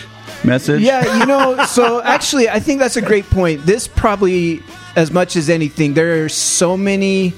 message. 0.46 0.82
Yeah, 0.82 1.20
you 1.20 1.26
know, 1.26 1.64
so 1.66 2.02
actually, 2.02 2.50
I 2.50 2.60
think 2.60 2.80
that's 2.80 2.98
a 2.98 3.02
great 3.02 3.26
point. 3.30 3.66
This 3.66 3.88
probably, 3.88 4.62
as 4.96 5.12
much 5.12 5.36
as 5.36 5.50
anything, 5.50 5.94
there 5.94 6.24
are 6.24 6.30
so 6.30 6.78
many, 6.78 7.34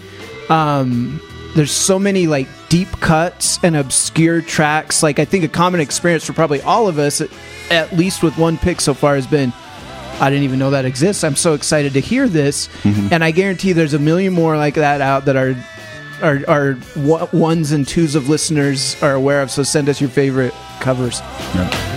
um, 0.49 1.21
there's 1.55 1.71
so 1.71 1.97
many 1.97 2.27
like 2.27 2.47
deep 2.69 2.89
cuts 2.99 3.57
and 3.63 3.75
obscure 3.75 4.41
tracks. 4.41 5.01
Like 5.01 5.19
I 5.19 5.25
think 5.25 5.43
a 5.43 5.47
common 5.47 5.79
experience 5.81 6.25
for 6.25 6.33
probably 6.33 6.61
all 6.61 6.87
of 6.87 6.99
us, 6.99 7.21
at, 7.71 7.93
least 7.93 8.21
with 8.23 8.37
one 8.37 8.57
pick 8.57 8.81
so 8.81 8.93
far, 8.93 9.15
has 9.15 9.27
been. 9.27 9.53
I 10.19 10.31
didn't 10.31 10.45
even 10.45 10.57
know 10.57 10.71
that 10.71 10.85
exists. 10.85 11.23
I'm 11.23 11.35
so 11.35 11.53
excited 11.53 11.93
to 11.93 11.99
hear 11.99 12.27
this, 12.27 12.69
and 12.83 13.23
I 13.23 13.29
guarantee 13.29 13.73
there's 13.73 13.93
a 13.93 13.99
million 13.99 14.33
more 14.33 14.57
like 14.57 14.73
that 14.73 14.99
out 14.99 15.25
that 15.25 15.35
are 15.35 15.55
are 16.23 16.39
are 16.47 16.77
wa- 16.95 17.27
ones 17.31 17.71
and 17.71 17.87
twos 17.87 18.15
of 18.15 18.27
listeners 18.27 18.95
are 19.03 19.13
aware 19.13 19.43
of. 19.43 19.51
So 19.51 19.61
send 19.61 19.89
us 19.89 20.01
your 20.01 20.09
favorite 20.09 20.55
covers. 20.79 21.19
Yeah. 21.53 21.96